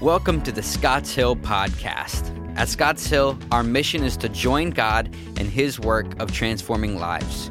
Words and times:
Welcome 0.00 0.40
to 0.44 0.52
the 0.52 0.62
Scotts 0.62 1.14
Hill 1.14 1.36
Podcast. 1.36 2.34
At 2.56 2.70
Scotts 2.70 3.06
Hill, 3.06 3.38
our 3.52 3.62
mission 3.62 4.02
is 4.02 4.16
to 4.16 4.30
join 4.30 4.70
God 4.70 5.14
in 5.38 5.46
His 5.46 5.78
work 5.78 6.18
of 6.18 6.32
transforming 6.32 6.98
lives. 6.98 7.48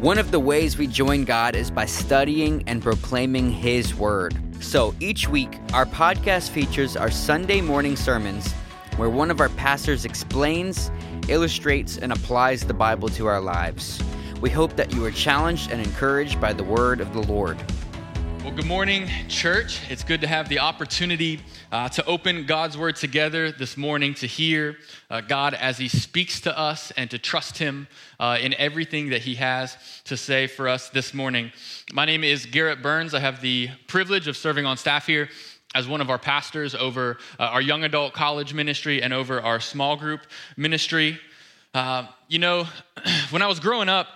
One 0.00 0.18
of 0.18 0.32
the 0.32 0.40
ways 0.40 0.76
we 0.76 0.88
join 0.88 1.24
God 1.24 1.54
is 1.54 1.70
by 1.70 1.86
studying 1.86 2.64
and 2.66 2.82
proclaiming 2.82 3.52
His 3.52 3.94
Word. 3.94 4.36
So 4.58 4.96
each 4.98 5.28
week, 5.28 5.60
our 5.72 5.86
podcast 5.86 6.50
features 6.50 6.96
our 6.96 7.08
Sunday 7.08 7.60
morning 7.60 7.94
sermons 7.94 8.52
where 8.96 9.08
one 9.08 9.30
of 9.30 9.40
our 9.40 9.50
pastors 9.50 10.04
explains, 10.04 10.90
illustrates, 11.28 11.98
and 11.98 12.10
applies 12.10 12.64
the 12.64 12.74
Bible 12.74 13.10
to 13.10 13.26
our 13.26 13.40
lives. 13.40 14.02
We 14.40 14.50
hope 14.50 14.74
that 14.74 14.92
you 14.92 15.04
are 15.04 15.12
challenged 15.12 15.70
and 15.70 15.80
encouraged 15.80 16.40
by 16.40 16.52
the 16.52 16.64
Word 16.64 17.00
of 17.00 17.12
the 17.12 17.22
Lord. 17.22 17.62
Well, 18.42 18.50
good 18.50 18.66
morning, 18.66 19.08
church. 19.28 19.78
It's 19.88 20.02
good 20.02 20.20
to 20.22 20.26
have 20.26 20.48
the 20.48 20.58
opportunity 20.58 21.38
uh, 21.70 21.88
to 21.90 22.04
open 22.06 22.44
God's 22.44 22.76
Word 22.76 22.96
together 22.96 23.52
this 23.52 23.76
morning, 23.76 24.14
to 24.14 24.26
hear 24.26 24.78
uh, 25.08 25.20
God 25.20 25.54
as 25.54 25.78
He 25.78 25.86
speaks 25.86 26.40
to 26.40 26.58
us, 26.58 26.90
and 26.96 27.08
to 27.12 27.18
trust 27.20 27.58
Him 27.58 27.86
uh, 28.18 28.38
in 28.40 28.52
everything 28.54 29.10
that 29.10 29.22
He 29.22 29.36
has 29.36 29.76
to 30.06 30.16
say 30.16 30.48
for 30.48 30.68
us 30.68 30.88
this 30.88 31.14
morning. 31.14 31.52
My 31.92 32.04
name 32.04 32.24
is 32.24 32.44
Garrett 32.44 32.82
Burns. 32.82 33.14
I 33.14 33.20
have 33.20 33.40
the 33.42 33.70
privilege 33.86 34.26
of 34.26 34.36
serving 34.36 34.66
on 34.66 34.76
staff 34.76 35.06
here 35.06 35.28
as 35.76 35.86
one 35.86 36.00
of 36.00 36.10
our 36.10 36.18
pastors 36.18 36.74
over 36.74 37.18
uh, 37.38 37.44
our 37.44 37.62
young 37.62 37.84
adult 37.84 38.12
college 38.12 38.52
ministry 38.52 39.04
and 39.04 39.12
over 39.12 39.40
our 39.40 39.60
small 39.60 39.94
group 39.94 40.22
ministry. 40.56 41.16
Uh, 41.74 42.08
you 42.26 42.40
know, 42.40 42.66
when 43.30 43.40
I 43.40 43.46
was 43.46 43.60
growing 43.60 43.88
up, 43.88 44.08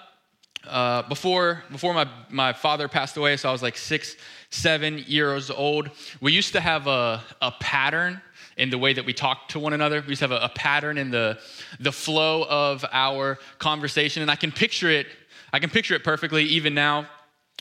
uh, 0.69 1.03
before 1.09 1.65
before 1.71 1.95
my, 1.95 2.09
my 2.31 2.53
father 2.53 2.89
passed 2.89 3.17
away, 3.17 3.37
so 3.37 3.49
I 3.49 3.53
was 3.53 3.63
like 3.63 3.77
six, 3.77 4.17
seven 4.51 4.99
years 5.07 5.51
old, 5.51 5.91
we 6.21 6.33
used 6.33 6.53
to 6.53 6.61
have 6.61 6.87
a, 6.87 7.23
a 7.43 7.53
pattern 7.61 8.21
in 8.57 8.71
the 8.71 8.79
way 8.79 8.93
that 8.93 9.05
we 9.05 9.13
talked 9.13 9.51
to 9.53 9.59
one 9.59 9.73
another. 9.73 10.01
We 10.01 10.09
used 10.09 10.21
to 10.21 10.29
have 10.29 10.43
a, 10.43 10.45
a 10.45 10.49
pattern 10.49 10.99
in 10.99 11.11
the, 11.11 11.39
the 11.79 11.93
flow 11.93 12.45
of 12.49 12.85
our 12.91 13.39
conversation. 13.59 14.23
And 14.23 14.31
I 14.31 14.37
can 14.37 14.51
picture 14.51 14.91
it, 14.91 15.07
I 15.53 15.59
can 15.59 15.71
picture 15.71 15.95
it 15.95 16.05
perfectly 16.05 16.45
even 16.45 16.75
now 16.75 17.07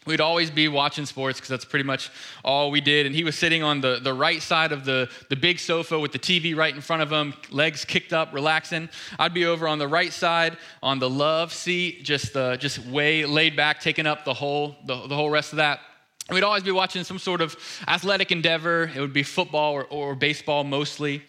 we'd 0.06 0.22
always 0.22 0.52
be 0.52 0.68
watching 0.68 1.06
sports 1.06 1.40
because 1.40 1.50
that's 1.50 1.66
pretty 1.66 1.84
much 1.84 2.12
all 2.44 2.72
we 2.72 2.82
did. 2.82 3.06
And 3.06 3.16
he 3.16 3.24
was 3.24 3.38
sitting 3.38 3.64
on 3.64 3.82
the, 3.82 4.00
the 4.02 4.14
right 4.14 4.42
side 4.42 4.72
of 4.72 4.86
the, 4.86 5.10
the 5.30 5.36
big 5.36 5.60
sofa 5.60 6.00
with 6.00 6.12
the 6.12 6.20
TV 6.20 6.56
right 6.56 6.74
in 6.74 6.82
front 6.82 7.02
of 7.02 7.12
him, 7.12 7.34
legs 7.50 7.86
kicked 7.86 8.14
up, 8.14 8.34
relaxing. 8.34 8.90
I'd 9.18 9.34
be 9.34 9.46
over 9.46 9.68
on 9.68 9.80
the 9.80 9.88
right 9.88 10.14
side 10.14 10.58
on 10.84 11.00
the 11.00 11.10
love 11.10 11.54
seat, 11.54 12.04
just, 12.04 12.36
uh, 12.36 12.58
just 12.58 12.80
way 12.86 13.26
laid 13.26 13.56
back, 13.56 13.80
taking 13.80 14.06
up 14.06 14.26
the 14.26 14.34
whole, 14.34 14.76
the, 14.86 15.08
the 15.08 15.16
whole 15.16 15.30
rest 15.30 15.54
of 15.54 15.58
that. 15.58 15.80
We'd 16.32 16.44
always 16.44 16.64
be 16.64 16.72
watching 16.72 17.04
some 17.04 17.20
sort 17.20 17.42
of 17.42 17.56
athletic 17.88 18.32
endeavor. 18.32 18.92
It 18.96 19.00
would 19.00 19.14
be 19.14 19.22
football 19.22 19.74
or, 19.74 19.86
or 19.86 20.16
baseball 20.16 20.64
mostly. 20.64 21.24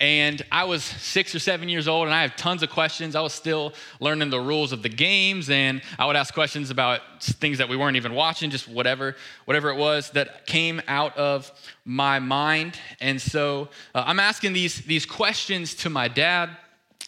And 0.00 0.40
I 0.50 0.64
was 0.64 0.82
six 0.82 1.34
or 1.34 1.38
seven 1.38 1.68
years 1.68 1.86
old, 1.86 2.06
and 2.06 2.14
I 2.14 2.22
have 2.22 2.34
tons 2.34 2.62
of 2.62 2.70
questions. 2.70 3.14
I 3.14 3.20
was 3.20 3.34
still 3.34 3.74
learning 4.00 4.30
the 4.30 4.40
rules 4.40 4.72
of 4.72 4.82
the 4.82 4.88
games, 4.88 5.50
and 5.50 5.82
I 5.98 6.06
would 6.06 6.16
ask 6.16 6.32
questions 6.32 6.70
about 6.70 7.02
things 7.22 7.58
that 7.58 7.68
we 7.68 7.76
weren't 7.76 7.98
even 7.98 8.14
watching, 8.14 8.48
just 8.48 8.66
whatever, 8.66 9.14
whatever 9.44 9.68
it 9.68 9.76
was 9.76 10.10
that 10.12 10.46
came 10.46 10.80
out 10.88 11.14
of 11.18 11.52
my 11.84 12.18
mind. 12.18 12.78
And 13.02 13.20
so 13.20 13.68
uh, 13.94 14.04
I'm 14.06 14.18
asking 14.18 14.54
these, 14.54 14.80
these 14.86 15.04
questions 15.04 15.74
to 15.76 15.90
my 15.90 16.08
dad, 16.08 16.48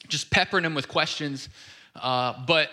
just 0.08 0.30
peppering 0.30 0.66
him 0.66 0.74
with 0.74 0.86
questions. 0.86 1.48
Uh, 1.96 2.44
but 2.46 2.68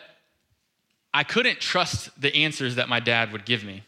I 1.13 1.23
couldn't 1.23 1.61
trust 1.61 2.09
the 2.19 2.35
answers 2.35 2.75
that 2.75 2.89
my 2.89 2.99
dad 2.99 3.31
would 3.31 3.45
give 3.45 3.63
me 3.63 3.83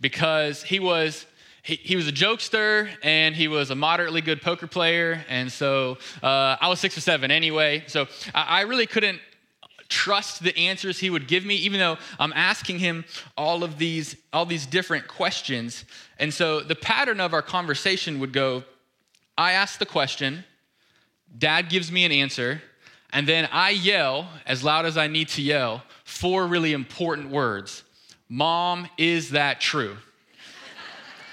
because 0.00 0.64
he 0.64 0.80
was 0.80 1.26
he, 1.62 1.76
he 1.76 1.96
was 1.96 2.08
a 2.08 2.12
jokester 2.12 2.88
and 3.02 3.34
he 3.34 3.48
was 3.48 3.70
a 3.70 3.74
moderately 3.74 4.20
good 4.20 4.40
poker 4.42 4.66
player. 4.66 5.24
And 5.28 5.50
so 5.50 5.98
uh, 6.22 6.56
I 6.60 6.68
was 6.68 6.80
six 6.80 6.96
or 6.96 7.00
seven 7.00 7.30
anyway. 7.30 7.84
So 7.86 8.06
I, 8.34 8.42
I 8.42 8.60
really 8.62 8.86
couldn't 8.86 9.20
trust 9.88 10.42
the 10.42 10.56
answers 10.56 11.00
he 11.00 11.10
would 11.10 11.26
give 11.26 11.44
me 11.44 11.56
even 11.56 11.80
though 11.80 11.98
i'm 12.20 12.32
asking 12.34 12.78
him 12.78 13.04
all 13.36 13.64
of 13.64 13.76
these 13.76 14.16
all 14.32 14.46
these 14.46 14.64
different 14.64 15.08
questions 15.08 15.84
and 16.20 16.32
so 16.32 16.60
the 16.60 16.76
pattern 16.76 17.18
of 17.18 17.34
our 17.34 17.42
conversation 17.42 18.20
would 18.20 18.32
go 18.32 18.62
i 19.36 19.50
ask 19.50 19.80
the 19.80 19.86
question 19.86 20.44
dad 21.36 21.68
gives 21.68 21.90
me 21.90 22.04
an 22.04 22.12
answer 22.12 22.62
and 23.12 23.26
then 23.26 23.48
i 23.50 23.70
yell 23.70 24.28
as 24.46 24.62
loud 24.62 24.86
as 24.86 24.96
i 24.96 25.08
need 25.08 25.26
to 25.26 25.42
yell 25.42 25.82
four 26.04 26.46
really 26.46 26.72
important 26.72 27.28
words 27.28 27.82
mom 28.28 28.88
is 28.96 29.30
that 29.30 29.60
true 29.60 29.96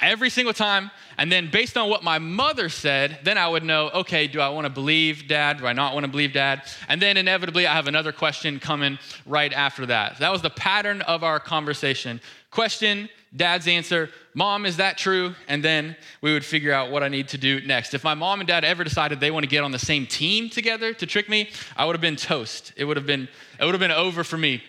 every 0.02 0.30
single 0.30 0.54
time. 0.54 0.92
And 1.18 1.32
then, 1.32 1.50
based 1.50 1.78
on 1.78 1.90
what 1.90 2.04
my 2.04 2.20
mother 2.20 2.70
said, 2.70 3.20
then 3.24 3.38
I 3.38 3.48
would 3.48 3.64
know 3.64 3.90
okay, 3.90 4.28
do 4.28 4.40
I 4.40 4.50
want 4.50 4.66
to 4.66 4.70
believe 4.70 5.28
dad? 5.28 5.58
Do 5.58 5.68
I 5.68 5.74
not 5.74 5.94
want 5.94 6.06
to 6.06 6.12
believe 6.12 6.34
dad? 6.34 6.64
And 6.88 7.02
then, 7.02 7.18
inevitably, 7.18 7.66
I 7.68 7.74
have 7.74 7.88
another 7.88 8.12
question 8.12 8.60
coming 8.60 9.00
right 9.26 9.52
after 9.52 9.86
that. 9.88 10.20
That 10.20 10.32
was 10.32 10.42
the 10.42 10.50
pattern 10.50 11.02
of 11.02 11.24
our 11.24 11.40
conversation. 11.40 12.22
Question, 12.52 13.10
dad's 13.36 13.68
answer, 13.68 14.10
mom, 14.34 14.66
is 14.66 14.78
that 14.78 14.98
true? 14.98 15.36
And 15.48 15.64
then 15.64 15.96
we 16.22 16.34
would 16.34 16.46
figure 16.46 16.72
out 16.72 16.92
what 16.92 17.04
I 17.04 17.08
need 17.08 17.28
to 17.30 17.38
do 17.38 17.62
next. 17.62 17.94
If 17.94 18.04
my 18.04 18.14
mom 18.14 18.40
and 18.40 18.48
dad 18.48 18.64
ever 18.64 18.84
decided 18.84 19.20
they 19.20 19.32
want 19.32 19.44
to 19.44 19.50
get 19.50 19.64
on 19.64 19.72
the 19.72 19.80
same 19.80 20.08
team 20.08 20.50
together 20.50 20.94
to 20.94 21.06
trick 21.06 21.28
me, 21.30 21.50
I 21.76 21.86
would 21.86 21.94
have 21.94 22.02
been 22.02 22.16
toast. 22.16 22.74
It 22.78 22.86
would 22.86 22.98
have 22.98 23.06
been, 23.06 23.28
it 23.60 23.66
would 23.66 23.74
have 23.74 23.80
been 23.80 23.92
over 23.92 24.24
for 24.24 24.38
me. 24.38 24.64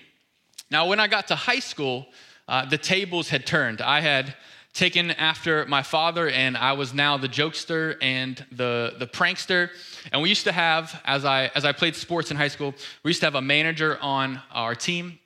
Now, 0.71 0.87
when 0.87 1.00
I 1.00 1.06
got 1.06 1.28
to 1.28 1.37
high 1.37 1.60
school, 1.60 2.06
uh, 2.49 2.65
the 2.65 2.78
tables 2.78 3.28
had 3.28 3.47
turned. 3.47 3.81
I 3.81 4.00
had 4.00 4.34
taken 4.78 5.11
after 5.11 5.66
my 5.66 5.83
father, 5.83 6.28
and 6.31 6.56
I 6.56 6.72
was 6.72 6.94
now 6.94 7.19
the 7.19 7.28
jokester 7.28 7.97
and 8.00 8.43
the, 8.53 8.94
the 8.97 9.09
prankster. 9.09 9.71
And 10.12 10.22
we 10.22 10.28
used 10.28 10.44
to 10.44 10.53
have, 10.53 11.03
as 11.05 11.25
I, 11.25 11.50
as 11.56 11.65
I 11.65 11.72
played 11.72 11.97
sports 11.97 12.31
in 12.31 12.37
high 12.37 12.49
school, 12.49 12.72
we 13.03 13.09
used 13.09 13.21
to 13.21 13.27
have 13.27 13.34
a 13.34 13.43
manager 13.43 13.99
on 14.00 14.41
our 14.53 14.77
team. 14.77 15.19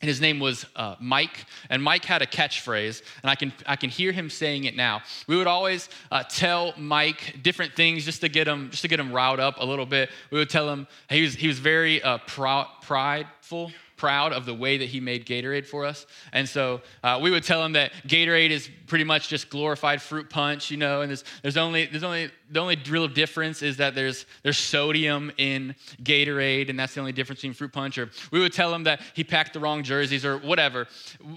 And 0.00 0.08
his 0.08 0.20
name 0.20 0.38
was 0.38 0.64
uh, 0.76 0.94
Mike, 0.98 1.44
and 1.68 1.82
Mike 1.82 2.06
had 2.06 2.22
a 2.22 2.26
catchphrase, 2.26 3.02
and 3.22 3.30
I 3.30 3.34
can, 3.34 3.52
I 3.66 3.76
can 3.76 3.90
hear 3.90 4.12
him 4.12 4.30
saying 4.30 4.64
it 4.64 4.74
now. 4.74 5.02
We 5.26 5.36
would 5.36 5.46
always 5.46 5.90
uh, 6.10 6.22
tell 6.22 6.72
Mike 6.78 7.40
different 7.42 7.74
things 7.74 8.06
just 8.06 8.22
to 8.22 8.30
get 8.30 8.48
him, 8.48 8.70
just 8.70 8.80
to 8.80 8.88
get 8.88 8.98
him 8.98 9.12
riled 9.12 9.40
up 9.40 9.56
a 9.58 9.64
little 9.66 9.84
bit. 9.84 10.08
We 10.30 10.38
would 10.38 10.48
tell 10.48 10.70
him 10.70 10.86
he 11.10 11.20
was, 11.20 11.34
he 11.34 11.48
was 11.48 11.58
very 11.58 12.00
uh, 12.00 12.16
prideful, 12.26 13.72
proud 14.00 14.32
of 14.32 14.46
the 14.46 14.54
way 14.54 14.78
that 14.78 14.88
he 14.88 14.98
made 14.98 15.26
Gatorade 15.26 15.66
for 15.66 15.84
us. 15.84 16.06
And 16.32 16.48
so 16.48 16.80
uh, 17.04 17.18
we 17.22 17.30
would 17.30 17.44
tell 17.44 17.62
him 17.62 17.74
that 17.74 17.92
Gatorade 18.08 18.48
is 18.48 18.70
pretty 18.86 19.04
much 19.04 19.28
just 19.28 19.50
glorified 19.50 20.00
fruit 20.00 20.30
punch, 20.30 20.70
you 20.70 20.78
know, 20.78 21.02
and 21.02 21.10
there's, 21.10 21.22
there's 21.42 21.58
only, 21.58 21.84
there's 21.84 22.02
only, 22.02 22.30
the 22.50 22.60
only 22.60 22.78
real 22.88 23.08
difference 23.08 23.60
is 23.60 23.76
that 23.76 23.94
there's, 23.94 24.24
there's 24.42 24.56
sodium 24.56 25.30
in 25.36 25.74
Gatorade, 26.02 26.70
and 26.70 26.78
that's 26.78 26.94
the 26.94 27.00
only 27.00 27.12
difference 27.12 27.40
between 27.40 27.52
fruit 27.52 27.74
punch. 27.74 27.98
Or 27.98 28.08
we 28.30 28.40
would 28.40 28.54
tell 28.54 28.74
him 28.74 28.84
that 28.84 29.02
he 29.12 29.22
packed 29.22 29.52
the 29.52 29.60
wrong 29.60 29.82
jerseys 29.82 30.24
or 30.24 30.38
whatever. 30.38 30.88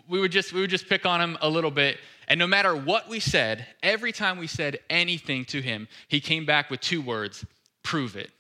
We 0.08 0.22
would 0.22 0.32
just, 0.32 0.54
we 0.54 0.62
would 0.62 0.70
just 0.70 0.88
pick 0.88 1.06
on 1.06 1.20
him 1.20 1.38
a 1.42 1.50
little 1.50 1.72
bit. 1.72 1.98
And 2.30 2.40
no 2.40 2.48
matter 2.48 2.74
what 2.74 3.10
we 3.10 3.20
said, 3.20 3.68
every 3.84 4.14
time 4.14 4.38
we 4.38 4.48
said 4.48 4.80
anything 4.90 5.44
to 5.46 5.62
him, 5.62 5.90
he 6.08 6.22
came 6.22 6.46
back 6.46 6.70
with 6.70 6.80
two 6.80 7.02
words 7.02 7.46
prove 7.84 8.16
it. 8.16 8.32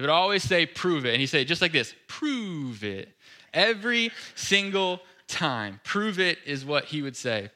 He 0.00 0.02
would 0.02 0.08
always 0.08 0.42
say, 0.42 0.64
prove 0.64 1.04
it. 1.04 1.10
And 1.10 1.20
he'd 1.20 1.26
say, 1.26 1.44
just 1.44 1.60
like 1.60 1.72
this, 1.72 1.94
prove 2.08 2.82
it. 2.84 3.14
Every 3.52 4.10
single 4.34 5.00
time. 5.30 5.80
Prove 5.84 6.18
it 6.18 6.38
is 6.44 6.64
what 6.64 6.86
he 6.86 7.02
would 7.02 7.16
say. 7.16 7.50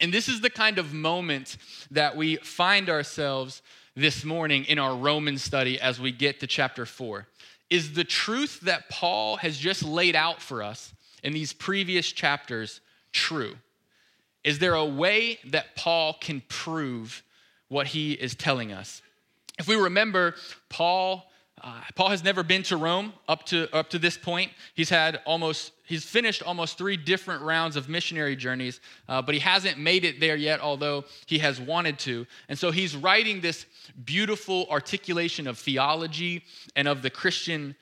And 0.00 0.12
this 0.12 0.28
is 0.28 0.40
the 0.40 0.50
kind 0.50 0.78
of 0.78 0.92
moment 0.92 1.56
that 1.90 2.16
we 2.16 2.36
find 2.36 2.88
ourselves 2.88 3.62
this 3.94 4.24
morning 4.24 4.64
in 4.64 4.78
our 4.78 4.96
Roman 4.96 5.38
study 5.38 5.78
as 5.78 6.00
we 6.00 6.10
get 6.10 6.40
to 6.40 6.46
chapter 6.46 6.86
4. 6.86 7.26
Is 7.70 7.92
the 7.92 8.04
truth 8.04 8.60
that 8.62 8.88
Paul 8.88 9.36
has 9.36 9.58
just 9.58 9.82
laid 9.82 10.16
out 10.16 10.40
for 10.40 10.62
us 10.62 10.92
in 11.22 11.32
these 11.32 11.52
previous 11.52 12.10
chapters 12.10 12.80
true? 13.12 13.54
Is 14.44 14.58
there 14.58 14.74
a 14.74 14.84
way 14.84 15.38
that 15.46 15.76
Paul 15.76 16.16
can 16.20 16.42
prove 16.48 17.22
what 17.68 17.88
he 17.88 18.12
is 18.12 18.34
telling 18.34 18.72
us? 18.72 19.02
If 19.58 19.68
we 19.68 19.76
remember, 19.76 20.34
Paul 20.68 21.30
uh, 21.62 21.80
Paul 21.94 22.08
has 22.08 22.24
never 22.24 22.42
been 22.42 22.64
to 22.64 22.76
Rome 22.76 23.12
up 23.28 23.44
to, 23.46 23.72
up 23.74 23.90
to 23.90 23.98
this 23.98 24.18
point. 24.18 24.50
He's 24.74 24.90
had 24.90 25.20
almost, 25.24 25.72
he's 25.84 26.04
finished 26.04 26.42
almost 26.42 26.76
three 26.76 26.96
different 26.96 27.42
rounds 27.42 27.76
of 27.76 27.88
missionary 27.88 28.34
journeys, 28.34 28.80
uh, 29.08 29.22
but 29.22 29.34
he 29.34 29.40
hasn't 29.40 29.78
made 29.78 30.04
it 30.04 30.18
there 30.18 30.34
yet, 30.34 30.60
although 30.60 31.04
he 31.26 31.38
has 31.38 31.60
wanted 31.60 32.00
to. 32.00 32.26
And 32.48 32.58
so 32.58 32.72
he's 32.72 32.96
writing 32.96 33.40
this 33.40 33.66
beautiful 34.04 34.66
articulation 34.70 35.46
of 35.46 35.56
theology 35.56 36.42
and 36.74 36.88
of 36.88 37.02
the 37.02 37.10
Christian, 37.10 37.76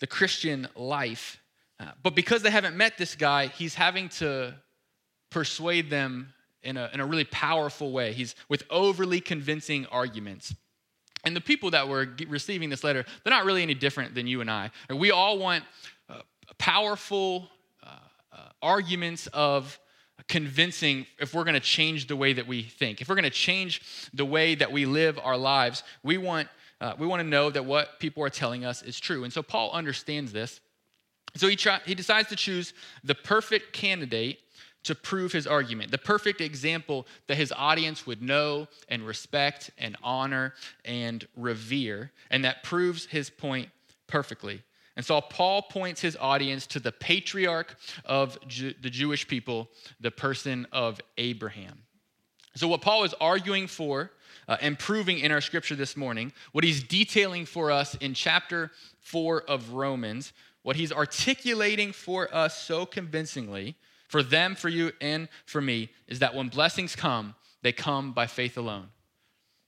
the 0.00 0.06
Christian 0.06 0.68
life. 0.76 1.40
Uh, 1.80 1.92
but 2.02 2.14
because 2.14 2.42
they 2.42 2.50
haven't 2.50 2.76
met 2.76 2.98
this 2.98 3.14
guy, 3.14 3.46
he's 3.46 3.74
having 3.74 4.10
to 4.10 4.54
persuade 5.30 5.88
them 5.88 6.34
in 6.62 6.76
a, 6.76 6.90
in 6.92 7.00
a 7.00 7.06
really 7.06 7.24
powerful 7.24 7.92
way. 7.92 8.12
He's 8.12 8.34
with 8.48 8.64
overly 8.68 9.20
convincing 9.20 9.86
arguments. 9.86 10.54
And 11.26 11.34
the 11.34 11.40
people 11.40 11.72
that 11.72 11.88
were 11.88 12.08
receiving 12.28 12.70
this 12.70 12.84
letter, 12.84 13.04
they're 13.24 13.32
not 13.32 13.44
really 13.44 13.62
any 13.62 13.74
different 13.74 14.14
than 14.14 14.28
you 14.28 14.40
and 14.40 14.48
I. 14.48 14.70
We 14.88 15.10
all 15.10 15.38
want 15.38 15.64
uh, 16.08 16.20
powerful 16.56 17.48
uh, 17.82 17.88
uh, 18.32 18.38
arguments 18.62 19.26
of 19.32 19.78
convincing 20.28 21.04
if 21.18 21.34
we're 21.34 21.42
going 21.42 21.54
to 21.54 21.60
change 21.60 22.06
the 22.06 22.14
way 22.14 22.32
that 22.32 22.46
we 22.46 22.62
think. 22.62 23.00
If 23.00 23.08
we're 23.08 23.16
going 23.16 23.24
to 23.24 23.30
change 23.30 23.82
the 24.14 24.24
way 24.24 24.54
that 24.54 24.70
we 24.70 24.86
live 24.86 25.18
our 25.20 25.36
lives, 25.36 25.82
we 26.04 26.16
want, 26.16 26.46
uh, 26.80 26.94
we 26.96 27.08
want 27.08 27.20
to 27.20 27.28
know 27.28 27.50
that 27.50 27.64
what 27.64 27.98
people 27.98 28.22
are 28.22 28.30
telling 28.30 28.64
us 28.64 28.82
is 28.82 28.98
true. 29.00 29.24
And 29.24 29.32
so 29.32 29.42
Paul 29.42 29.72
understands 29.72 30.32
this. 30.32 30.60
So 31.34 31.48
he, 31.48 31.56
try, 31.56 31.80
he 31.84 31.96
decides 31.96 32.28
to 32.28 32.36
choose 32.36 32.72
the 33.02 33.16
perfect 33.16 33.72
candidate 33.72 34.38
to 34.86 34.94
prove 34.94 35.32
his 35.32 35.46
argument, 35.48 35.90
the 35.90 35.98
perfect 35.98 36.40
example 36.40 37.06
that 37.26 37.36
his 37.36 37.52
audience 37.56 38.06
would 38.06 38.22
know 38.22 38.68
and 38.88 39.04
respect 39.04 39.70
and 39.78 39.96
honor 40.00 40.54
and 40.84 41.26
revere, 41.36 42.12
and 42.30 42.44
that 42.44 42.62
proves 42.62 43.06
his 43.06 43.28
point 43.28 43.68
perfectly. 44.06 44.62
And 44.94 45.04
so 45.04 45.20
Paul 45.20 45.62
points 45.62 46.00
his 46.00 46.16
audience 46.20 46.68
to 46.68 46.80
the 46.80 46.92
patriarch 46.92 47.76
of 48.04 48.38
Ju- 48.46 48.74
the 48.80 48.88
Jewish 48.88 49.26
people, 49.26 49.68
the 50.00 50.12
person 50.12 50.68
of 50.70 51.00
Abraham. 51.18 51.82
So, 52.54 52.68
what 52.68 52.80
Paul 52.80 53.04
is 53.04 53.12
arguing 53.20 53.66
for 53.66 54.12
uh, 54.48 54.56
and 54.62 54.78
proving 54.78 55.18
in 55.18 55.32
our 55.32 55.42
scripture 55.42 55.74
this 55.74 55.96
morning, 55.96 56.32
what 56.52 56.64
he's 56.64 56.82
detailing 56.82 57.44
for 57.44 57.70
us 57.70 57.96
in 57.96 58.14
chapter 58.14 58.70
4 59.00 59.42
of 59.42 59.72
Romans, 59.72 60.32
what 60.62 60.76
he's 60.76 60.92
articulating 60.92 61.92
for 61.92 62.34
us 62.34 62.56
so 62.56 62.86
convincingly, 62.86 63.76
for 64.08 64.22
them, 64.22 64.54
for 64.54 64.68
you, 64.68 64.92
and 65.00 65.28
for 65.44 65.60
me, 65.60 65.90
is 66.06 66.20
that 66.20 66.34
when 66.34 66.48
blessings 66.48 66.94
come, 66.94 67.34
they 67.62 67.72
come 67.72 68.12
by 68.12 68.26
faith 68.26 68.56
alone. 68.56 68.88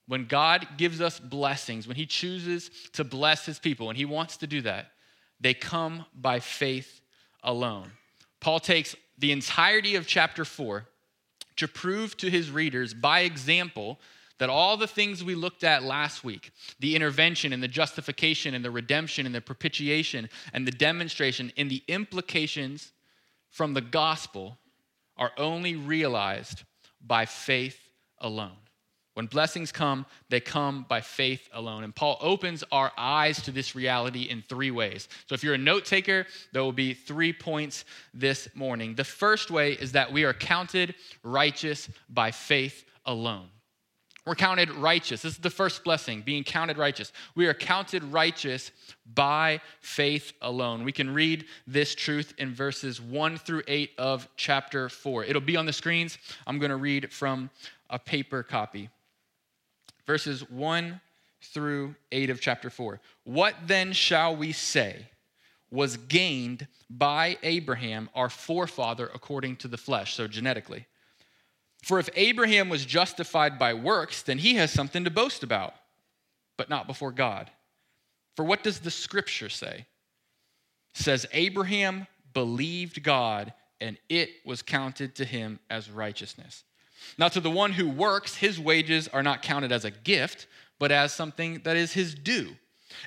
When 0.06 0.26
God 0.26 0.66
gives 0.76 1.00
us 1.00 1.20
blessings, 1.20 1.86
when 1.86 1.96
he 1.96 2.06
chooses 2.06 2.70
to 2.92 3.04
bless 3.04 3.44
his 3.44 3.58
people, 3.58 3.90
and 3.90 3.98
he 3.98 4.04
wants 4.04 4.38
to 4.38 4.46
do 4.46 4.62
that, 4.62 4.92
they 5.40 5.54
come 5.54 6.06
by 6.14 6.40
faith 6.40 7.00
alone. 7.42 7.92
Paul 8.40 8.60
takes 8.60 8.96
the 9.18 9.32
entirety 9.32 9.96
of 9.96 10.06
chapter 10.06 10.44
4 10.44 10.86
to 11.56 11.68
prove 11.68 12.16
to 12.18 12.30
his 12.30 12.50
readers 12.50 12.94
by 12.94 13.20
example 13.20 13.98
that 14.38 14.48
all 14.48 14.76
the 14.76 14.86
things 14.86 15.24
we 15.24 15.34
looked 15.34 15.64
at 15.64 15.82
last 15.82 16.22
week 16.22 16.52
the 16.78 16.94
intervention 16.94 17.52
and 17.52 17.62
the 17.62 17.68
justification 17.68 18.54
and 18.54 18.64
the 18.64 18.70
redemption 18.70 19.26
and 19.26 19.34
the 19.34 19.40
propitiation 19.40 20.28
and 20.52 20.66
the 20.66 20.72
demonstration 20.72 21.52
and 21.56 21.70
the 21.70 21.82
implications 21.88 22.92
from 23.50 23.74
the 23.74 23.80
gospel 23.80 24.58
are 25.16 25.32
only 25.36 25.76
realized 25.76 26.64
by 27.04 27.26
faith 27.26 27.78
alone. 28.20 28.56
When 29.14 29.26
blessings 29.26 29.72
come, 29.72 30.06
they 30.28 30.38
come 30.38 30.86
by 30.88 31.00
faith 31.00 31.48
alone. 31.52 31.82
And 31.82 31.92
Paul 31.92 32.18
opens 32.20 32.62
our 32.70 32.92
eyes 32.96 33.42
to 33.42 33.50
this 33.50 33.74
reality 33.74 34.22
in 34.22 34.44
three 34.48 34.70
ways. 34.70 35.08
So 35.26 35.34
if 35.34 35.42
you're 35.42 35.54
a 35.54 35.58
note 35.58 35.84
taker, 35.84 36.24
there 36.52 36.62
will 36.62 36.70
be 36.70 36.94
three 36.94 37.32
points 37.32 37.84
this 38.14 38.48
morning. 38.54 38.94
The 38.94 39.02
first 39.02 39.50
way 39.50 39.72
is 39.72 39.90
that 39.90 40.12
we 40.12 40.22
are 40.22 40.32
counted 40.32 40.94
righteous 41.24 41.88
by 42.08 42.30
faith 42.30 42.84
alone. 43.06 43.48
We're 44.28 44.34
counted 44.34 44.70
righteous. 44.70 45.22
This 45.22 45.32
is 45.32 45.38
the 45.38 45.48
first 45.48 45.82
blessing, 45.82 46.20
being 46.20 46.44
counted 46.44 46.76
righteous. 46.76 47.14
We 47.34 47.46
are 47.46 47.54
counted 47.54 48.04
righteous 48.04 48.70
by 49.14 49.62
faith 49.80 50.34
alone. 50.42 50.84
We 50.84 50.92
can 50.92 51.14
read 51.14 51.46
this 51.66 51.94
truth 51.94 52.34
in 52.36 52.52
verses 52.52 53.00
1 53.00 53.38
through 53.38 53.62
8 53.66 53.92
of 53.96 54.28
chapter 54.36 54.90
4. 54.90 55.24
It'll 55.24 55.40
be 55.40 55.56
on 55.56 55.64
the 55.64 55.72
screens. 55.72 56.18
I'm 56.46 56.58
going 56.58 56.68
to 56.68 56.76
read 56.76 57.10
from 57.10 57.48
a 57.88 57.98
paper 57.98 58.42
copy 58.42 58.90
verses 60.06 60.48
1 60.50 61.00
through 61.40 61.94
8 62.12 62.28
of 62.28 62.38
chapter 62.38 62.68
4. 62.68 63.00
What 63.24 63.54
then 63.66 63.94
shall 63.94 64.36
we 64.36 64.52
say 64.52 65.06
was 65.70 65.96
gained 65.96 66.66
by 66.90 67.38
Abraham, 67.42 68.10
our 68.14 68.28
forefather, 68.28 69.10
according 69.14 69.56
to 69.56 69.68
the 69.68 69.78
flesh, 69.78 70.12
so 70.12 70.26
genetically? 70.28 70.86
For 71.82 71.98
if 71.98 72.08
Abraham 72.16 72.68
was 72.68 72.84
justified 72.84 73.58
by 73.58 73.74
works, 73.74 74.22
then 74.22 74.38
he 74.38 74.54
has 74.54 74.70
something 74.70 75.04
to 75.04 75.10
boast 75.10 75.42
about, 75.42 75.74
but 76.56 76.68
not 76.68 76.86
before 76.86 77.12
God. 77.12 77.50
For 78.36 78.44
what 78.44 78.62
does 78.62 78.80
the 78.80 78.90
scripture 78.90 79.48
say? 79.48 79.86
It 80.94 81.02
says 81.02 81.26
Abraham 81.32 82.06
believed 82.34 83.02
God, 83.02 83.52
and 83.80 83.96
it 84.08 84.30
was 84.44 84.62
counted 84.62 85.14
to 85.16 85.24
him 85.24 85.60
as 85.70 85.90
righteousness. 85.90 86.64
Now, 87.16 87.28
to 87.28 87.40
the 87.40 87.50
one 87.50 87.72
who 87.72 87.88
works, 87.88 88.34
his 88.34 88.58
wages 88.58 89.08
are 89.08 89.22
not 89.22 89.42
counted 89.42 89.72
as 89.72 89.84
a 89.84 89.90
gift, 89.90 90.46
but 90.78 90.92
as 90.92 91.12
something 91.12 91.60
that 91.64 91.76
is 91.76 91.92
his 91.92 92.14
due. 92.14 92.56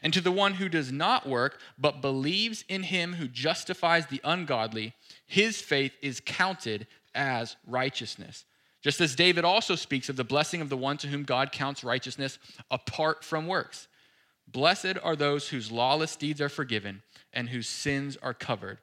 And 0.03 0.13
to 0.13 0.21
the 0.21 0.31
one 0.31 0.53
who 0.53 0.69
does 0.69 0.91
not 0.91 1.27
work, 1.27 1.59
but 1.77 2.01
believes 2.01 2.63
in 2.69 2.83
him 2.83 3.13
who 3.13 3.27
justifies 3.27 4.07
the 4.07 4.21
ungodly, 4.23 4.94
his 5.27 5.62
faith 5.62 5.94
is 6.01 6.21
counted 6.23 6.88
as 7.13 7.57
righteousness. 7.68 8.45
Just 8.81 9.00
as 9.00 9.16
David 9.16 9.45
also 9.45 9.75
speaks 9.75 10.10
of 10.10 10.16
the 10.16 10.24
blessing 10.24 10.62
of 10.62 10.69
the 10.69 10.78
one 10.78 10.98
to 10.98 11.07
whom 11.07 11.24
God 11.24 11.51
counts 11.51 11.83
righteousness 11.83 12.39
apart 12.69 13.24
from 13.24 13.48
works. 13.48 13.88
Blessed 14.48 14.98
are 15.04 15.16
those 15.16 15.50
whose 15.50 15.72
lawless 15.72 16.16
deeds 16.16 16.42
are 16.42 16.50
forgiven 16.50 17.04
and 17.31 17.50
whose 17.50 17.69
sins 17.69 18.18
are 18.22 18.33
covered. 18.33 18.80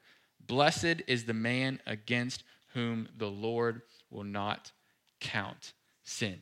Blessed 0.46 1.02
is 1.06 1.24
the 1.24 1.34
man 1.34 1.80
against 1.86 2.44
whom 2.74 3.08
the 3.16 3.28
Lord 3.28 3.82
will 4.10 4.24
not 4.24 4.72
count 5.20 5.74
sin. 6.04 6.38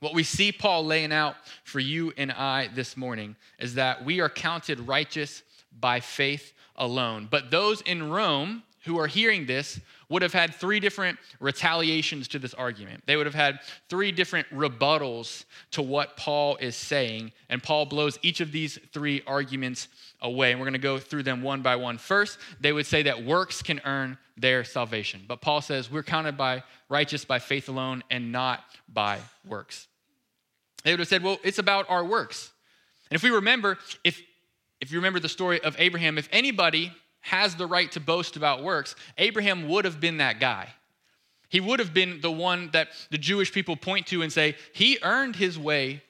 What 0.00 0.14
we 0.14 0.22
see 0.22 0.52
Paul 0.52 0.84
laying 0.84 1.12
out 1.12 1.36
for 1.64 1.80
you 1.80 2.12
and 2.16 2.30
I 2.30 2.68
this 2.68 2.96
morning 2.96 3.36
is 3.58 3.74
that 3.74 4.04
we 4.04 4.20
are 4.20 4.28
counted 4.28 4.80
righteous 4.80 5.42
by 5.72 6.00
faith 6.00 6.52
alone. 6.76 7.26
But 7.30 7.50
those 7.50 7.80
in 7.80 8.10
Rome 8.10 8.62
who 8.84 8.98
are 8.98 9.06
hearing 9.06 9.46
this 9.46 9.80
would 10.14 10.22
have 10.22 10.32
had 10.32 10.54
three 10.54 10.80
different 10.80 11.18
retaliations 11.40 12.28
to 12.28 12.38
this 12.38 12.54
argument. 12.54 13.02
They 13.04 13.16
would 13.16 13.26
have 13.26 13.34
had 13.34 13.58
three 13.88 14.12
different 14.12 14.48
rebuttals 14.50 15.44
to 15.72 15.82
what 15.82 16.16
Paul 16.16 16.56
is 16.56 16.76
saying. 16.76 17.32
And 17.50 17.60
Paul 17.62 17.84
blows 17.86 18.18
each 18.22 18.40
of 18.40 18.52
these 18.52 18.78
three 18.92 19.22
arguments 19.26 19.88
away. 20.22 20.52
And 20.52 20.60
we're 20.60 20.66
going 20.66 20.74
to 20.74 20.78
go 20.78 20.98
through 20.98 21.24
them 21.24 21.42
one 21.42 21.62
by 21.62 21.74
one. 21.74 21.98
First, 21.98 22.38
they 22.60 22.72
would 22.72 22.86
say 22.86 23.02
that 23.02 23.24
works 23.24 23.60
can 23.60 23.80
earn 23.84 24.16
their 24.36 24.62
salvation. 24.62 25.24
But 25.26 25.40
Paul 25.40 25.60
says 25.60 25.90
we're 25.90 26.04
counted 26.04 26.36
by 26.36 26.62
righteous 26.88 27.24
by 27.24 27.40
faith 27.40 27.68
alone 27.68 28.04
and 28.08 28.30
not 28.30 28.60
by 28.88 29.18
works. 29.44 29.88
They 30.84 30.92
would 30.92 31.00
have 31.00 31.08
said, 31.08 31.24
well, 31.24 31.38
it's 31.42 31.58
about 31.58 31.90
our 31.90 32.04
works. 32.04 32.52
And 33.10 33.16
if 33.16 33.22
we 33.24 33.30
remember, 33.30 33.78
if 34.04 34.22
if 34.80 34.92
you 34.92 34.98
remember 34.98 35.18
the 35.18 35.28
story 35.28 35.60
of 35.62 35.76
Abraham, 35.78 36.18
if 36.18 36.28
anybody 36.30 36.92
has 37.24 37.56
the 37.56 37.66
right 37.66 37.90
to 37.92 38.00
boast 38.00 38.36
about 38.36 38.62
works, 38.62 38.94
Abraham 39.16 39.66
would 39.68 39.84
have 39.86 39.98
been 39.98 40.18
that 40.18 40.40
guy. 40.40 40.68
He 41.48 41.58
would 41.60 41.80
have 41.80 41.94
been 41.94 42.20
the 42.20 42.30
one 42.30 42.70
that 42.72 42.88
the 43.10 43.18
Jewish 43.18 43.50
people 43.50 43.76
point 43.76 44.06
to 44.08 44.22
and 44.22 44.32
say, 44.32 44.56
he 44.72 44.98
earned 45.02 45.36
his 45.36 45.58
way 45.58 46.02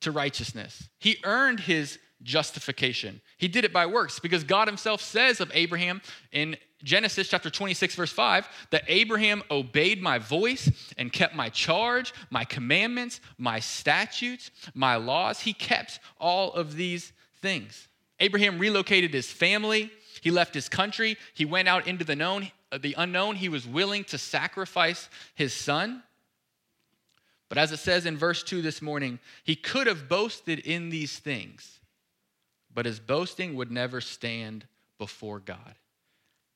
to 0.00 0.10
righteousness. 0.10 0.88
He 0.98 1.16
earned 1.24 1.60
his 1.60 1.98
justification. 2.22 3.20
He 3.38 3.48
did 3.48 3.64
it 3.64 3.72
by 3.72 3.86
works 3.86 4.18
because 4.18 4.44
God 4.44 4.68
himself 4.68 5.00
says 5.00 5.40
of 5.40 5.50
Abraham 5.54 6.02
in 6.32 6.56
Genesis 6.84 7.28
chapter 7.28 7.48
26, 7.48 7.94
verse 7.94 8.12
5, 8.12 8.48
that 8.70 8.84
Abraham 8.88 9.42
obeyed 9.50 10.02
my 10.02 10.18
voice 10.18 10.70
and 10.98 11.12
kept 11.12 11.34
my 11.34 11.48
charge, 11.48 12.12
my 12.30 12.44
commandments, 12.44 13.20
my 13.38 13.58
statutes, 13.58 14.50
my 14.74 14.96
laws. 14.96 15.40
He 15.40 15.54
kept 15.54 15.98
all 16.20 16.52
of 16.52 16.76
these 16.76 17.12
things. 17.40 17.88
Abraham 18.20 18.58
relocated 18.58 19.14
his 19.14 19.30
family. 19.30 19.90
He 20.20 20.30
left 20.30 20.54
his 20.54 20.68
country. 20.68 21.16
He 21.34 21.44
went 21.44 21.68
out 21.68 21.86
into 21.86 22.04
the 22.04 22.16
known, 22.16 22.50
uh, 22.72 22.78
the 22.78 22.94
unknown. 22.98 23.36
He 23.36 23.48
was 23.48 23.66
willing 23.66 24.04
to 24.04 24.18
sacrifice 24.18 25.08
his 25.34 25.52
son. 25.52 26.02
But 27.48 27.58
as 27.58 27.72
it 27.72 27.78
says 27.78 28.06
in 28.06 28.16
verse 28.16 28.42
2 28.42 28.62
this 28.62 28.82
morning, 28.82 29.18
he 29.44 29.56
could 29.56 29.86
have 29.86 30.08
boasted 30.08 30.58
in 30.58 30.90
these 30.90 31.18
things, 31.18 31.80
but 32.74 32.84
his 32.84 33.00
boasting 33.00 33.54
would 33.56 33.70
never 33.70 34.00
stand 34.00 34.66
before 34.98 35.40
God. 35.40 35.74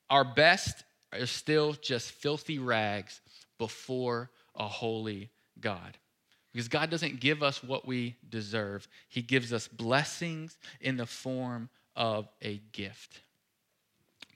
Our 0.09 0.23
best 0.23 0.83
are 1.11 1.25
still 1.25 1.73
just 1.73 2.11
filthy 2.11 2.59
rags 2.59 3.21
before 3.57 4.29
a 4.55 4.67
holy 4.67 5.29
God. 5.59 5.97
Because 6.51 6.67
God 6.67 6.91
doesn't 6.91 7.19
give 7.19 7.41
us 7.41 7.63
what 7.63 7.87
we 7.87 8.15
deserve, 8.29 8.87
He 9.09 9.21
gives 9.21 9.51
us 9.51 9.67
blessings 9.67 10.57
in 10.81 10.97
the 10.97 11.05
form 11.05 11.69
of 11.95 12.29
a 12.41 12.61
gift. 12.71 13.21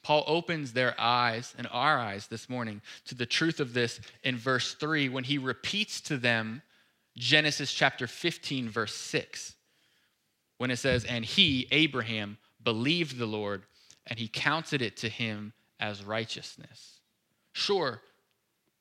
Paul 0.07 0.23
opens 0.25 0.71
their 0.71 0.95
eyes 0.97 1.53
and 1.57 1.67
our 1.69 1.99
eyes 1.99 2.27
this 2.27 2.47
morning 2.47 2.81
to 3.07 3.13
the 3.13 3.25
truth 3.25 3.59
of 3.59 3.73
this 3.73 3.99
in 4.23 4.37
verse 4.37 4.73
3 4.73 5.09
when 5.09 5.25
he 5.25 5.37
repeats 5.37 5.99
to 5.99 6.15
them 6.15 6.61
Genesis 7.17 7.73
chapter 7.73 8.07
15, 8.07 8.69
verse 8.69 8.95
6, 8.95 9.55
when 10.59 10.71
it 10.71 10.77
says, 10.77 11.03
And 11.03 11.25
he, 11.25 11.67
Abraham, 11.71 12.37
believed 12.63 13.17
the 13.17 13.25
Lord, 13.25 13.63
and 14.05 14.17
he 14.17 14.29
counted 14.29 14.81
it 14.81 14.95
to 14.95 15.09
him 15.09 15.51
as 15.77 16.05
righteousness. 16.05 17.01
Sure, 17.51 18.01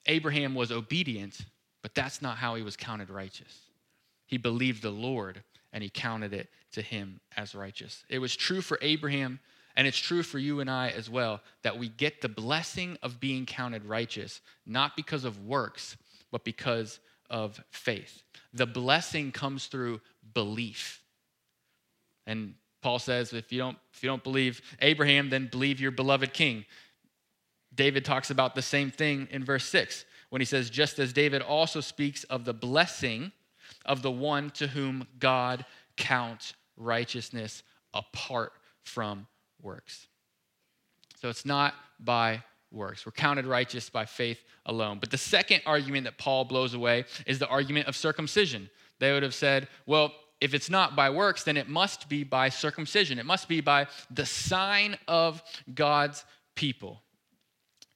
Abraham 0.06 0.54
was 0.54 0.71
obedient, 0.71 1.40
but 1.83 1.92
that's 1.97 2.23
not 2.23 2.37
how 2.37 2.54
he 2.54 2.62
was 2.62 2.76
counted 2.76 3.11
righteous. 3.11 3.62
He 4.26 4.37
believed 4.37 4.80
the 4.80 4.90
Lord, 4.90 5.42
and 5.73 5.83
he 5.83 5.90
counted 5.90 6.33
it 6.33 6.50
to 6.75 6.83
him 6.83 7.18
as 7.37 7.52
righteous. 7.52 8.04
It 8.09 8.21
was 8.21 8.37
true 8.37 8.61
for 8.61 8.78
Abraham 8.80 9.40
And 9.76 9.87
it's 9.87 9.99
true 9.99 10.23
for 10.23 10.38
you 10.38 10.61
and 10.61 10.71
I 10.71 10.88
as 10.88 11.11
well 11.11 11.42
that 11.62 11.78
we 11.78 11.88
get 11.88 12.23
the 12.23 12.28
blessing 12.28 12.97
of 13.02 13.21
being 13.21 13.45
counted 13.45 13.85
righteous, 13.85 14.40
not 14.64 14.97
because 14.97 15.25
of 15.25 15.45
works, 15.45 15.97
but 16.33 16.45
because 16.45 16.99
of 17.28 17.62
faith. 17.71 18.23
The 18.54 18.66
blessing 18.66 19.33
comes 19.33 19.66
through 19.66 20.00
belief. 20.33 21.02
And 22.26 22.54
Paul 22.83 22.99
says, 22.99 23.33
if 23.33 23.52
you 23.52 23.59
don't, 23.59 23.76
if 23.92 24.02
you 24.02 24.09
don't 24.09 24.25
believe 24.25 24.62
Abraham, 24.80 25.28
then 25.28 25.49
believe 25.50 25.80
your 25.80 25.90
beloved 25.90 26.33
king. 26.33 26.64
David 27.75 28.04
talks 28.04 28.30
about 28.30 28.54
the 28.54 28.62
same 28.62 28.90
thing 28.90 29.28
in 29.30 29.45
verse 29.45 29.66
6 29.66 30.06
when 30.30 30.40
he 30.40 30.47
says, 30.47 30.71
just 30.71 30.99
as 30.99 31.12
David 31.12 31.42
also 31.42 31.80
speaks 31.80 32.25
of 32.25 32.45
the 32.45 32.54
blessing 32.54 33.33
of 33.85 34.02
the 34.02 34.11
one 34.11 34.50
to 34.50 34.68
whom 34.68 35.06
God 35.18 35.64
counts 35.97 36.54
righteousness 36.76 37.62
apart 37.92 38.52
from 38.83 39.26
works. 39.62 40.06
So 41.20 41.28
it's 41.28 41.46
not 41.46 41.75
by 41.98 42.42
works. 42.70 43.06
We're 43.06 43.12
counted 43.12 43.46
righteous 43.46 43.88
by 43.88 44.04
faith 44.04 44.42
alone. 44.66 44.98
But 44.98 45.10
the 45.10 45.18
second 45.18 45.62
argument 45.66 46.04
that 46.04 46.18
Paul 46.18 46.44
blows 46.44 46.75
away 46.75 47.04
is 47.26 47.38
the 47.38 47.48
argument 47.48 47.86
of 47.86 47.96
circumcision. 47.96 48.68
They 48.98 49.12
would 49.12 49.22
have 49.22 49.34
said, 49.34 49.68
well, 49.86 50.12
if 50.40 50.52
it's 50.52 50.68
not 50.68 50.94
by 50.94 51.10
works, 51.10 51.44
then 51.44 51.56
it 51.56 51.68
must 51.68 52.08
be 52.08 52.22
by 52.22 52.50
circumcision. 52.50 53.18
It 53.18 53.26
must 53.26 53.48
be 53.48 53.60
by 53.60 53.86
the 54.10 54.26
sign 54.26 54.98
of 55.08 55.42
God's 55.75 56.25
people. 56.54 57.02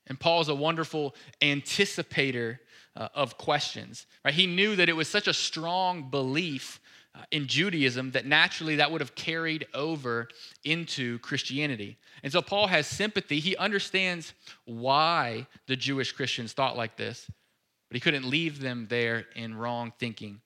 And 0.07 0.19
Paul 0.19 0.40
is 0.40 0.49
a 0.49 0.55
wonderful 0.55 1.14
anticipator 1.43 2.59
uh, 2.97 3.09
of 3.14 3.37
questions. 3.38 4.07
Right? 4.25 4.35
He 4.35 4.47
knew 4.47 4.75
that 4.76 4.88
it 4.88 4.97
was 4.97 5.09
such 5.09 5.29
a 5.29 5.35
strong 5.35 6.11
belief 6.11 6.81
uh, 7.14 7.23
in 7.33 7.47
Judaism 7.47 8.12
that 8.12 8.25
naturally 8.25 8.76
that 8.76 8.90
would 8.90 9.00
have 9.00 9.14
carried 9.14 9.67
over 9.75 10.29
into 10.64 11.19
Christianity. 11.19 11.99
And 12.23 12.33
so 12.33 12.40
Paul 12.40 12.69
has 12.69 12.87
sympathy. 12.87 13.40
He 13.40 13.57
understands 13.57 14.33
why 14.64 15.47
the 15.67 15.75
Jewish 15.75 16.12
Christians 16.12 16.52
thought 16.52 16.76
like 16.76 16.97
this, 16.97 17.26
but 17.88 17.97
he 17.97 18.00
couldn't 18.00 18.29
leave 18.29 18.61
them 18.61 18.87
there 18.88 19.26
in 19.35 19.57
wrong 19.57 19.93
thinking. 19.99 20.40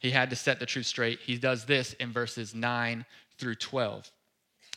He 0.00 0.10
had 0.10 0.30
to 0.30 0.36
set 0.36 0.60
the 0.60 0.66
truth 0.66 0.86
straight. 0.86 1.18
He 1.20 1.36
does 1.36 1.64
this 1.66 1.92
in 1.94 2.12
verses 2.12 2.54
9 2.54 3.04
through 3.38 3.56
12. 3.56 4.10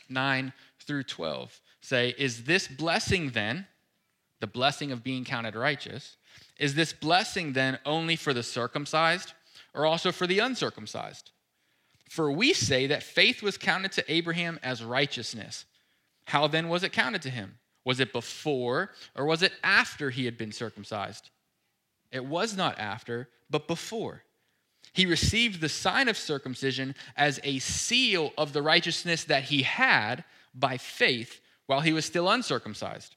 9 0.08 0.52
through 0.80 1.04
12 1.04 1.60
say, 1.80 2.14
Is 2.18 2.44
this 2.44 2.68
blessing 2.68 3.30
then, 3.30 3.66
the 4.40 4.46
blessing 4.46 4.92
of 4.92 5.02
being 5.02 5.24
counted 5.24 5.54
righteous, 5.54 6.16
is 6.58 6.74
this 6.74 6.92
blessing 6.92 7.52
then 7.54 7.78
only 7.86 8.16
for 8.16 8.34
the 8.34 8.42
circumcised 8.42 9.32
or 9.74 9.86
also 9.86 10.12
for 10.12 10.26
the 10.26 10.38
uncircumcised? 10.38 11.30
For 12.08 12.30
we 12.30 12.52
say 12.52 12.86
that 12.88 13.02
faith 13.02 13.42
was 13.42 13.56
counted 13.56 13.92
to 13.92 14.12
Abraham 14.12 14.60
as 14.62 14.84
righteousness. 14.84 15.64
How 16.26 16.46
then 16.46 16.68
was 16.68 16.82
it 16.82 16.92
counted 16.92 17.22
to 17.22 17.30
him? 17.30 17.58
Was 17.84 18.00
it 18.00 18.12
before 18.12 18.90
or 19.16 19.24
was 19.24 19.42
it 19.42 19.52
after 19.64 20.10
he 20.10 20.26
had 20.26 20.36
been 20.36 20.52
circumcised? 20.52 21.30
It 22.10 22.24
was 22.24 22.56
not 22.56 22.78
after, 22.78 23.28
but 23.50 23.66
before. 23.66 24.22
He 24.92 25.06
received 25.06 25.60
the 25.60 25.68
sign 25.68 26.08
of 26.08 26.18
circumcision 26.18 26.94
as 27.16 27.40
a 27.42 27.58
seal 27.60 28.32
of 28.36 28.52
the 28.52 28.62
righteousness 28.62 29.24
that 29.24 29.44
he 29.44 29.62
had 29.62 30.24
by 30.54 30.76
faith 30.76 31.40
while 31.66 31.80
he 31.80 31.92
was 31.92 32.04
still 32.04 32.28
uncircumcised. 32.28 33.16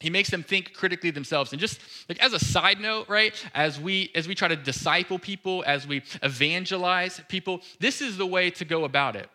he 0.00 0.10
makes 0.10 0.30
them 0.30 0.42
think 0.42 0.74
critically 0.74 1.10
themselves. 1.10 1.52
And 1.52 1.60
just 1.60 1.80
like 2.08 2.22
as 2.22 2.32
a 2.32 2.38
side 2.38 2.80
note 2.80 3.08
right 3.08 3.32
as 3.54 3.80
we 3.80 4.10
as 4.14 4.28
we 4.28 4.34
try 4.34 4.48
to 4.48 4.56
disciple 4.56 5.18
people 5.18 5.64
as 5.66 5.86
we 5.86 6.02
evangelize 6.22 7.20
people 7.28 7.60
this 7.80 8.00
is 8.00 8.16
the 8.16 8.26
way 8.26 8.50
to 8.50 8.64
go 8.64 8.84
about 8.84 9.16
it. 9.16 9.28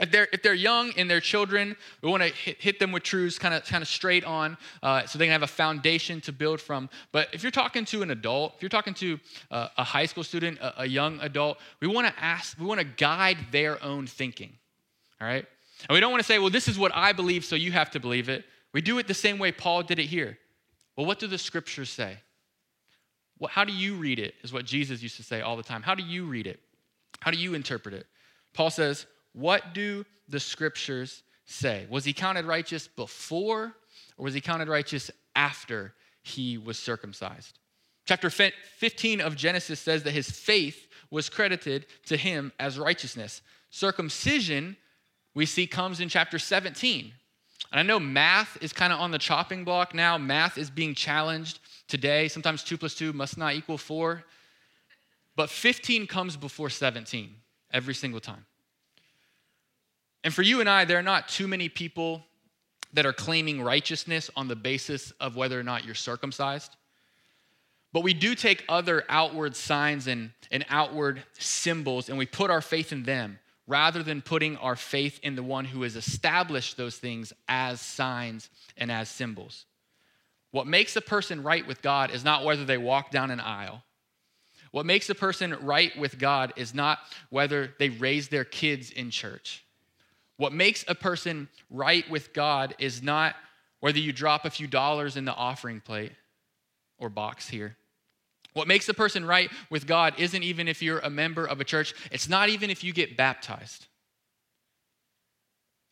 If 0.00 0.10
they're 0.10 0.28
if 0.32 0.42
they're 0.42 0.54
young 0.54 0.92
and 0.96 1.08
they're 1.08 1.20
children 1.20 1.76
we 2.02 2.10
want 2.10 2.22
to 2.22 2.28
hit, 2.28 2.60
hit 2.60 2.78
them 2.78 2.92
with 2.92 3.02
truths 3.02 3.38
kind 3.38 3.54
of 3.54 3.64
kind 3.64 3.82
of 3.82 3.88
straight 3.88 4.24
on 4.24 4.58
uh, 4.82 5.06
so 5.06 5.18
they 5.18 5.26
can 5.26 5.32
have 5.32 5.42
a 5.42 5.46
foundation 5.46 6.20
to 6.22 6.32
build 6.32 6.60
from. 6.60 6.90
But 7.12 7.28
if 7.32 7.42
you're 7.42 7.52
talking 7.52 7.84
to 7.86 8.02
an 8.02 8.10
adult 8.10 8.54
if 8.56 8.62
you're 8.62 8.68
talking 8.68 8.94
to 8.94 9.18
uh, 9.50 9.68
a 9.78 9.84
high 9.84 10.06
school 10.06 10.24
student 10.24 10.58
a, 10.58 10.82
a 10.82 10.86
young 10.86 11.20
adult 11.20 11.58
we 11.80 11.88
want 11.88 12.06
to 12.08 12.22
ask 12.22 12.58
we 12.58 12.66
want 12.66 12.80
to 12.80 12.86
guide 12.86 13.38
their 13.52 13.82
own 13.82 14.06
thinking 14.06 14.52
all 15.20 15.28
right? 15.28 15.46
And 15.88 15.94
we 15.94 16.00
don't 16.00 16.10
want 16.10 16.22
to 16.22 16.26
say 16.26 16.38
well 16.38 16.50
this 16.50 16.68
is 16.68 16.78
what 16.78 16.94
i 16.94 17.12
believe 17.12 17.44
so 17.44 17.56
you 17.56 17.72
have 17.72 17.90
to 17.90 18.00
believe 18.00 18.28
it 18.28 18.44
we 18.74 18.82
do 18.82 18.98
it 18.98 19.06
the 19.06 19.14
same 19.14 19.38
way 19.38 19.52
Paul 19.52 19.84
did 19.84 19.98
it 19.98 20.06
here. 20.06 20.36
Well, 20.96 21.06
what 21.06 21.18
do 21.18 21.26
the 21.26 21.38
scriptures 21.38 21.88
say? 21.88 22.18
Well, 23.38 23.48
how 23.48 23.64
do 23.64 23.72
you 23.72 23.94
read 23.94 24.18
it? 24.18 24.34
Is 24.42 24.52
what 24.52 24.66
Jesus 24.66 25.02
used 25.02 25.16
to 25.16 25.22
say 25.22 25.40
all 25.40 25.56
the 25.56 25.62
time. 25.62 25.82
How 25.82 25.94
do 25.94 26.02
you 26.02 26.26
read 26.26 26.46
it? 26.46 26.60
How 27.20 27.30
do 27.30 27.38
you 27.38 27.54
interpret 27.54 27.94
it? 27.94 28.06
Paul 28.52 28.70
says, 28.70 29.06
What 29.32 29.72
do 29.72 30.04
the 30.28 30.40
scriptures 30.40 31.22
say? 31.46 31.86
Was 31.88 32.04
he 32.04 32.12
counted 32.12 32.44
righteous 32.44 32.88
before 32.88 33.74
or 34.16 34.24
was 34.24 34.34
he 34.34 34.40
counted 34.40 34.68
righteous 34.68 35.10
after 35.34 35.94
he 36.22 36.58
was 36.58 36.78
circumcised? 36.78 37.58
Chapter 38.06 38.28
15 38.28 39.20
of 39.20 39.34
Genesis 39.34 39.80
says 39.80 40.02
that 40.02 40.10
his 40.10 40.30
faith 40.30 40.88
was 41.10 41.30
credited 41.30 41.86
to 42.06 42.16
him 42.16 42.52
as 42.58 42.78
righteousness. 42.78 43.40
Circumcision, 43.70 44.76
we 45.34 45.46
see, 45.46 45.66
comes 45.66 46.00
in 46.00 46.08
chapter 46.08 46.38
17. 46.38 47.12
And 47.74 47.80
I 47.80 47.82
know 47.82 47.98
math 47.98 48.56
is 48.62 48.72
kind 48.72 48.92
of 48.92 49.00
on 49.00 49.10
the 49.10 49.18
chopping 49.18 49.64
block 49.64 49.94
now. 49.94 50.16
Math 50.16 50.58
is 50.58 50.70
being 50.70 50.94
challenged 50.94 51.58
today. 51.88 52.28
Sometimes 52.28 52.62
2 52.62 52.78
plus 52.78 52.94
2 52.94 53.12
must 53.12 53.36
not 53.36 53.54
equal 53.54 53.78
4. 53.78 54.22
But 55.34 55.50
15 55.50 56.06
comes 56.06 56.36
before 56.36 56.70
17 56.70 57.34
every 57.72 57.94
single 57.94 58.20
time. 58.20 58.46
And 60.22 60.32
for 60.32 60.42
you 60.42 60.60
and 60.60 60.68
I, 60.68 60.84
there 60.84 61.00
are 61.00 61.02
not 61.02 61.28
too 61.28 61.48
many 61.48 61.68
people 61.68 62.24
that 62.92 63.06
are 63.06 63.12
claiming 63.12 63.60
righteousness 63.60 64.30
on 64.36 64.46
the 64.46 64.54
basis 64.54 65.10
of 65.18 65.34
whether 65.34 65.58
or 65.58 65.64
not 65.64 65.84
you're 65.84 65.96
circumcised. 65.96 66.76
But 67.92 68.04
we 68.04 68.14
do 68.14 68.36
take 68.36 68.64
other 68.68 69.02
outward 69.08 69.56
signs 69.56 70.06
and, 70.06 70.30
and 70.52 70.64
outward 70.68 71.24
symbols 71.40 72.08
and 72.08 72.18
we 72.18 72.26
put 72.26 72.52
our 72.52 72.60
faith 72.60 72.92
in 72.92 73.02
them 73.02 73.40
rather 73.66 74.02
than 74.02 74.22
putting 74.22 74.56
our 74.58 74.76
faith 74.76 75.18
in 75.22 75.36
the 75.36 75.42
one 75.42 75.64
who 75.64 75.82
has 75.82 75.96
established 75.96 76.76
those 76.76 76.96
things 76.96 77.32
as 77.48 77.80
signs 77.80 78.50
and 78.76 78.92
as 78.92 79.08
symbols. 79.08 79.64
What 80.50 80.66
makes 80.66 80.94
a 80.96 81.00
person 81.00 81.42
right 81.42 81.66
with 81.66 81.82
God 81.82 82.10
is 82.10 82.24
not 82.24 82.44
whether 82.44 82.64
they 82.64 82.78
walk 82.78 83.10
down 83.10 83.30
an 83.30 83.40
aisle. 83.40 83.82
What 84.70 84.86
makes 84.86 85.08
a 85.08 85.14
person 85.14 85.56
right 85.62 85.96
with 85.98 86.18
God 86.18 86.52
is 86.56 86.74
not 86.74 86.98
whether 87.30 87.74
they 87.78 87.88
raise 87.88 88.28
their 88.28 88.44
kids 88.44 88.90
in 88.90 89.10
church. 89.10 89.64
What 90.36 90.52
makes 90.52 90.84
a 90.88 90.94
person 90.94 91.48
right 91.70 92.08
with 92.10 92.32
God 92.32 92.74
is 92.78 93.02
not 93.02 93.36
whether 93.80 93.98
you 93.98 94.12
drop 94.12 94.44
a 94.44 94.50
few 94.50 94.66
dollars 94.66 95.16
in 95.16 95.24
the 95.24 95.34
offering 95.34 95.80
plate 95.80 96.12
or 96.98 97.08
box 97.08 97.48
here. 97.48 97.76
What 98.54 98.68
makes 98.68 98.88
a 98.88 98.94
person 98.94 99.24
right 99.24 99.50
with 99.68 99.86
God 99.86 100.14
isn't 100.16 100.42
even 100.42 100.68
if 100.68 100.80
you're 100.80 101.00
a 101.00 101.10
member 101.10 101.44
of 101.44 101.60
a 101.60 101.64
church, 101.64 101.92
it's 102.10 102.28
not 102.28 102.48
even 102.48 102.70
if 102.70 102.82
you 102.82 102.92
get 102.92 103.16
baptized. 103.16 103.86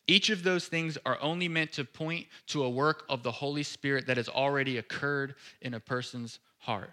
Each 0.07 0.29
of 0.29 0.43
those 0.43 0.67
things 0.67 0.97
are 1.05 1.17
only 1.21 1.47
meant 1.47 1.73
to 1.73 1.85
point 1.85 2.27
to 2.47 2.63
a 2.63 2.69
work 2.69 3.03
of 3.07 3.23
the 3.23 3.31
Holy 3.31 3.63
Spirit 3.63 4.07
that 4.07 4.17
has 4.17 4.27
already 4.27 4.77
occurred 4.77 5.35
in 5.61 5.73
a 5.73 5.79
person's 5.79 6.39
heart. 6.57 6.91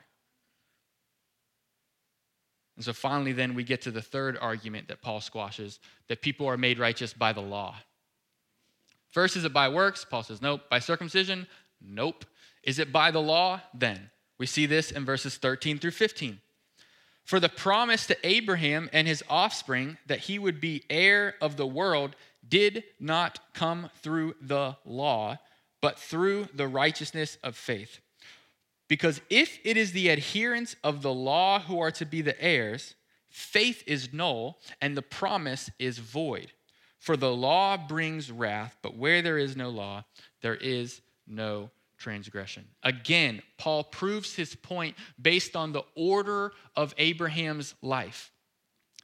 And 2.76 2.84
so 2.84 2.92
finally, 2.92 3.32
then 3.32 3.54
we 3.54 3.64
get 3.64 3.82
to 3.82 3.90
the 3.90 4.02
third 4.02 4.38
argument 4.40 4.88
that 4.88 5.02
Paul 5.02 5.20
squashes 5.20 5.80
that 6.08 6.22
people 6.22 6.46
are 6.46 6.56
made 6.56 6.78
righteous 6.78 7.12
by 7.12 7.32
the 7.32 7.40
law. 7.40 7.76
First, 9.10 9.36
is 9.36 9.44
it 9.44 9.52
by 9.52 9.68
works? 9.68 10.04
Paul 10.04 10.22
says, 10.22 10.40
nope. 10.40 10.62
By 10.70 10.78
circumcision? 10.78 11.46
Nope. 11.80 12.24
Is 12.62 12.78
it 12.78 12.92
by 12.92 13.10
the 13.10 13.20
law? 13.20 13.60
Then. 13.74 14.10
We 14.40 14.46
see 14.46 14.64
this 14.64 14.90
in 14.90 15.04
verses 15.04 15.36
13 15.36 15.78
through 15.78 15.90
15. 15.90 16.40
For 17.24 17.40
the 17.40 17.50
promise 17.50 18.06
to 18.06 18.16
Abraham 18.26 18.88
and 18.90 19.06
his 19.06 19.22
offspring 19.28 19.98
that 20.06 20.20
he 20.20 20.38
would 20.38 20.62
be 20.62 20.82
heir 20.88 21.34
of 21.42 21.58
the 21.58 21.66
world 21.66 22.16
did 22.48 22.84
not 22.98 23.38
come 23.52 23.90
through 24.00 24.36
the 24.40 24.78
law, 24.86 25.36
but 25.82 25.98
through 25.98 26.48
the 26.54 26.66
righteousness 26.66 27.36
of 27.44 27.54
faith. 27.54 28.00
Because 28.88 29.20
if 29.28 29.58
it 29.62 29.76
is 29.76 29.92
the 29.92 30.10
adherents 30.10 30.74
of 30.82 31.02
the 31.02 31.12
law 31.12 31.60
who 31.60 31.78
are 31.78 31.90
to 31.90 32.06
be 32.06 32.22
the 32.22 32.42
heirs, 32.42 32.94
faith 33.28 33.84
is 33.86 34.10
null 34.10 34.58
and 34.80 34.96
the 34.96 35.02
promise 35.02 35.68
is 35.78 35.98
void. 35.98 36.50
For 36.98 37.18
the 37.18 37.36
law 37.36 37.76
brings 37.76 38.30
wrath, 38.32 38.78
but 38.80 38.96
where 38.96 39.20
there 39.20 39.36
is 39.36 39.54
no 39.54 39.68
law, 39.68 40.04
there 40.40 40.56
is 40.56 41.02
no 41.26 41.70
transgression. 42.00 42.66
Again, 42.82 43.42
Paul 43.58 43.84
proves 43.84 44.34
his 44.34 44.56
point 44.56 44.96
based 45.20 45.54
on 45.54 45.72
the 45.72 45.84
order 45.94 46.52
of 46.74 46.94
Abraham's 46.98 47.74
life. 47.82 48.32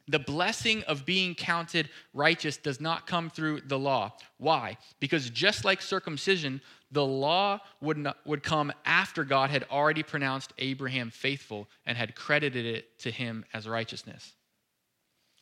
The 0.09 0.19
blessing 0.19 0.83
of 0.83 1.05
being 1.05 1.35
counted 1.35 1.89
righteous 2.13 2.57
does 2.57 2.79
not 2.79 3.07
come 3.07 3.29
through 3.29 3.61
the 3.61 3.77
law. 3.77 4.13
Why? 4.37 4.77
Because 4.99 5.29
just 5.29 5.65
like 5.65 5.81
circumcision, 5.81 6.61
the 6.91 7.05
law 7.05 7.59
would, 7.81 7.97
not, 7.97 8.17
would 8.25 8.41
come 8.41 8.71
after 8.85 9.25
God 9.25 9.49
had 9.49 9.65
already 9.69 10.03
pronounced 10.03 10.53
Abraham 10.57 11.09
faithful 11.09 11.67
and 11.85 11.97
had 11.97 12.15
credited 12.15 12.65
it 12.65 12.99
to 12.99 13.11
him 13.11 13.43
as 13.53 13.67
righteousness. 13.67 14.33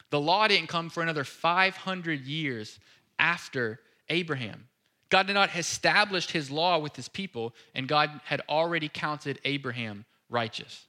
The 0.09 0.19
law 0.19 0.47
didn't 0.47 0.67
come 0.67 0.89
for 0.89 1.03
another 1.03 1.23
500 1.23 2.21
years 2.21 2.79
after 3.19 3.79
Abraham. 4.09 4.67
God 5.09 5.27
did 5.27 5.33
not 5.33 5.55
establish 5.55 6.31
his 6.31 6.49
law 6.49 6.79
with 6.79 6.95
his 6.95 7.07
people, 7.07 7.53
and 7.73 7.87
God 7.87 8.21
had 8.23 8.41
already 8.49 8.89
counted 8.89 9.39
Abraham 9.45 10.05
righteous. 10.29 10.85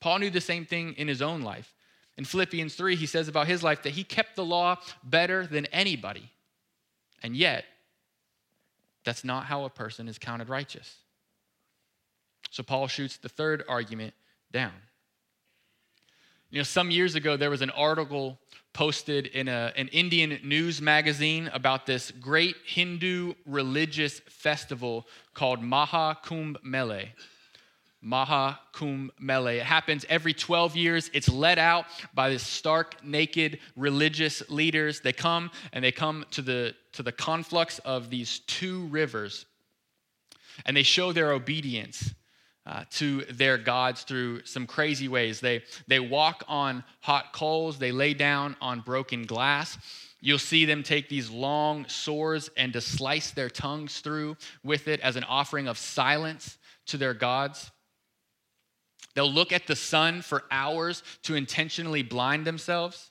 Paul 0.00 0.18
knew 0.18 0.30
the 0.30 0.40
same 0.40 0.64
thing 0.64 0.94
in 0.94 1.08
his 1.08 1.22
own 1.22 1.42
life. 1.42 1.74
In 2.16 2.24
Philippians 2.24 2.74
3, 2.74 2.96
he 2.96 3.06
says 3.06 3.28
about 3.28 3.46
his 3.46 3.62
life 3.62 3.82
that 3.82 3.92
he 3.92 4.04
kept 4.04 4.36
the 4.36 4.44
law 4.44 4.76
better 5.04 5.46
than 5.46 5.66
anybody. 5.66 6.30
And 7.22 7.36
yet, 7.36 7.64
that's 9.04 9.24
not 9.24 9.44
how 9.44 9.64
a 9.64 9.70
person 9.70 10.08
is 10.08 10.18
counted 10.18 10.48
righteous. 10.48 10.96
So 12.50 12.62
Paul 12.62 12.88
shoots 12.88 13.16
the 13.16 13.28
third 13.28 13.64
argument 13.68 14.14
down. 14.50 14.72
You 16.52 16.58
know, 16.58 16.64
some 16.64 16.90
years 16.90 17.14
ago, 17.14 17.36
there 17.36 17.50
was 17.50 17.62
an 17.62 17.70
article 17.70 18.40
posted 18.72 19.26
in 19.28 19.46
a, 19.46 19.72
an 19.76 19.86
Indian 19.88 20.40
news 20.42 20.82
magazine 20.82 21.48
about 21.52 21.86
this 21.86 22.10
great 22.10 22.56
Hindu 22.66 23.34
religious 23.46 24.18
festival 24.28 25.06
called 25.32 25.62
Maha 25.62 26.18
Kumbh 26.24 26.56
Mela. 26.64 27.02
Maha 28.02 28.58
Kumbh 28.74 29.10
Mela. 29.20 29.52
It 29.52 29.62
happens 29.62 30.04
every 30.08 30.34
12 30.34 30.74
years. 30.74 31.08
It's 31.12 31.28
led 31.28 31.60
out 31.60 31.84
by 32.14 32.30
this 32.30 32.44
stark 32.44 33.04
naked 33.04 33.60
religious 33.76 34.42
leaders. 34.50 35.00
They 35.02 35.12
come 35.12 35.52
and 35.72 35.84
they 35.84 35.92
come 35.92 36.24
to 36.32 36.42
the, 36.42 36.74
to 36.94 37.04
the 37.04 37.12
conflux 37.12 37.78
of 37.80 38.10
these 38.10 38.40
two 38.40 38.86
rivers 38.86 39.46
and 40.66 40.76
they 40.76 40.82
show 40.82 41.12
their 41.12 41.30
obedience 41.30 42.12
uh, 42.70 42.84
to 42.88 43.22
their 43.24 43.58
gods 43.58 44.04
through 44.04 44.44
some 44.44 44.64
crazy 44.64 45.08
ways. 45.08 45.40
They, 45.40 45.64
they 45.88 45.98
walk 45.98 46.44
on 46.46 46.84
hot 47.00 47.32
coals, 47.32 47.80
they 47.80 47.90
lay 47.90 48.14
down 48.14 48.54
on 48.60 48.80
broken 48.80 49.24
glass. 49.24 49.76
You'll 50.20 50.38
see 50.38 50.66
them 50.66 50.84
take 50.84 51.08
these 51.08 51.30
long 51.30 51.88
swords 51.88 52.48
and 52.56 52.72
to 52.74 52.80
slice 52.80 53.32
their 53.32 53.50
tongues 53.50 53.98
through 53.98 54.36
with 54.62 54.86
it 54.86 55.00
as 55.00 55.16
an 55.16 55.24
offering 55.24 55.66
of 55.66 55.78
silence 55.78 56.58
to 56.86 56.96
their 56.96 57.14
gods. 57.14 57.72
They'll 59.16 59.32
look 59.32 59.50
at 59.50 59.66
the 59.66 59.74
sun 59.74 60.22
for 60.22 60.44
hours 60.52 61.02
to 61.24 61.34
intentionally 61.34 62.04
blind 62.04 62.46
themselves. 62.46 63.10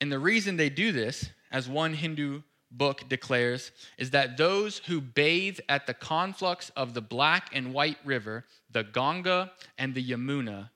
And 0.00 0.10
the 0.10 0.18
reason 0.18 0.56
they 0.56 0.70
do 0.70 0.92
this, 0.92 1.28
as 1.50 1.68
one 1.68 1.92
Hindu 1.92 2.40
book 2.70 3.08
declares, 3.08 3.70
is 3.96 4.10
that 4.10 4.36
those 4.36 4.78
who 4.78 5.00
bathe 5.00 5.58
at 5.68 5.86
the 5.86 5.94
conflux 5.94 6.70
of 6.76 6.94
the 6.94 7.00
Black 7.00 7.50
and 7.52 7.72
White 7.72 7.98
River, 8.04 8.44
the 8.70 8.84
Ganga 8.84 9.52
and 9.78 9.94
the 9.94 10.04
Yamuna, 10.04 10.70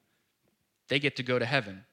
they 0.89 0.99
get 0.99 1.17
to 1.17 1.23
go 1.23 1.39
to 1.39 1.45
heaven. 1.45 1.85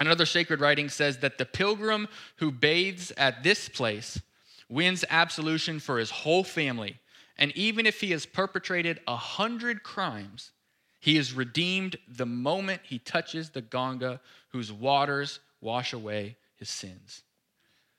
Another 0.00 0.26
sacred 0.26 0.60
writing 0.60 0.88
says 0.88 1.18
that 1.18 1.38
the 1.38 1.44
pilgrim 1.44 2.08
who 2.36 2.50
bathes 2.50 3.12
at 3.16 3.42
this 3.42 3.68
place 3.68 4.20
wins 4.68 5.04
absolution 5.10 5.78
for 5.78 5.98
his 5.98 6.10
whole 6.10 6.44
family. 6.44 6.98
And 7.36 7.52
even 7.56 7.86
if 7.86 8.00
he 8.00 8.10
has 8.12 8.26
perpetrated 8.26 9.00
a 9.06 9.16
hundred 9.16 9.82
crimes, 9.82 10.52
he 10.98 11.16
is 11.16 11.32
redeemed 11.32 11.96
the 12.08 12.26
moment 12.26 12.80
he 12.84 12.98
touches 12.98 13.50
the 13.50 13.60
Ganga, 13.60 14.20
whose 14.48 14.72
waters 14.72 15.40
wash 15.60 15.92
away 15.92 16.36
his 16.56 16.70
sins. 16.70 17.22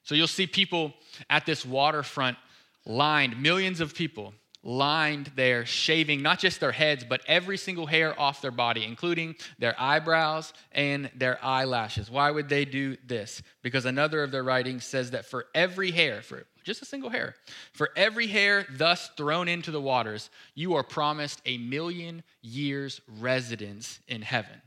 So 0.04 0.16
you'll 0.16 0.28
see 0.28 0.48
people 0.48 0.94
at 1.30 1.46
this 1.46 1.66
waterfront 1.66 2.38
lined, 2.86 3.42
millions 3.42 3.80
of 3.80 3.96
people 3.96 4.34
lined 4.64 5.30
there, 5.36 5.66
shaving 5.66 6.22
not 6.22 6.40
just 6.40 6.60
their 6.60 6.72
heads, 6.72 7.04
but 7.04 7.22
every 7.28 7.58
single 7.58 7.86
hair 7.86 8.18
off 8.20 8.42
their 8.42 8.52
body, 8.52 8.86
including 8.86 9.36
their 9.60 9.76
eyebrows 9.80 10.54
and 10.72 11.12
their 11.16 11.44
eyelashes. 11.44 12.10
Why 12.10 12.32
would 12.32 12.48
they 12.48 12.64
do 12.64 12.96
this? 13.06 13.42
Because 13.62 13.86
another 13.86 14.24
of 14.24 14.32
their 14.32 14.44
writings 14.44 14.86
says 14.86 15.12
that 15.12 15.26
for 15.26 15.48
every 15.54 15.92
hair, 15.92 16.22
for 16.22 16.46
just 16.64 16.82
a 16.82 16.86
single 16.86 17.10
hair. 17.10 17.36
For 17.74 17.90
every 17.96 18.28
hair 18.28 18.66
thus 18.70 19.10
thrown 19.18 19.50
into 19.50 19.70
the 19.72 19.82
waters, 19.82 20.30
you 20.56 20.76
are 20.76 20.84
promised 20.84 21.42
a 21.46 21.58
million 21.58 22.24
years 22.42 23.02
residence 23.20 24.00
in 24.08 24.22
heaven. 24.22 24.62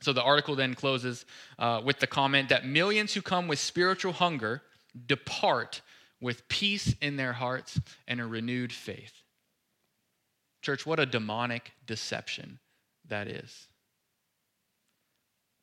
So 0.00 0.12
the 0.12 0.22
article 0.22 0.54
then 0.54 0.74
closes 0.74 1.26
uh, 1.58 1.80
with 1.84 1.98
the 1.98 2.06
comment 2.06 2.50
that 2.50 2.66
millions 2.66 3.14
who 3.14 3.22
come 3.22 3.48
with 3.48 3.58
spiritual 3.58 4.12
hunger 4.12 4.62
depart 5.06 5.80
with 6.20 6.48
peace 6.48 6.94
in 7.00 7.16
their 7.16 7.32
hearts 7.32 7.80
and 8.06 8.20
a 8.20 8.26
renewed 8.26 8.72
faith. 8.72 9.22
Church, 10.62 10.84
what 10.86 11.00
a 11.00 11.06
demonic 11.06 11.72
deception 11.86 12.58
that 13.08 13.28
is. 13.28 13.68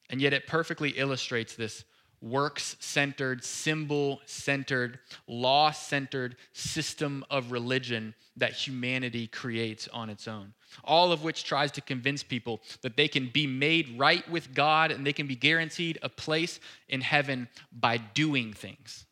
And 0.10 0.22
yet 0.22 0.34
it 0.34 0.48
perfectly 0.48 0.92
illustrates 0.92 1.56
this 1.56 1.84
works 2.26 2.76
centered, 2.80 3.44
symbol 3.44 4.20
centered, 4.26 5.00
law 5.28 5.70
centered 5.70 6.36
system 6.54 7.24
of 7.30 7.52
religion 7.52 8.16
that 8.36 8.52
humanity 8.52 9.28
creates 9.28 9.88
on 9.90 10.10
its 10.10 10.28
own. 10.28 10.52
All 10.84 11.12
of 11.12 11.24
which 11.24 11.44
tries 11.44 11.72
to 11.74 11.82
convince 11.82 12.24
people 12.24 12.62
that 12.82 12.98
they 12.98 13.08
can 13.08 13.30
be 13.32 13.46
made 13.46 13.98
right 13.98 14.28
with 14.30 14.56
God 14.56 14.92
and 14.92 15.06
they 15.06 15.14
can 15.14 15.28
be 15.28 15.36
guaranteed 15.36 16.00
a 16.02 16.10
place 16.10 16.60
in 16.90 17.00
heaven 17.00 17.48
by 17.72 17.98
doing 17.98 18.54
things, 18.54 19.06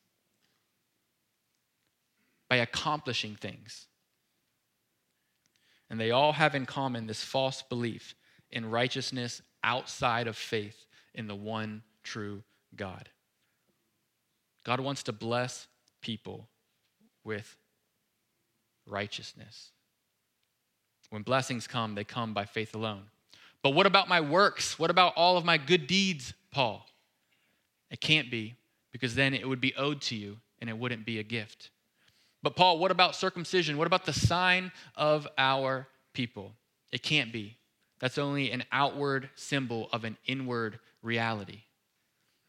by 2.50 2.58
accomplishing 2.58 3.36
things. 3.36 3.86
And 5.92 6.00
they 6.00 6.10
all 6.10 6.34
have 6.34 6.56
in 6.56 6.66
common 6.66 7.06
this 7.06 7.24
false 7.24 7.62
belief 7.62 8.16
in 8.50 8.72
righteousness 8.72 9.44
outside 9.64 10.26
of 10.26 10.36
faith 10.36 10.88
in 11.14 11.28
the 11.28 11.36
one 11.36 11.84
true 12.04 12.44
God. 12.76 13.10
God 14.64 14.80
wants 14.80 15.04
to 15.04 15.12
bless 15.12 15.68
people 16.02 16.48
with 17.24 17.58
righteousness. 18.86 19.72
When 21.10 21.22
blessings 21.22 21.68
come, 21.68 21.96
they 21.96 22.04
come 22.04 22.34
by 22.34 22.46
faith 22.46 22.74
alone. 22.76 23.04
But 23.62 23.72
what 23.72 23.86
about 23.86 24.10
my 24.10 24.20
works? 24.20 24.78
What 24.78 24.90
about 24.90 25.14
all 25.16 25.38
of 25.38 25.46
my 25.46 25.58
good 25.58 25.88
deeds, 25.88 26.34
Paul? 26.52 26.86
It 27.92 28.02
can't 28.02 28.32
be, 28.32 28.56
because 28.92 29.16
then 29.16 29.34
it 29.34 29.48
would 29.48 29.62
be 29.62 29.76
owed 29.76 30.02
to 30.04 30.16
you 30.16 30.38
and 30.60 30.70
it 30.70 30.78
wouldn't 30.78 31.06
be 31.06 31.20
a 31.20 31.24
gift. 31.24 31.70
But, 32.42 32.56
Paul, 32.56 32.80
what 32.80 32.92
about 32.92 33.16
circumcision? 33.16 33.78
What 33.78 33.88
about 33.88 34.06
the 34.06 34.14
sign 34.14 34.72
of 34.96 35.28
our 35.38 35.88
people? 36.14 36.52
It 36.92 37.04
can't 37.04 37.32
be. 37.32 37.58
That's 38.00 38.18
only 38.18 38.52
an 38.52 38.66
outward 38.72 39.30
symbol 39.36 39.88
of 39.94 40.04
an 40.04 40.18
inward 40.26 40.80
reality. 41.02 41.62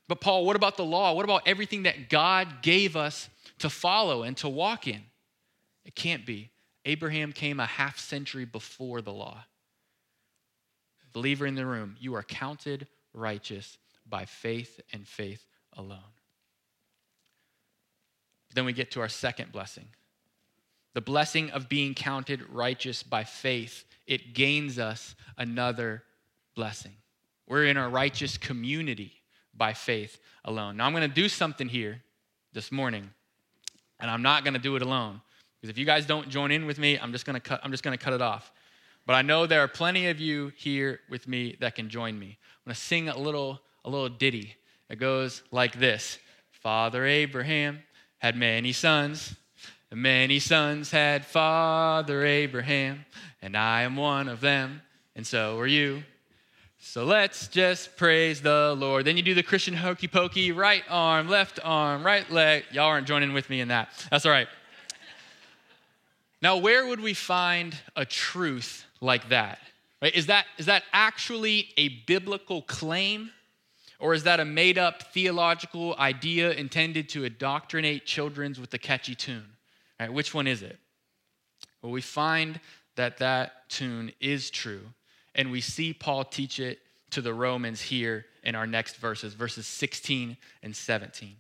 But, 0.09 0.21
Paul, 0.21 0.45
what 0.45 0.57
about 0.57 0.77
the 0.77 0.85
law? 0.85 1.15
What 1.15 1.25
about 1.25 1.43
everything 1.47 1.85
that 1.85 2.11
God 2.11 2.63
gave 2.63 2.97
us 2.97 3.29
to 3.59 3.71
follow 3.71 4.23
and 4.23 4.37
to 4.39 4.49
walk 4.49 4.87
in? 4.87 5.01
It 5.85 5.95
can't 5.95 6.27
be. 6.27 6.51
Abraham 6.85 7.33
came 7.33 7.61
a 7.61 7.67
half 7.67 7.99
century 7.99 8.45
before 8.45 9.01
the 9.01 9.13
law. 9.13 9.45
Believer 11.13 11.47
in 11.47 11.55
the 11.55 11.65
room, 11.65 11.97
you 11.99 12.15
are 12.15 12.23
counted 12.23 12.87
righteous 13.15 13.79
by 14.07 14.25
faith 14.27 14.81
and 14.93 15.07
faith 15.07 15.47
alone. 15.73 16.01
Then 18.55 18.65
we 18.65 18.73
get 18.73 18.91
to 18.93 19.01
our 19.01 19.09
second 19.09 19.53
blessing 19.53 19.87
the 20.95 21.01
blessing 21.01 21.51
of 21.51 21.69
being 21.69 21.93
counted 21.93 22.41
righteous 22.49 23.03
by 23.03 23.25
faith. 23.25 23.85
It 24.07 24.33
gains 24.33 24.79
us 24.79 25.17
another 25.37 26.05
blessing. 26.55 26.93
We're 27.49 27.65
in 27.65 27.77
a 27.77 27.89
righteous 27.89 28.39
community 28.39 29.24
by 29.57 29.73
faith 29.73 30.21
alone. 30.45 30.77
Now, 30.77 30.87
I'm 30.87 30.93
going 30.93 31.09
to 31.09 31.15
do 31.15 31.29
something 31.29 31.69
here 31.69 32.03
this 32.53 32.71
morning, 32.73 33.11
and 34.01 34.11
I'm 34.11 34.23
not 34.23 34.45
going 34.45 34.55
to 34.55 34.61
do 34.61 34.77
it 34.77 34.83
alone. 34.83 35.21
Because 35.61 35.71
if 35.71 35.79
you 35.79 35.85
guys 35.85 36.07
don't 36.07 36.29
join 36.29 36.51
in 36.51 36.67
with 36.67 36.79
me, 36.79 36.99
I'm 36.99 37.13
just 37.13 37.25
going 37.25 37.35
to 37.35 37.41
cut, 37.41 37.61
I'm 37.63 37.71
just 37.71 37.83
going 37.83 37.97
to 37.97 38.03
cut 38.03 38.13
it 38.13 38.23
off. 38.23 38.53
But 39.07 39.15
I 39.15 39.23
know 39.23 39.47
there 39.47 39.61
are 39.61 39.69
plenty 39.69 40.09
of 40.09 40.21
you 40.21 40.53
here 40.57 41.01
with 41.09 41.29
me 41.29 41.57
that 41.61 41.75
can 41.75 41.89
join 41.89 42.19
me. 42.19 42.27
I'm 42.27 42.71
going 42.71 42.75
to 42.75 42.81
sing 42.81 43.09
a 43.09 43.19
little, 43.19 43.61
a 43.85 43.91
little 43.91 44.09
ditty. 44.09 44.55
It 44.89 44.97
goes 44.97 45.43
like 45.51 45.79
this 45.79 46.19
Father 46.51 47.05
Abraham 47.05 47.83
had 48.19 48.37
many 48.37 48.73
sons. 48.73 49.37
And 49.91 50.03
many 50.03 50.41
sons 50.41 50.91
had 50.91 51.25
Father 51.25 52.25
Abraham, 52.25 53.05
and 53.41 53.57
I 53.57 53.83
am 53.83 53.97
one 53.97 54.29
of 54.29 54.41
them, 54.41 54.83
and 55.15 55.25
so 55.25 55.57
are 55.61 55.69
you. 55.69 56.03
So 56.87 57.05
let's 57.05 57.49
just 57.49 57.97
praise 57.97 58.41
the 58.43 58.77
Lord. 58.79 59.05
Then 59.05 59.17
you 59.17 59.23
do 59.23 59.35
the 59.35 59.43
Christian 59.43 59.75
hokey 59.75 60.07
pokey, 60.07 60.53
right 60.53 60.85
arm, 60.89 61.29
left 61.29 61.59
arm, 61.65 62.05
right 62.05 62.31
leg. 62.31 62.65
Y'all 62.71 62.85
aren't 62.85 63.09
joining 63.09 63.33
with 63.33 63.51
me 63.51 63.61
in 63.61 63.69
that. 63.69 63.89
That's 64.11 64.25
all 64.27 64.31
right. 64.31 64.47
Now, 66.41 66.59
where 66.59 66.87
would 66.87 67.01
we 67.01 67.15
find 67.15 67.75
a 67.97 68.05
truth 68.05 68.85
like 69.01 69.31
that? 69.31 69.59
Right? 70.03 70.15
Is 70.15 70.27
that 70.27 70.45
is 70.59 70.67
that 70.67 70.85
actually 70.93 71.71
a 71.79 71.89
biblical 72.07 72.63
claim? 72.63 73.31
Or 73.99 74.13
is 74.13 74.25
that 74.25 74.39
a 74.39 74.45
made 74.45 74.77
up 74.77 75.15
theological 75.15 75.97
idea 75.99 76.53
intended 76.53 77.09
to 77.09 77.25
indoctrinate 77.25 78.05
children 78.05 78.55
with 78.61 78.73
a 78.75 78.79
catchy 78.79 79.15
tune? 79.15 79.57
Right, 79.99 80.13
which 80.13 80.35
one 80.35 80.47
is 80.47 80.63
it? 80.63 80.79
Well, 81.83 81.91
we 81.91 82.03
find 82.03 82.61
that 82.97 83.19
that 83.19 83.69
tune 83.71 84.13
is 84.21 84.51
true, 84.51 84.83
and 85.35 85.51
we 85.51 85.61
see 85.61 85.93
Paul 85.93 86.25
teach 86.25 86.61
it 86.61 86.79
to 87.11 87.21
the 87.21 87.35
Romans 87.35 87.81
here 87.81 88.27
in 88.43 88.55
our 88.55 88.67
next 88.67 88.97
verses, 88.97 89.35
verses 89.35 89.67
16 89.67 90.37
and 90.63 90.75
17. 90.75 91.37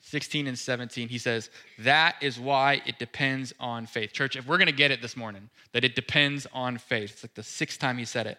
16 0.00 0.46
and 0.46 0.58
17, 0.58 1.08
he 1.08 1.18
says, 1.18 1.50
That 1.80 2.16
is 2.22 2.40
why 2.40 2.80
it 2.86 2.98
depends 2.98 3.52
on 3.60 3.86
faith. 3.86 4.12
Church, 4.12 4.36
if 4.36 4.46
we're 4.46 4.56
going 4.56 4.66
to 4.66 4.72
get 4.72 4.90
it 4.90 5.02
this 5.02 5.16
morning, 5.16 5.50
that 5.72 5.84
it 5.84 5.94
depends 5.94 6.46
on 6.52 6.78
faith, 6.78 7.12
it's 7.12 7.24
like 7.24 7.34
the 7.34 7.42
sixth 7.42 7.78
time 7.78 7.98
he 7.98 8.04
said 8.04 8.26
it. 8.26 8.38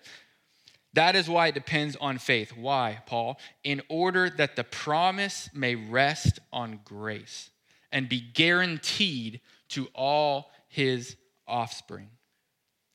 That 0.93 1.15
is 1.15 1.29
why 1.29 1.47
it 1.47 1.53
depends 1.53 1.95
on 1.97 2.17
faith. 2.17 2.57
Why, 2.57 2.99
Paul? 3.05 3.39
In 3.63 3.81
order 3.89 4.29
that 4.29 4.55
the 4.55 4.63
promise 4.63 5.49
may 5.53 5.75
rest 5.75 6.39
on 6.51 6.79
grace 6.83 7.51
and 7.91 8.09
be 8.09 8.19
guaranteed 8.19 9.41
to 9.69 9.87
all 9.93 10.51
his 10.67 11.15
offspring, 11.47 12.09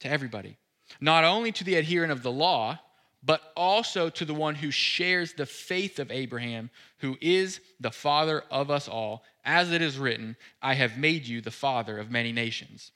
to 0.00 0.11
everybody. 0.11 0.57
Not 1.00 1.24
only 1.24 1.52
to 1.52 1.64
the 1.64 1.76
adherent 1.76 2.12
of 2.12 2.22
the 2.22 2.33
law, 2.33 2.80
but 3.22 3.52
also 3.57 4.11
to 4.11 4.24
the 4.24 4.35
one 4.35 4.54
who 4.54 4.70
shares 4.70 5.33
the 5.33 5.46
faith 5.46 5.98
of 5.98 6.11
Abraham, 6.11 6.70
who 6.98 7.16
is 7.20 7.61
the 7.80 7.90
father 7.90 8.44
of 8.50 8.70
us 8.70 8.87
all. 8.87 9.24
As 9.44 9.72
it 9.72 9.80
is 9.80 9.98
written, 9.98 10.37
I 10.61 10.74
have 10.74 10.98
made 10.98 11.26
you 11.26 11.40
the 11.40 11.50
father 11.50 11.98
of 11.98 12.11
many 12.11 12.33
nations 12.33 12.92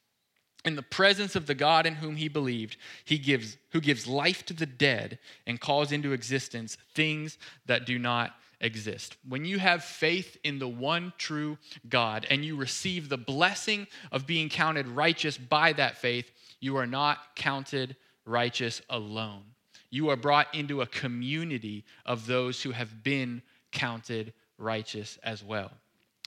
in 0.64 0.76
the 0.76 0.82
presence 0.82 1.36
of 1.36 1.46
the 1.46 1.54
God 1.54 1.86
in 1.86 1.96
whom 1.96 2.16
he 2.16 2.28
believed, 2.28 2.76
he 3.04 3.18
gives 3.18 3.56
who 3.70 3.80
gives 3.80 4.06
life 4.06 4.44
to 4.46 4.54
the 4.54 4.66
dead 4.66 5.18
and 5.46 5.60
calls 5.60 5.92
into 5.92 6.12
existence 6.12 6.76
things 6.94 7.38
that 7.66 7.86
do 7.86 7.98
not 7.98 8.34
exist. 8.60 9.16
When 9.28 9.44
you 9.44 9.58
have 9.58 9.84
faith 9.84 10.36
in 10.42 10.58
the 10.58 10.68
one 10.68 11.12
true 11.16 11.58
God 11.88 12.26
and 12.28 12.44
you 12.44 12.56
receive 12.56 13.08
the 13.08 13.16
blessing 13.16 13.86
of 14.10 14.26
being 14.26 14.48
counted 14.48 14.88
righteous 14.88 15.38
by 15.38 15.72
that 15.74 15.98
faith, 15.98 16.30
you 16.60 16.76
are 16.76 16.86
not 16.86 17.18
counted 17.36 17.96
righteous 18.24 18.82
alone. 18.90 19.42
You 19.90 20.10
are 20.10 20.16
brought 20.16 20.54
into 20.54 20.82
a 20.82 20.86
community 20.86 21.84
of 22.04 22.26
those 22.26 22.62
who 22.62 22.72
have 22.72 23.02
been 23.02 23.42
counted 23.72 24.32
righteous 24.58 25.18
as 25.22 25.42
well. 25.42 25.70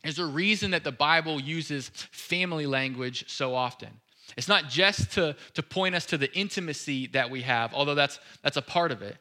There's 0.04 0.20
a 0.20 0.26
reason 0.26 0.72
that 0.72 0.84
the 0.84 0.92
Bible 0.92 1.40
uses 1.40 1.90
family 1.90 2.66
language 2.66 3.26
so 3.30 3.54
often. 3.54 3.90
It's 4.36 4.48
not 4.48 4.70
just 4.70 5.12
to, 5.14 5.36
to 5.54 5.64
point 5.64 5.94
us 5.94 6.06
to 6.08 6.18
the 6.18 6.34
intimacy 6.34 7.08
that 7.08 7.30
we 7.30 7.42
have, 7.42 7.74
although 7.74 7.96
that's, 7.96 8.20
that's 8.42 8.58
a 8.58 8.62
part 8.62 8.92
of 8.92 9.02
it, 9.02 9.18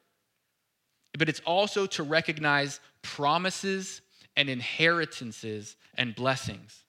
but 1.18 1.29
it's 1.29 1.40
also 1.40 1.87
to 1.87 2.03
recognize 2.03 2.81
promises 3.03 4.01
and 4.37 4.49
inheritances 4.49 5.77
and 5.96 6.14
blessings. 6.14 6.85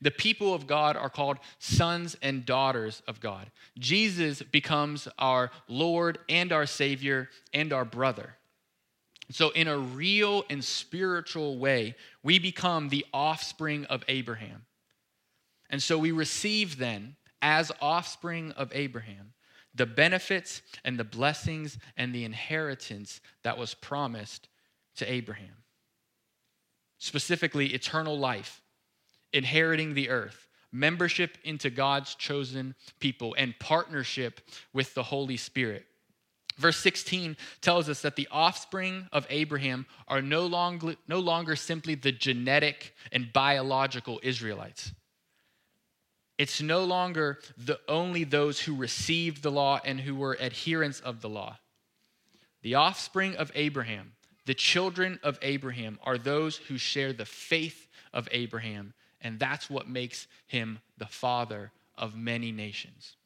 The 0.00 0.10
people 0.10 0.54
of 0.54 0.66
God 0.66 0.96
are 0.96 1.10
called 1.10 1.38
sons 1.58 2.16
and 2.22 2.46
daughters 2.46 3.02
of 3.08 3.20
God. 3.20 3.50
Jesus 3.78 4.42
becomes 4.42 5.08
our 5.18 5.50
Lord 5.66 6.18
and 6.28 6.52
our 6.52 6.66
Savior 6.66 7.28
and 7.52 7.72
our 7.72 7.84
brother. 7.84 8.36
So, 9.30 9.50
in 9.50 9.68
a 9.68 9.76
real 9.76 10.44
and 10.48 10.64
spiritual 10.64 11.58
way, 11.58 11.96
we 12.22 12.38
become 12.38 12.88
the 12.88 13.04
offspring 13.12 13.84
of 13.86 14.02
Abraham. 14.08 14.64
And 15.70 15.82
so 15.82 15.98
we 15.98 16.12
receive 16.12 16.78
then 16.78 17.16
as 17.42 17.70
offspring 17.80 18.52
of 18.52 18.70
Abraham, 18.74 19.32
the 19.74 19.86
benefits 19.86 20.62
and 20.84 20.98
the 20.98 21.04
blessings 21.04 21.78
and 21.96 22.14
the 22.14 22.24
inheritance 22.24 23.20
that 23.44 23.58
was 23.58 23.74
promised 23.74 24.48
to 24.96 25.10
Abraham. 25.10 25.62
Specifically, 26.98 27.74
eternal 27.74 28.18
life, 28.18 28.62
inheriting 29.32 29.94
the 29.94 30.10
earth, 30.10 30.48
membership 30.72 31.38
into 31.44 31.70
God's 31.70 32.14
chosen 32.14 32.74
people, 33.00 33.34
and 33.38 33.58
partnership 33.58 34.40
with 34.72 34.94
the 34.94 35.02
Holy 35.02 35.36
Spirit. 35.36 35.86
Verse 36.58 36.76
16 36.78 37.36
tells 37.60 37.88
us 37.88 38.02
that 38.02 38.16
the 38.16 38.28
offspring 38.32 39.08
of 39.12 39.26
Abraham 39.30 39.86
are 40.08 40.20
no 40.20 40.46
longer, 40.46 40.96
no 41.06 41.20
longer 41.20 41.54
simply 41.54 41.94
the 41.94 42.10
genetic 42.10 42.94
and 43.12 43.32
biological 43.32 44.18
Israelites. 44.24 44.92
It's 46.36 46.60
no 46.60 46.84
longer 46.84 47.38
the 47.56 47.80
only 47.88 48.24
those 48.24 48.60
who 48.60 48.74
received 48.74 49.42
the 49.42 49.50
law 49.50 49.80
and 49.84 50.00
who 50.00 50.14
were 50.14 50.40
adherents 50.40 51.00
of 51.00 51.20
the 51.20 51.28
law. 51.28 51.58
The 52.62 52.74
offspring 52.74 53.36
of 53.36 53.52
Abraham, 53.54 54.12
the 54.46 54.54
children 54.54 55.20
of 55.22 55.38
Abraham, 55.42 55.98
are 56.02 56.18
those 56.18 56.56
who 56.56 56.78
share 56.78 57.12
the 57.12 57.24
faith 57.24 57.88
of 58.12 58.28
Abraham, 58.32 58.94
and 59.20 59.38
that's 59.38 59.68
what 59.68 59.88
makes 59.88 60.26
him 60.46 60.78
the 60.96 61.06
father 61.06 61.72
of 61.96 62.14
many 62.14 62.52
nations. 62.52 63.16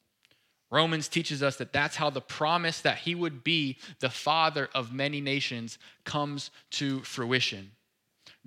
Romans 0.71 1.07
teaches 1.07 1.43
us 1.43 1.57
that 1.57 1.71
that's 1.71 1.97
how 1.97 2.09
the 2.09 2.21
promise 2.21 2.81
that 2.81 2.97
he 2.97 3.13
would 3.13 3.43
be 3.43 3.77
the 3.99 4.09
father 4.09 4.69
of 4.73 4.91
many 4.91 5.21
nations 5.21 5.77
comes 6.03 6.49
to 6.71 7.01
fruition. 7.01 7.71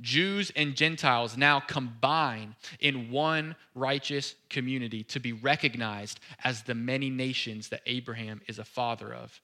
Jews 0.00 0.52
and 0.56 0.74
Gentiles 0.74 1.37
now 1.37 1.61
combine 1.61 2.54
in 2.80 3.11
one 3.11 3.56
righteous 3.74 4.35
community 4.50 5.04
to 5.04 5.20
be 5.20 5.32
recognized 5.32 6.20
as 6.44 6.62
the 6.62 6.74
many 6.74 7.09
nations 7.09 7.68
that 7.68 7.80
Abraham 7.87 8.42
is 8.46 8.59
a 8.59 8.64
father 8.64 9.14
of 9.14 9.40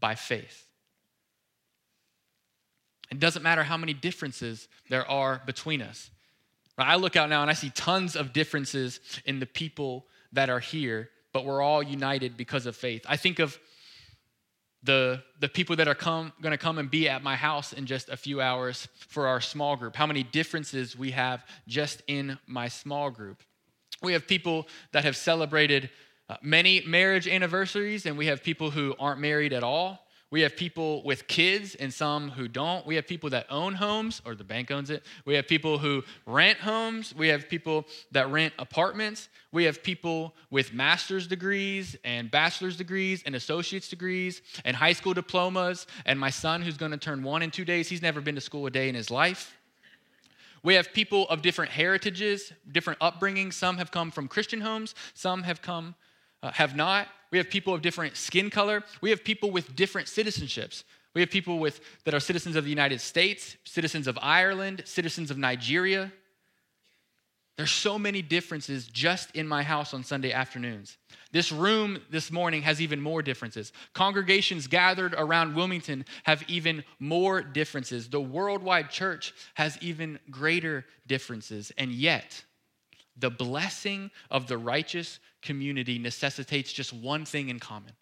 by 0.00 0.14
faith. 0.14 0.66
It 3.10 3.20
doesn't 3.20 3.42
matter 3.42 3.64
how 3.64 3.76
many 3.76 3.92
differences 3.92 4.68
there 4.88 5.08
are 5.10 5.42
between 5.44 5.82
us. 5.82 6.10
I 6.78 6.96
look 6.96 7.16
out 7.16 7.28
now 7.28 7.42
and 7.42 7.50
I 7.50 7.54
see 7.54 7.70
tons 7.70 8.16
of 8.16 8.32
differences 8.32 9.00
in 9.24 9.38
the 9.38 9.46
people 9.46 10.06
that 10.32 10.50
are 10.50 10.58
here, 10.58 11.10
but 11.32 11.44
we're 11.44 11.62
all 11.62 11.82
united 11.82 12.36
because 12.36 12.66
of 12.66 12.74
faith. 12.74 13.04
I 13.08 13.16
think 13.16 13.38
of 13.38 13.58
the, 14.82 15.22
the 15.40 15.48
people 15.48 15.76
that 15.76 15.88
are 15.88 15.94
come, 15.94 16.32
going 16.42 16.52
to 16.52 16.58
come 16.58 16.78
and 16.78 16.90
be 16.90 17.08
at 17.08 17.22
my 17.22 17.36
house 17.36 17.72
in 17.72 17.86
just 17.86 18.08
a 18.08 18.16
few 18.16 18.40
hours 18.40 18.88
for 19.08 19.26
our 19.28 19.40
small 19.40 19.76
group, 19.76 19.96
how 19.96 20.06
many 20.06 20.22
differences 20.22 20.96
we 20.96 21.12
have 21.12 21.44
just 21.66 22.02
in 22.06 22.38
my 22.46 22.68
small 22.68 23.10
group. 23.10 23.42
We 24.02 24.12
have 24.12 24.26
people 24.26 24.68
that 24.92 25.04
have 25.04 25.16
celebrated 25.16 25.90
uh, 26.28 26.36
many 26.42 26.82
marriage 26.86 27.26
anniversaries, 27.28 28.04
and 28.04 28.18
we 28.18 28.26
have 28.26 28.42
people 28.42 28.70
who 28.70 28.94
aren't 28.98 29.20
married 29.20 29.52
at 29.52 29.62
all. 29.62 30.03
We 30.34 30.40
have 30.40 30.56
people 30.56 31.00
with 31.04 31.28
kids 31.28 31.76
and 31.76 31.94
some 31.94 32.28
who 32.28 32.48
don't. 32.48 32.84
We 32.84 32.96
have 32.96 33.06
people 33.06 33.30
that 33.30 33.46
own 33.50 33.72
homes 33.72 34.20
or 34.24 34.34
the 34.34 34.42
bank 34.42 34.72
owns 34.72 34.90
it. 34.90 35.04
We 35.24 35.34
have 35.34 35.46
people 35.46 35.78
who 35.78 36.02
rent 36.26 36.58
homes. 36.58 37.14
We 37.14 37.28
have 37.28 37.48
people 37.48 37.86
that 38.10 38.28
rent 38.28 38.52
apartments. 38.58 39.28
We 39.52 39.62
have 39.62 39.80
people 39.80 40.34
with 40.50 40.74
master's 40.74 41.28
degrees 41.28 41.94
and 42.02 42.32
bachelor's 42.32 42.76
degrees 42.76 43.22
and 43.24 43.36
associate's 43.36 43.88
degrees 43.88 44.42
and 44.64 44.76
high 44.76 44.94
school 44.94 45.14
diplomas. 45.14 45.86
And 46.04 46.18
my 46.18 46.30
son, 46.30 46.62
who's 46.62 46.76
going 46.76 46.90
to 46.90 46.98
turn 46.98 47.22
one 47.22 47.42
in 47.42 47.52
two 47.52 47.64
days, 47.64 47.88
he's 47.88 48.02
never 48.02 48.20
been 48.20 48.34
to 48.34 48.40
school 48.40 48.66
a 48.66 48.72
day 48.72 48.88
in 48.88 48.96
his 48.96 49.12
life. 49.12 49.56
We 50.64 50.74
have 50.74 50.92
people 50.92 51.28
of 51.28 51.42
different 51.42 51.70
heritages, 51.70 52.52
different 52.72 52.98
upbringings. 52.98 53.52
Some 53.52 53.76
have 53.76 53.92
come 53.92 54.10
from 54.10 54.26
Christian 54.26 54.62
homes, 54.62 54.96
some 55.14 55.44
have 55.44 55.62
come, 55.62 55.94
uh, 56.42 56.50
have 56.50 56.74
not. 56.74 57.06
We 57.34 57.38
have 57.38 57.50
people 57.50 57.74
of 57.74 57.82
different 57.82 58.16
skin 58.16 58.48
color. 58.48 58.84
We 59.00 59.10
have 59.10 59.24
people 59.24 59.50
with 59.50 59.74
different 59.74 60.06
citizenships. 60.06 60.84
We 61.14 61.20
have 61.20 61.30
people 61.30 61.58
with, 61.58 61.80
that 62.04 62.14
are 62.14 62.20
citizens 62.20 62.54
of 62.54 62.62
the 62.62 62.70
United 62.70 63.00
States, 63.00 63.56
citizens 63.64 64.06
of 64.06 64.16
Ireland, 64.22 64.82
citizens 64.84 65.32
of 65.32 65.36
Nigeria. 65.36 66.12
There's 67.56 67.72
so 67.72 67.98
many 67.98 68.22
differences 68.22 68.86
just 68.86 69.34
in 69.34 69.48
my 69.48 69.64
house 69.64 69.92
on 69.94 70.04
Sunday 70.04 70.30
afternoons. 70.30 70.96
This 71.32 71.50
room 71.50 72.00
this 72.08 72.30
morning 72.30 72.62
has 72.62 72.80
even 72.80 73.00
more 73.00 73.20
differences. 73.20 73.72
Congregations 73.94 74.68
gathered 74.68 75.12
around 75.18 75.56
Wilmington 75.56 76.04
have 76.22 76.48
even 76.48 76.84
more 77.00 77.42
differences. 77.42 78.08
The 78.08 78.20
worldwide 78.20 78.90
church 78.90 79.34
has 79.54 79.76
even 79.80 80.20
greater 80.30 80.86
differences. 81.08 81.72
And 81.78 81.90
yet, 81.90 82.44
the 83.16 83.30
blessing 83.30 84.12
of 84.30 84.46
the 84.46 84.58
righteous 84.58 85.18
community 85.44 85.98
necessitates 85.98 86.72
just 86.72 86.92
one 86.92 87.24
thing 87.24 87.48
in 87.48 87.60
common 87.60 87.92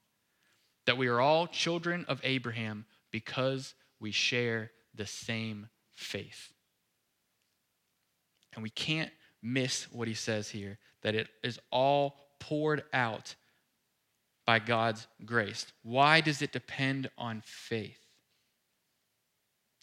that 0.87 0.97
we 0.97 1.09
are 1.09 1.21
all 1.21 1.47
children 1.47 2.07
of 2.09 2.21
Abraham 2.25 2.87
because 3.11 3.75
we 4.01 4.11
share 4.11 4.71
the 4.95 5.07
same 5.07 5.69
faith. 5.93 6.53
And 8.55 8.63
we 8.63 8.71
can't 8.71 9.11
miss 9.43 9.85
what 9.93 10.09
he 10.09 10.15
says 10.15 10.49
here 10.49 10.79
that 11.03 11.15
it 11.15 11.29
is 11.43 11.59
all 11.71 12.17
poured 12.41 12.85
out 12.93 13.35
by 14.47 14.59
God's 14.59 15.07
grace. 15.25 15.67
Why 15.83 16.21
does 16.21 16.43
it 16.43 16.53
depend 16.53 17.11
on 17.17 17.43
faith? 17.45 18.01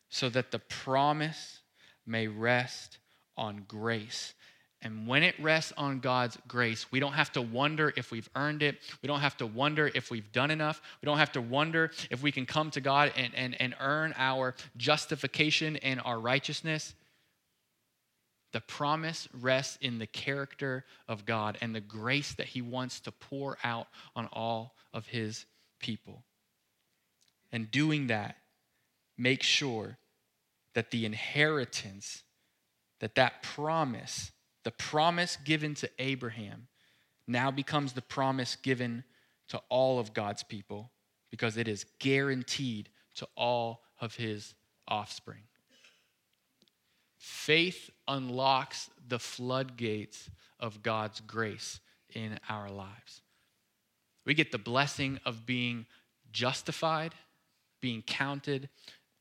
So 0.09 0.29
that 0.29 0.51
the 0.51 0.59
promise 0.59 1.59
may 2.05 2.27
rest 2.27 2.97
on 3.37 3.63
grace 3.67 4.33
And 4.81 5.07
when 5.07 5.23
it 5.23 5.35
rests 5.41 5.73
on 5.75 5.99
God's 5.99 6.37
grace, 6.47 6.89
we 6.89 7.01
don't 7.01 7.13
have 7.13 7.33
to 7.33 7.41
wonder 7.41 7.93
if 7.97 8.11
we've 8.11 8.29
earned 8.35 8.63
it. 8.63 8.77
We 9.01 9.07
don't 9.07 9.19
have 9.19 9.35
to 9.37 9.45
wonder 9.45 9.91
if 9.93 10.09
we've 10.09 10.31
done 10.31 10.51
enough. 10.51 10.81
We 11.01 11.05
don't 11.05 11.17
have 11.17 11.33
to 11.33 11.41
wonder 11.41 11.91
if 12.09 12.23
we 12.23 12.31
can 12.31 12.45
come 12.45 12.71
to 12.71 12.81
God 12.81 13.11
and, 13.17 13.33
and, 13.35 13.59
and 13.61 13.75
earn 13.81 14.13
our 14.17 14.55
justification 14.77 15.75
and 15.77 15.99
our 16.05 16.17
righteousness. 16.17 16.93
The 18.53 18.61
promise 18.61 19.27
rests 19.33 19.77
in 19.81 19.99
the 19.99 20.07
character 20.07 20.85
of 21.09 21.25
God 21.25 21.57
and 21.61 21.75
the 21.75 21.81
grace 21.81 22.33
that 22.35 22.47
He 22.47 22.61
wants 22.61 23.01
to 23.01 23.11
pour 23.11 23.57
out 23.63 23.87
on 24.15 24.27
all 24.31 24.75
of 24.93 25.07
His 25.07 25.45
people. 25.79 26.23
And 27.51 27.69
doing 27.69 28.07
that, 28.07 28.37
make 29.17 29.43
sure 29.43 29.97
that 30.73 30.91
the 30.91 31.05
inheritance, 31.05 32.23
that 33.01 33.15
that 33.15 33.43
promise, 33.43 34.31
the 34.63 34.71
promise 34.71 35.37
given 35.37 35.75
to 35.75 35.89
Abraham, 35.99 36.67
now 37.27 37.51
becomes 37.51 37.93
the 37.93 38.01
promise 38.01 38.55
given 38.55 39.03
to 39.49 39.61
all 39.69 39.99
of 39.99 40.13
God's 40.13 40.43
people 40.43 40.91
because 41.29 41.57
it 41.57 41.67
is 41.67 41.85
guaranteed 41.99 42.89
to 43.15 43.27
all 43.35 43.81
of 44.01 44.15
his 44.15 44.53
offspring. 44.87 45.43
Faith 47.17 47.89
unlocks 48.07 48.89
the 49.07 49.19
floodgates 49.19 50.29
of 50.59 50.81
God's 50.81 51.19
grace 51.21 51.79
in 52.13 52.39
our 52.49 52.69
lives. 52.69 53.21
We 54.25 54.33
get 54.33 54.51
the 54.51 54.57
blessing 54.57 55.19
of 55.25 55.45
being 55.45 55.85
justified, 56.31 57.13
being 57.81 58.01
counted 58.01 58.69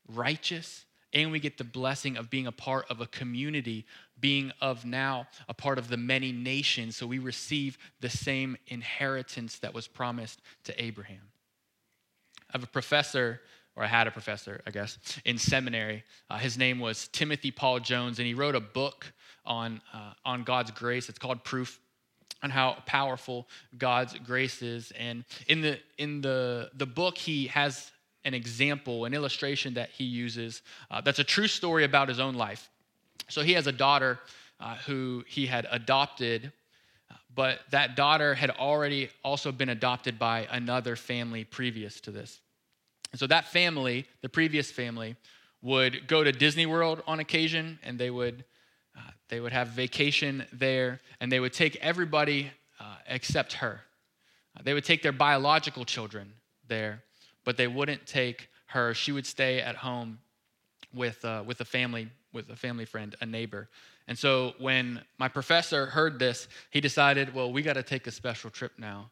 righteous, 0.07 0.85
and 1.13 1.31
we 1.31 1.39
get 1.39 1.57
the 1.57 1.63
blessing 1.63 2.17
of 2.17 2.29
being 2.29 2.47
a 2.47 2.51
part 2.51 2.85
of 2.89 3.01
a 3.01 3.07
community, 3.07 3.85
being 4.19 4.51
of 4.61 4.85
now 4.85 5.27
a 5.47 5.53
part 5.53 5.77
of 5.77 5.87
the 5.87 5.97
many 5.97 6.31
nations. 6.31 6.95
So 6.95 7.07
we 7.07 7.19
receive 7.19 7.77
the 7.99 8.09
same 8.09 8.57
inheritance 8.67 9.59
that 9.59 9.73
was 9.73 9.87
promised 9.87 10.41
to 10.65 10.83
Abraham. 10.83 11.31
I 12.49 12.53
have 12.53 12.63
a 12.63 12.67
professor, 12.67 13.41
or 13.75 13.83
I 13.83 13.87
had 13.87 14.07
a 14.07 14.11
professor, 14.11 14.61
I 14.65 14.71
guess, 14.71 14.97
in 15.25 15.37
seminary. 15.37 16.03
Uh, 16.29 16.37
his 16.37 16.57
name 16.57 16.79
was 16.79 17.07
Timothy 17.09 17.51
Paul 17.51 17.79
Jones, 17.79 18.19
and 18.19 18.27
he 18.27 18.33
wrote 18.33 18.55
a 18.55 18.59
book 18.59 19.11
on, 19.45 19.81
uh, 19.93 20.13
on 20.25 20.43
God's 20.43 20.71
grace. 20.71 21.09
It's 21.09 21.19
called 21.19 21.43
Proof 21.43 21.79
on 22.41 22.49
how 22.49 22.77
powerful 22.85 23.47
God's 23.77 24.13
grace 24.19 24.61
is. 24.61 24.91
And 24.97 25.25
in 25.47 25.61
the 25.61 25.79
in 25.97 26.21
the 26.21 26.69
the 26.73 26.85
book, 26.85 27.17
he 27.17 27.47
has 27.47 27.91
an 28.25 28.33
example, 28.33 29.05
an 29.05 29.13
illustration 29.13 29.73
that 29.75 29.89
he 29.89 30.03
uses 30.03 30.61
uh, 30.91 31.01
that's 31.01 31.19
a 31.19 31.23
true 31.23 31.47
story 31.47 31.83
about 31.83 32.09
his 32.09 32.19
own 32.19 32.35
life. 32.35 32.69
So 33.29 33.41
he 33.41 33.53
has 33.53 33.67
a 33.67 33.71
daughter 33.71 34.19
uh, 34.59 34.75
who 34.85 35.23
he 35.27 35.45
had 35.45 35.67
adopted, 35.71 36.51
uh, 37.09 37.15
but 37.33 37.59
that 37.71 37.95
daughter 37.95 38.33
had 38.33 38.49
already 38.51 39.09
also 39.23 39.51
been 39.51 39.69
adopted 39.69 40.19
by 40.19 40.47
another 40.51 40.95
family 40.95 41.43
previous 41.43 42.01
to 42.01 42.11
this. 42.11 42.39
And 43.11 43.19
so 43.19 43.27
that 43.27 43.47
family, 43.47 44.05
the 44.21 44.29
previous 44.29 44.71
family, 44.71 45.15
would 45.61 46.07
go 46.07 46.23
to 46.23 46.31
Disney 46.31 46.65
World 46.65 47.03
on 47.07 47.19
occasion, 47.19 47.79
and 47.83 47.99
they 47.99 48.09
would 48.09 48.45
uh, 48.97 49.11
they 49.29 49.39
would 49.39 49.53
have 49.53 49.69
vacation 49.69 50.45
there, 50.51 50.99
and 51.19 51.31
they 51.31 51.39
would 51.39 51.53
take 51.53 51.75
everybody 51.77 52.51
uh, 52.79 52.95
except 53.07 53.53
her. 53.53 53.81
Uh, 54.57 54.61
they 54.63 54.73
would 54.73 54.83
take 54.83 55.01
their 55.01 55.11
biological 55.11 55.85
children 55.85 56.33
there, 56.67 57.03
but 57.49 57.57
they 57.57 57.65
wouldn't 57.65 58.05
take 58.05 58.47
her. 58.67 58.93
She 58.93 59.11
would 59.11 59.25
stay 59.25 59.59
at 59.59 59.75
home 59.75 60.19
with, 60.93 61.25
uh, 61.25 61.41
with 61.47 61.59
a 61.61 61.65
family, 61.65 62.07
with 62.31 62.47
a 62.51 62.55
family 62.55 62.85
friend, 62.85 63.15
a 63.21 63.25
neighbor. 63.25 63.69
And 64.07 64.15
so 64.15 64.53
when 64.59 65.01
my 65.17 65.29
professor 65.29 65.87
heard 65.87 66.19
this, 66.19 66.47
he 66.69 66.79
decided, 66.79 67.33
well, 67.33 67.51
we 67.51 67.63
got 67.63 67.73
to 67.73 67.81
take 67.81 68.05
a 68.05 68.11
special 68.11 68.51
trip 68.51 68.73
now 68.77 69.09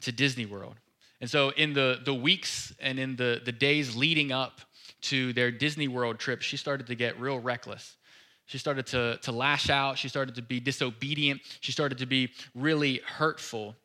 to 0.00 0.10
Disney 0.10 0.46
World. 0.46 0.80
And 1.20 1.30
so 1.30 1.50
in 1.50 1.72
the, 1.72 2.00
the 2.04 2.12
weeks 2.12 2.74
and 2.80 2.98
in 2.98 3.14
the, 3.14 3.40
the 3.44 3.52
days 3.52 3.94
leading 3.94 4.32
up 4.32 4.62
to 5.02 5.32
their 5.32 5.52
Disney 5.52 5.86
World 5.86 6.18
trip, 6.18 6.42
she 6.42 6.56
started 6.56 6.88
to 6.88 6.96
get 6.96 7.20
real 7.20 7.38
reckless. 7.38 7.96
She 8.46 8.58
started 8.58 8.88
to, 8.88 9.16
to 9.22 9.30
lash 9.30 9.70
out. 9.70 9.96
She 9.96 10.08
started 10.08 10.34
to 10.34 10.42
be 10.42 10.58
disobedient. 10.58 11.40
She 11.60 11.70
started 11.70 11.98
to 11.98 12.06
be 12.06 12.30
really 12.52 13.00
hurtful. 13.06 13.76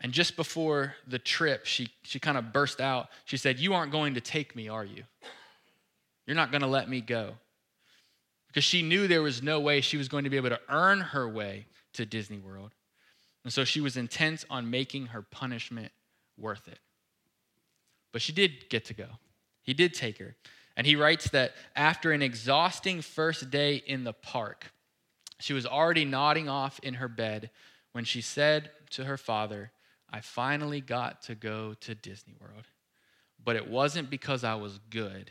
And 0.00 0.12
just 0.12 0.36
before 0.36 0.94
the 1.06 1.18
trip, 1.18 1.64
she, 1.64 1.88
she 2.02 2.18
kind 2.18 2.36
of 2.36 2.52
burst 2.52 2.80
out. 2.80 3.08
She 3.24 3.36
said, 3.36 3.58
You 3.58 3.74
aren't 3.74 3.92
going 3.92 4.14
to 4.14 4.20
take 4.20 4.54
me, 4.54 4.68
are 4.68 4.84
you? 4.84 5.04
You're 6.26 6.36
not 6.36 6.50
going 6.50 6.60
to 6.60 6.66
let 6.66 6.88
me 6.88 7.00
go. 7.00 7.34
Because 8.48 8.64
she 8.64 8.82
knew 8.82 9.06
there 9.06 9.22
was 9.22 9.42
no 9.42 9.60
way 9.60 9.80
she 9.80 9.96
was 9.96 10.08
going 10.08 10.24
to 10.24 10.30
be 10.30 10.36
able 10.36 10.50
to 10.50 10.60
earn 10.68 11.00
her 11.00 11.28
way 11.28 11.66
to 11.94 12.04
Disney 12.04 12.38
World. 12.38 12.72
And 13.44 13.52
so 13.52 13.64
she 13.64 13.80
was 13.80 13.96
intent 13.96 14.44
on 14.50 14.70
making 14.70 15.06
her 15.06 15.22
punishment 15.22 15.92
worth 16.36 16.66
it. 16.68 16.78
But 18.12 18.22
she 18.22 18.32
did 18.32 18.68
get 18.68 18.84
to 18.86 18.94
go. 18.94 19.06
He 19.62 19.74
did 19.74 19.94
take 19.94 20.18
her. 20.18 20.36
And 20.76 20.86
he 20.86 20.96
writes 20.96 21.30
that 21.30 21.52
after 21.74 22.12
an 22.12 22.22
exhausting 22.22 23.00
first 23.00 23.50
day 23.50 23.76
in 23.86 24.04
the 24.04 24.12
park, 24.12 24.72
she 25.38 25.52
was 25.52 25.66
already 25.66 26.04
nodding 26.04 26.48
off 26.48 26.78
in 26.80 26.94
her 26.94 27.08
bed 27.08 27.50
when 27.92 28.04
she 28.04 28.20
said 28.20 28.70
to 28.90 29.04
her 29.04 29.16
father, 29.16 29.70
I 30.10 30.20
finally 30.20 30.80
got 30.80 31.22
to 31.22 31.34
go 31.34 31.74
to 31.80 31.94
Disney 31.94 32.34
World. 32.40 32.64
But 33.44 33.56
it 33.56 33.68
wasn't 33.68 34.10
because 34.10 34.44
I 34.44 34.54
was 34.54 34.78
good, 34.90 35.30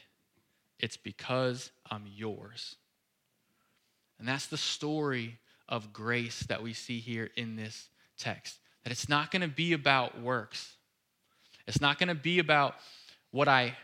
it's 0.79 0.97
because 0.97 1.71
I'm 1.89 2.05
yours. 2.07 2.75
And 4.19 4.27
that's 4.27 4.47
the 4.47 4.57
story 4.57 5.39
of 5.67 5.91
grace 5.91 6.41
that 6.41 6.63
we 6.63 6.73
see 6.73 6.99
here 6.99 7.29
in 7.35 7.55
this 7.55 7.89
text. 8.17 8.57
That 8.83 8.91
it's 8.91 9.09
not 9.09 9.31
going 9.31 9.41
to 9.41 9.47
be 9.47 9.73
about 9.73 10.21
works, 10.21 10.75
it's 11.67 11.81
not 11.81 11.97
going 11.97 12.09
to 12.09 12.15
be 12.15 12.39
about 12.39 12.75
what 13.31 13.47
I 13.47 13.75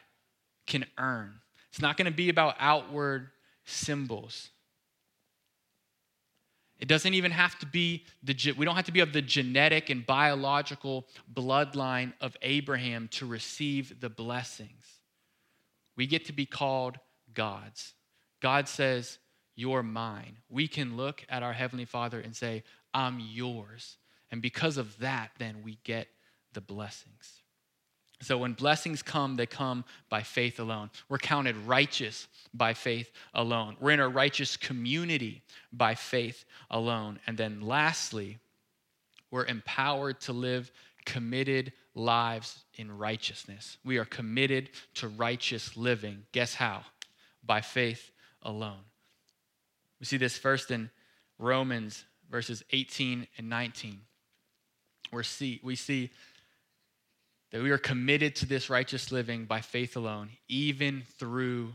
can 0.68 0.86
earn, 0.98 1.34
it's 1.70 1.82
not 1.82 1.98
going 1.98 2.06
to 2.06 2.16
be 2.16 2.30
about 2.30 2.56
outward 2.60 3.30
symbols. 3.66 4.50
It 6.82 6.88
doesn't 6.88 7.14
even 7.14 7.32
have 7.32 7.60
to 7.60 7.68
be 7.68 8.06
the 8.24 8.54
we 8.58 8.66
don't 8.66 8.76
have 8.76 8.86
to 8.86 8.92
be 8.92 9.02
of 9.02 9.14
the 9.14 9.22
genetic 9.22 9.92
and 9.92 10.04
biological 10.04 11.08
bloodline 11.32 12.14
of 12.20 12.36
Abraham 12.42 13.08
to 13.10 13.28
receive 13.28 14.02
the 14.02 14.10
blessings. 14.10 14.84
We 15.96 16.08
get 16.08 16.26
to 16.26 16.34
be 16.34 16.48
called 16.48 16.98
God's. 17.34 17.94
God 18.42 18.68
says, 18.68 19.20
"You're 19.56 19.84
mine." 19.84 20.40
We 20.50 20.68
can 20.68 20.98
look 20.98 21.24
at 21.30 21.44
our 21.44 21.54
heavenly 21.54 21.86
Father 21.86 22.20
and 22.20 22.36
say, 22.36 22.64
"I'm 22.96 23.20
yours." 23.20 23.98
And 24.32 24.42
because 24.42 24.78
of 24.78 24.98
that, 24.98 25.34
then 25.38 25.62
we 25.62 25.76
get 25.84 26.08
the 26.54 26.62
blessings. 26.62 27.41
So 28.22 28.38
when 28.38 28.54
blessings 28.54 29.02
come, 29.02 29.36
they 29.36 29.46
come 29.46 29.84
by 30.10 30.22
faith 30.22 30.60
alone. 30.60 30.92
We're 31.10 31.18
counted 31.18 31.58
righteous 31.58 32.28
by 32.54 32.74
faith 32.74 33.12
alone. 33.34 33.78
We're 33.80 33.92
in 33.92 34.00
a 34.00 34.08
righteous 34.08 34.58
community 34.58 35.42
by 35.74 35.96
faith 35.96 36.46
alone. 36.70 37.20
And 37.26 37.38
then 37.38 37.62
lastly, 37.62 38.38
we're 39.32 39.46
empowered 39.46 40.20
to 40.22 40.34
live 40.34 40.72
committed 41.06 41.74
lives 41.96 42.64
in 42.76 42.96
righteousness. 42.96 43.78
We 43.84 43.98
are 43.98 44.06
committed 44.06 44.70
to 44.96 45.08
righteous 45.08 45.76
living. 45.76 46.24
Guess 46.32 46.54
how? 46.54 46.84
By 47.44 47.62
faith 47.62 48.12
alone. 48.44 48.84
We 50.00 50.06
see 50.06 50.18
this 50.18 50.38
first 50.38 50.70
in 50.72 50.90
Romans 51.40 52.06
verses 52.30 52.64
18 52.72 53.28
and 53.38 53.50
19. 53.50 54.00
we 55.12 55.24
see, 55.24 55.60
we 55.62 55.76
see 55.76 56.10
that 57.52 57.62
we 57.62 57.72
are 57.72 57.78
committed 57.78 58.36
to 58.38 58.46
this 58.46 58.70
righteous 58.70 59.12
living 59.12 59.46
by 59.46 59.62
faith 59.62 59.96
alone, 59.96 60.30
even 60.48 61.04
through 61.20 61.74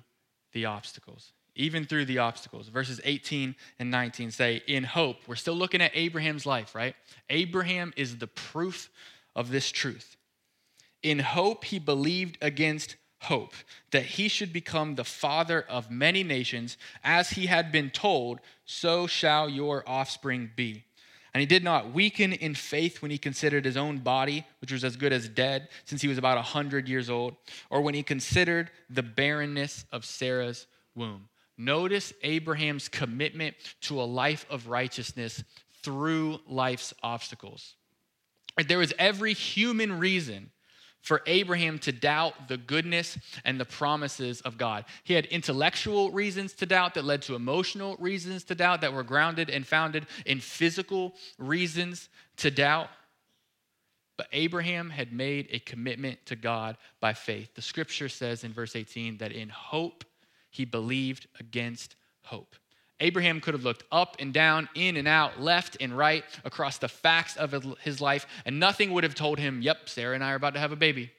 the 0.52 0.66
obstacles. 0.66 1.32
Even 1.54 1.84
through 1.84 2.04
the 2.04 2.18
obstacles. 2.18 2.68
Verses 2.68 3.00
18 3.04 3.54
and 3.78 3.90
19 3.90 4.30
say, 4.30 4.62
In 4.66 4.84
hope, 4.84 5.16
we're 5.26 5.36
still 5.36 5.54
looking 5.54 5.80
at 5.80 5.90
Abraham's 5.94 6.44
life, 6.44 6.74
right? 6.74 6.94
Abraham 7.30 7.94
is 7.96 8.18
the 8.18 8.26
proof 8.26 8.90
of 9.34 9.50
this 9.50 9.70
truth. 9.70 10.16
In 11.02 11.18
hope, 11.18 11.64
he 11.64 11.78
believed 11.78 12.36
against 12.42 12.96
hope 13.22 13.54
that 13.90 14.04
he 14.04 14.28
should 14.28 14.52
become 14.52 14.94
the 14.94 15.04
father 15.04 15.64
of 15.68 15.90
many 15.90 16.22
nations, 16.22 16.76
as 17.02 17.30
he 17.30 17.46
had 17.46 17.72
been 17.72 17.90
told, 17.90 18.40
so 18.64 19.06
shall 19.06 19.48
your 19.48 19.82
offspring 19.86 20.50
be. 20.56 20.84
And 21.36 21.40
he 21.42 21.46
did 21.46 21.62
not 21.62 21.92
weaken 21.92 22.32
in 22.32 22.54
faith 22.54 23.02
when 23.02 23.10
he 23.10 23.18
considered 23.18 23.66
his 23.66 23.76
own 23.76 23.98
body, 23.98 24.46
which 24.62 24.72
was 24.72 24.84
as 24.84 24.96
good 24.96 25.12
as 25.12 25.28
dead, 25.28 25.68
since 25.84 26.00
he 26.00 26.08
was 26.08 26.16
about 26.16 26.36
100 26.36 26.88
years 26.88 27.10
old, 27.10 27.36
or 27.68 27.82
when 27.82 27.92
he 27.92 28.02
considered 28.02 28.70
the 28.88 29.02
barrenness 29.02 29.84
of 29.92 30.06
Sarah's 30.06 30.66
womb. 30.94 31.28
Notice 31.58 32.14
Abraham's 32.22 32.88
commitment 32.88 33.54
to 33.82 34.00
a 34.00 34.04
life 34.04 34.46
of 34.48 34.68
righteousness 34.68 35.44
through 35.82 36.40
life's 36.48 36.94
obstacles. 37.02 37.74
There 38.66 38.78
was 38.78 38.94
every 38.98 39.34
human 39.34 39.98
reason 39.98 40.52
for 41.06 41.22
Abraham 41.26 41.78
to 41.78 41.92
doubt 41.92 42.48
the 42.48 42.56
goodness 42.56 43.16
and 43.44 43.60
the 43.60 43.64
promises 43.64 44.40
of 44.40 44.58
God. 44.58 44.84
He 45.04 45.14
had 45.14 45.26
intellectual 45.26 46.10
reasons 46.10 46.52
to 46.54 46.66
doubt 46.66 46.94
that 46.94 47.04
led 47.04 47.22
to 47.22 47.36
emotional 47.36 47.94
reasons 48.00 48.42
to 48.44 48.56
doubt 48.56 48.80
that 48.80 48.92
were 48.92 49.04
grounded 49.04 49.48
and 49.48 49.64
founded 49.64 50.08
in 50.26 50.40
physical 50.40 51.14
reasons 51.38 52.08
to 52.38 52.50
doubt. 52.50 52.88
But 54.16 54.26
Abraham 54.32 54.90
had 54.90 55.12
made 55.12 55.46
a 55.52 55.60
commitment 55.60 56.18
to 56.26 56.34
God 56.34 56.76
by 56.98 57.12
faith. 57.12 57.54
The 57.54 57.62
scripture 57.62 58.08
says 58.08 58.42
in 58.42 58.52
verse 58.52 58.74
18 58.74 59.18
that 59.18 59.30
in 59.30 59.48
hope 59.48 60.04
he 60.50 60.64
believed 60.64 61.28
against 61.38 61.94
hope. 62.22 62.56
Abraham 63.00 63.40
could 63.40 63.54
have 63.54 63.64
looked 63.64 63.84
up 63.92 64.16
and 64.18 64.32
down, 64.32 64.68
in 64.74 64.96
and 64.96 65.06
out, 65.06 65.40
left 65.40 65.76
and 65.80 65.96
right 65.96 66.24
across 66.44 66.78
the 66.78 66.88
facts 66.88 67.36
of 67.36 67.76
his 67.82 68.00
life, 68.00 68.26
and 68.46 68.58
nothing 68.58 68.92
would 68.92 69.04
have 69.04 69.14
told 69.14 69.38
him, 69.38 69.60
Yep, 69.60 69.88
Sarah 69.88 70.14
and 70.14 70.24
I 70.24 70.32
are 70.32 70.36
about 70.36 70.54
to 70.54 70.60
have 70.60 70.72
a 70.72 70.76
baby. 70.76 71.10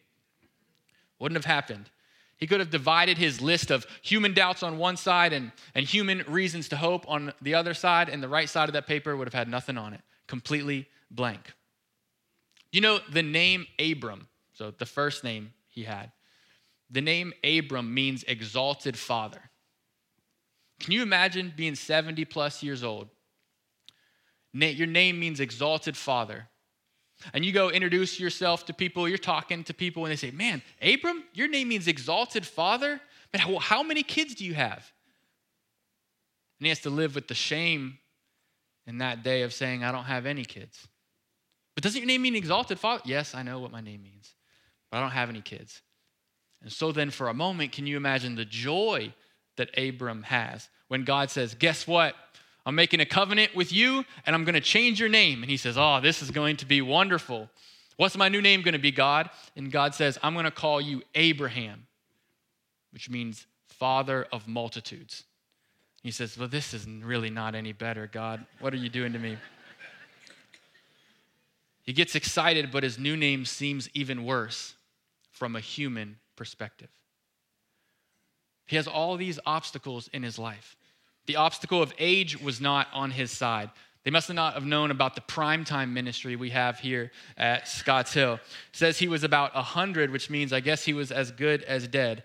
Wouldn't 1.19 1.37
have 1.37 1.45
happened. 1.45 1.89
He 2.37 2.45
could 2.45 2.59
have 2.59 2.69
divided 2.69 3.17
his 3.17 3.41
list 3.41 3.71
of 3.71 3.85
human 4.01 4.33
doubts 4.33 4.61
on 4.61 4.77
one 4.77 4.97
side 4.97 5.33
and, 5.33 5.51
and 5.73 5.85
human 5.85 6.23
reasons 6.27 6.69
to 6.69 6.77
hope 6.77 7.03
on 7.07 7.33
the 7.41 7.55
other 7.55 7.73
side, 7.73 8.09
and 8.09 8.21
the 8.21 8.29
right 8.29 8.49
side 8.49 8.69
of 8.69 8.73
that 8.73 8.87
paper 8.87 9.15
would 9.15 9.27
have 9.27 9.33
had 9.33 9.47
nothing 9.47 9.77
on 9.77 9.93
it, 9.93 10.01
completely 10.27 10.87
blank. 11.11 11.53
You 12.71 12.81
know, 12.81 12.99
the 13.11 13.23
name 13.23 13.65
Abram, 13.79 14.27
so 14.53 14.71
the 14.71 14.85
first 14.85 15.23
name 15.23 15.53
he 15.67 15.83
had, 15.83 16.11
the 16.89 17.01
name 17.01 17.33
Abram 17.43 17.93
means 17.93 18.23
exalted 18.23 18.97
father. 18.97 19.41
Can 20.79 20.93
you 20.93 21.01
imagine 21.01 21.53
being 21.55 21.75
70 21.75 22.25
plus 22.25 22.61
years 22.61 22.83
old? 22.83 23.09
Your 24.53 24.87
name 24.87 25.19
means 25.19 25.39
exalted 25.39 25.97
father. 25.97 26.47
And 27.33 27.43
you 27.43 27.51
go 27.51 27.69
introduce 27.69 28.19
yourself 28.19 28.65
to 28.67 28.73
people, 28.73 29.09
you're 29.09 29.17
talking 29.17 29.63
to 29.65 29.73
people, 29.73 30.05
and 30.05 30.11
they 30.11 30.15
say, 30.15 30.31
Man, 30.31 30.61
Abram, 30.81 31.23
your 31.33 31.47
name 31.47 31.69
means 31.69 31.87
exalted 31.87 32.45
father? 32.45 33.01
But 33.31 33.41
how, 33.41 33.57
how 33.57 33.83
many 33.83 34.03
kids 34.03 34.35
do 34.35 34.45
you 34.45 34.53
have? 34.53 34.91
And 36.59 36.65
he 36.65 36.69
has 36.69 36.79
to 36.81 36.89
live 36.89 37.15
with 37.15 37.27
the 37.27 37.35
shame 37.35 37.97
in 38.85 38.99
that 38.99 39.23
day 39.23 39.41
of 39.41 39.53
saying, 39.53 39.83
I 39.83 39.91
don't 39.91 40.05
have 40.05 40.25
any 40.25 40.45
kids. 40.45 40.87
But 41.75 41.83
doesn't 41.83 41.99
your 41.99 42.07
name 42.07 42.21
mean 42.21 42.35
exalted 42.35 42.79
father? 42.79 43.03
Yes, 43.05 43.35
I 43.35 43.43
know 43.43 43.59
what 43.59 43.71
my 43.71 43.81
name 43.81 44.01
means, 44.01 44.33
but 44.89 44.97
I 44.97 45.01
don't 45.01 45.11
have 45.11 45.29
any 45.29 45.41
kids. 45.41 45.81
And 46.61 46.71
so 46.71 46.91
then, 46.91 47.11
for 47.11 47.29
a 47.29 47.33
moment, 47.33 47.71
can 47.71 47.85
you 47.85 47.97
imagine 47.97 48.35
the 48.35 48.45
joy 48.45 49.13
that 49.57 49.77
Abram 49.77 50.23
has 50.23 50.69
when 50.87 51.03
God 51.03 51.29
says, 51.29 51.53
Guess 51.53 51.87
what? 51.87 52.15
I'm 52.65 52.75
making 52.75 52.99
a 52.99 53.05
covenant 53.05 53.55
with 53.55 53.71
you 53.71 54.03
and 54.25 54.35
I'm 54.35 54.43
going 54.43 54.55
to 54.55 54.61
change 54.61 54.99
your 54.99 55.09
name. 55.09 55.41
And 55.41 55.49
he 55.49 55.57
says, 55.57 55.77
Oh, 55.77 55.99
this 56.01 56.21
is 56.21 56.31
going 56.31 56.57
to 56.57 56.65
be 56.65 56.81
wonderful. 56.81 57.49
What's 57.97 58.17
my 58.17 58.29
new 58.29 58.41
name 58.41 58.61
going 58.61 58.73
to 58.73 58.79
be, 58.79 58.91
God? 58.91 59.29
And 59.55 59.71
God 59.71 59.95
says, 59.95 60.19
I'm 60.21 60.33
going 60.33 60.45
to 60.45 60.51
call 60.51 60.79
you 60.79 61.01
Abraham, 61.15 61.87
which 62.91 63.09
means 63.09 63.47
father 63.67 64.27
of 64.31 64.47
multitudes. 64.47 65.23
He 66.03 66.11
says, 66.11 66.37
Well, 66.37 66.47
this 66.47 66.73
is 66.73 66.87
really 66.87 67.29
not 67.29 67.55
any 67.55 67.73
better, 67.73 68.07
God. 68.07 68.45
What 68.59 68.73
are 68.73 68.77
you 68.77 68.89
doing 68.89 69.13
to 69.13 69.19
me? 69.19 69.37
he 71.83 71.93
gets 71.93 72.15
excited, 72.15 72.71
but 72.71 72.83
his 72.83 72.99
new 72.99 73.17
name 73.17 73.45
seems 73.45 73.89
even 73.93 74.25
worse 74.25 74.75
from 75.31 75.55
a 75.55 75.59
human 75.59 76.17
perspective. 76.35 76.89
He 78.67 78.75
has 78.75 78.87
all 78.87 79.17
these 79.17 79.39
obstacles 79.45 80.09
in 80.13 80.23
his 80.23 80.37
life. 80.37 80.75
The 81.25 81.37
obstacle 81.37 81.81
of 81.81 81.93
age 81.97 82.39
was 82.39 82.61
not 82.61 82.87
on 82.93 83.11
his 83.11 83.31
side. 83.31 83.69
They 84.03 84.11
must 84.11 84.31
not 84.31 84.53
have 84.53 84.65
known 84.65 84.91
about 84.91 85.15
the 85.15 85.21
primetime 85.21 85.91
ministry 85.91 86.37
we 86.37 86.51
have 86.51 86.79
here 86.79 87.11
at 87.37 87.67
Scotts 87.67 88.13
Hill. 88.13 88.39
Says 88.71 88.97
he 88.97 89.09
was 89.09 89.23
about 89.23 89.53
100, 89.53 90.11
which 90.11 90.29
means 90.29 90.53
I 90.53 90.61
guess 90.61 90.85
he 90.85 90.93
was 90.93 91.11
as 91.11 91.31
good 91.31 91.63
as 91.63 91.87
dead. 91.87 92.23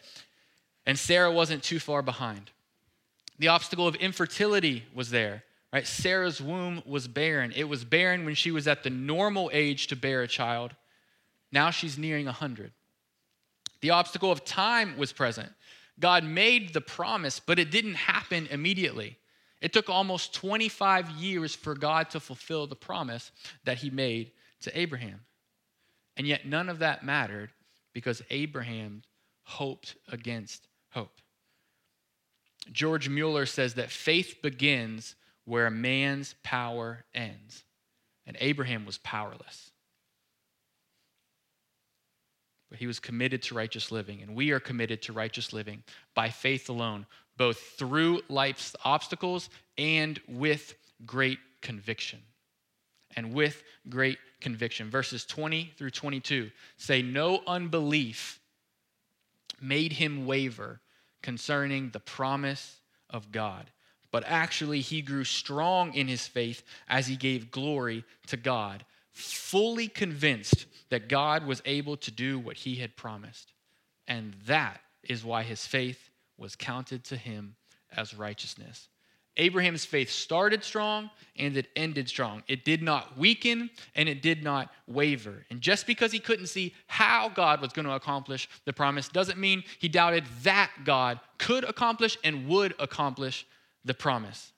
And 0.87 0.98
Sarah 0.98 1.33
wasn't 1.33 1.64
too 1.64 1.81
far 1.81 2.02
behind. 2.02 2.50
The 3.38 3.48
obstacle 3.48 3.88
of 3.88 3.96
infertility 3.96 4.85
was 4.94 5.11
there, 5.11 5.42
right? 5.72 5.87
Sarah's 5.87 6.40
womb 6.40 6.83
was 6.87 7.09
barren. 7.09 7.52
It 7.57 7.64
was 7.64 7.85
barren 7.85 8.24
when 8.24 8.37
she 8.37 8.52
was 8.52 8.68
at 8.68 8.85
the 8.85 8.90
normal 8.90 9.50
age 9.52 9.88
to 9.88 9.96
bear 9.96 10.22
a 10.22 10.28
child. 10.28 10.76
Now 11.50 11.70
she's 11.70 11.98
nearing 11.98 12.26
100. 12.26 12.70
The 13.81 13.90
obstacle 13.90 14.31
of 14.31 14.44
time 14.44 14.96
was 14.96 15.12
present. 15.12 15.48
God 16.00 16.24
made 16.24 16.72
the 16.72 16.81
promise, 16.81 17.40
but 17.40 17.59
it 17.59 17.70
didn't 17.70 17.94
happen 17.94 18.46
immediately. 18.50 19.18
It 19.61 19.72
took 19.72 19.88
almost 19.88 20.35
25 20.35 21.11
years 21.11 21.55
for 21.55 21.74
God 21.74 22.11
to 22.11 22.20
fulfill 22.20 22.66
the 22.66 22.74
promise 22.74 23.31
that 23.64 23.78
he 23.78 23.90
made 23.90 24.33
to 24.62 24.78
Abraham. 24.78 25.20
And 26.16 26.26
yet, 26.26 26.46
none 26.46 26.68
of 26.68 26.81
that 26.81 27.05
mattered 27.05 27.50
because 27.92 28.22
Abraham 28.31 29.02
hoped 29.44 29.96
against 30.11 30.66
hope. 30.90 31.20
George 32.70 33.09
Mueller 33.09 33.46
says 33.46 33.74
that 33.74 33.90
faith 33.90 34.37
begins 34.42 35.14
where 35.44 35.70
man's 35.70 36.35
power 36.42 37.05
ends, 37.14 37.64
and 38.26 38.37
Abraham 38.40 38.87
was 38.87 38.98
powerless 38.98 39.72
but 42.62 42.62
he 42.76 42.87
was 42.87 42.98
committed 42.98 43.42
to 43.42 43.54
righteous 43.54 43.90
living. 43.92 44.22
And 44.22 44.35
we 44.35 44.50
are 44.50 44.61
committed 44.61 45.02
to 45.02 45.12
righteous 45.12 45.52
living 45.52 45.82
by 46.14 46.30
faith 46.30 46.68
alone, 46.68 47.06
both 47.37 47.58
through 47.58 48.22
life's 48.28 48.74
obstacles 48.85 49.50
and 49.78 50.20
with 50.28 50.74
great 51.06 51.38
conviction. 51.61 52.20
And 53.14 53.35
with 53.35 53.62
great 53.88 54.18
conviction. 54.40 54.90
Verses 54.90 55.24
20 55.26 55.72
through 55.76 55.90
22 55.90 56.50
say, 56.76 57.02
No 57.02 57.42
unbelief 57.46 58.40
made 59.61 59.92
him 59.94 60.26
waver 60.26 60.80
concerning 61.22 61.90
the 61.90 62.00
promise 62.00 62.80
of 63.08 63.30
God. 63.32 63.70
But 64.11 64.24
actually, 64.26 64.80
he 64.80 65.00
grew 65.00 65.24
strong 65.24 65.94
in 65.94 66.06
his 66.06 66.26
faith 66.26 66.62
as 66.88 67.06
he 67.06 67.16
gave 67.16 67.50
glory 67.50 68.04
to 68.26 68.37
God, 68.37 68.85
fully 69.12 69.88
convinced 69.88 70.66
that 70.90 71.09
God 71.09 71.46
was 71.46 71.62
able 71.64 71.96
to 71.98 72.11
do 72.11 72.38
what 72.38 72.57
he 72.57 72.77
had 72.77 72.96
promised. 72.96 73.53
And 74.07 74.35
that 74.46 74.81
is 75.03 75.25
why 75.25 75.42
his 75.42 75.66
faith 75.66 76.11
was 76.37 76.57
counted 76.57 77.05
to 77.05 77.16
him 77.16 77.57
as 77.96 78.14
righteousness. 78.14 78.88
Abraham's 79.38 79.87
faith 79.87 80.11
started 80.11 80.62
strong 80.62 81.09
and 81.37 81.57
it 81.57 81.68
ended 81.75 82.09
strong. 82.09 82.42
It 82.48 82.64
did 82.66 82.83
not 82.83 83.16
weaken 83.16 83.70
and 83.94 84.09
it 84.09 84.20
did 84.20 84.42
not 84.42 84.70
waver. 84.87 85.46
And 85.51 85.62
just 85.62 85.87
because 85.87 86.12
he 86.12 86.18
couldn't 86.18 86.48
see 86.48 86.75
how 86.87 87.31
God 87.31 87.62
was 87.62 87.72
going 87.72 87.87
to 87.87 87.94
accomplish 87.94 88.48
the 88.66 88.75
promise 88.75 89.09
doesn't 89.09 89.38
mean 89.38 89.64
he 89.79 89.88
doubted 89.88 90.25
that 90.42 90.70
God 90.85 91.18
could 91.38 91.64
accomplish 91.64 92.18
and 92.22 92.46
would 92.48 92.75
accomplish 92.79 93.46
the 93.85 93.94
promise. 93.94 94.53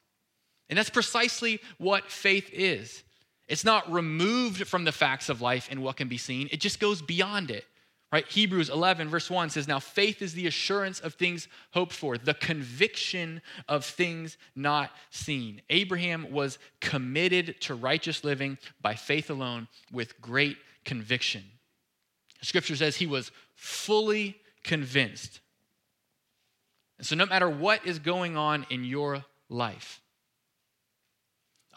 And 0.69 0.77
that's 0.77 0.91
precisely 0.91 1.61
what 1.79 2.11
faith 2.11 2.51
is. 2.53 3.05
It's 3.49 3.65
not 3.65 3.91
removed 3.93 4.67
from 4.67 4.85
the 4.85 4.93
facts 4.93 5.29
of 5.29 5.41
life 5.41 5.69
and 5.71 5.83
what 5.83 5.97
can 5.97 6.09
be 6.09 6.19
seen, 6.19 6.49
it 6.51 6.61
just 6.61 6.81
goes 6.81 7.03
beyond 7.03 7.51
it. 7.51 7.65
Right? 8.13 8.29
Hebrews 8.29 8.69
11, 8.69 9.09
verse 9.09 9.29
1 9.29 9.51
says, 9.51 9.67
Now 9.67 9.81
faith 9.81 10.23
is 10.23 10.35
the 10.35 10.47
assurance 10.47 11.01
of 11.01 11.15
things 11.15 11.49
hoped 11.73 11.93
for, 11.93 12.17
the 12.17 12.35
conviction 12.35 13.43
of 13.69 13.85
things 13.85 14.39
not 14.55 14.93
seen. 15.11 15.61
Abraham 15.69 16.31
was 16.31 16.61
committed 16.81 17.61
to 17.63 17.75
righteous 17.75 18.23
living 18.23 18.57
by 18.81 18.95
faith 18.95 19.31
alone 19.31 19.67
with 19.91 20.21
great 20.21 20.59
conviction. 20.85 21.43
Scripture 22.41 22.77
says 22.77 22.95
he 22.95 23.07
was 23.07 23.33
fully 23.57 24.37
convinced. 24.63 25.41
And 26.99 27.07
so, 27.07 27.17
no 27.17 27.27
matter 27.27 27.51
what 27.51 27.85
is 27.85 27.99
going 27.99 28.37
on 28.37 28.65
in 28.71 28.85
your 28.85 29.25
life, 29.49 30.01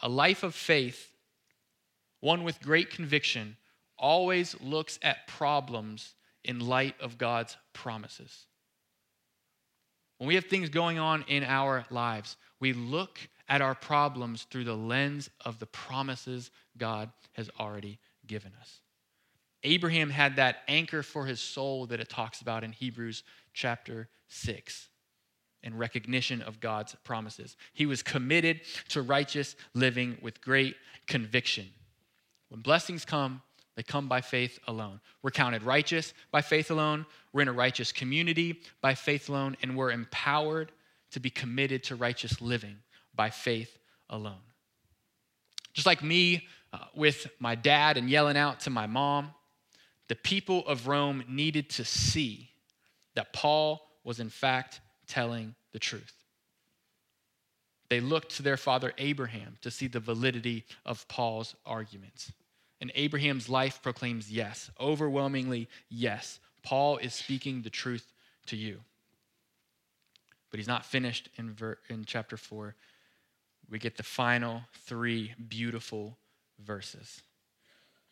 a 0.00 0.08
life 0.08 0.44
of 0.44 0.54
faith 0.54 1.07
one 2.20 2.44
with 2.44 2.60
great 2.60 2.90
conviction, 2.90 3.56
always 3.98 4.56
looks 4.60 4.98
at 5.02 5.26
problems 5.26 6.14
in 6.44 6.60
light 6.60 6.94
of 7.00 7.18
God's 7.18 7.56
promises. 7.72 8.46
When 10.18 10.28
we 10.28 10.34
have 10.34 10.46
things 10.46 10.68
going 10.68 10.98
on 10.98 11.24
in 11.28 11.44
our 11.44 11.84
lives, 11.90 12.36
we 12.60 12.72
look 12.72 13.20
at 13.48 13.62
our 13.62 13.74
problems 13.74 14.44
through 14.50 14.64
the 14.64 14.76
lens 14.76 15.30
of 15.44 15.58
the 15.58 15.66
promises 15.66 16.50
God 16.76 17.10
has 17.32 17.50
already 17.58 17.98
given 18.26 18.52
us. 18.60 18.80
Abraham 19.62 20.10
had 20.10 20.36
that 20.36 20.58
anchor 20.68 21.02
for 21.02 21.26
his 21.26 21.40
soul 21.40 21.86
that 21.86 22.00
it 22.00 22.08
talks 22.08 22.40
about 22.40 22.62
in 22.62 22.72
Hebrews 22.72 23.24
chapter 23.52 24.08
6 24.28 24.88
in 25.62 25.76
recognition 25.76 26.42
of 26.42 26.60
God's 26.60 26.94
promises. 27.04 27.56
He 27.72 27.86
was 27.86 28.02
committed 28.02 28.60
to 28.90 29.02
righteous 29.02 29.56
living 29.74 30.18
with 30.22 30.40
great 30.40 30.76
conviction. 31.06 31.66
When 32.48 32.60
blessings 32.60 33.04
come, 33.04 33.42
they 33.76 33.82
come 33.82 34.08
by 34.08 34.20
faith 34.20 34.58
alone. 34.66 35.00
We're 35.22 35.30
counted 35.30 35.62
righteous 35.62 36.12
by 36.32 36.40
faith 36.40 36.70
alone. 36.70 37.06
We're 37.32 37.42
in 37.42 37.48
a 37.48 37.52
righteous 37.52 37.92
community 37.92 38.60
by 38.80 38.94
faith 38.94 39.28
alone. 39.28 39.56
And 39.62 39.76
we're 39.76 39.92
empowered 39.92 40.72
to 41.12 41.20
be 41.20 41.30
committed 41.30 41.84
to 41.84 41.96
righteous 41.96 42.40
living 42.40 42.78
by 43.14 43.30
faith 43.30 43.78
alone. 44.10 44.40
Just 45.74 45.86
like 45.86 46.02
me 46.02 46.48
uh, 46.72 46.78
with 46.94 47.28
my 47.38 47.54
dad 47.54 47.96
and 47.96 48.10
yelling 48.10 48.36
out 48.36 48.60
to 48.60 48.70
my 48.70 48.86
mom, 48.86 49.30
the 50.08 50.16
people 50.16 50.66
of 50.66 50.88
Rome 50.88 51.22
needed 51.28 51.70
to 51.70 51.84
see 51.84 52.50
that 53.14 53.32
Paul 53.32 53.86
was, 54.02 54.18
in 54.18 54.30
fact, 54.30 54.80
telling 55.06 55.54
the 55.72 55.78
truth. 55.78 56.17
They 57.88 58.00
looked 58.00 58.36
to 58.36 58.42
their 58.42 58.56
father 58.56 58.92
Abraham 58.98 59.56
to 59.62 59.70
see 59.70 59.86
the 59.86 60.00
validity 60.00 60.64
of 60.84 61.06
Paul's 61.08 61.54
arguments. 61.64 62.32
And 62.80 62.92
Abraham's 62.94 63.48
life 63.48 63.82
proclaims 63.82 64.30
yes, 64.30 64.70
overwhelmingly 64.78 65.68
yes. 65.88 66.38
Paul 66.62 66.98
is 66.98 67.14
speaking 67.14 67.62
the 67.62 67.70
truth 67.70 68.12
to 68.46 68.56
you. 68.56 68.80
But 70.50 70.58
he's 70.58 70.68
not 70.68 70.84
finished 70.84 71.28
in, 71.36 71.52
ver- 71.52 71.78
in 71.88 72.04
chapter 72.04 72.36
4. 72.36 72.74
We 73.70 73.78
get 73.78 73.96
the 73.96 74.02
final 74.02 74.62
three 74.86 75.34
beautiful 75.48 76.16
verses. 76.64 77.22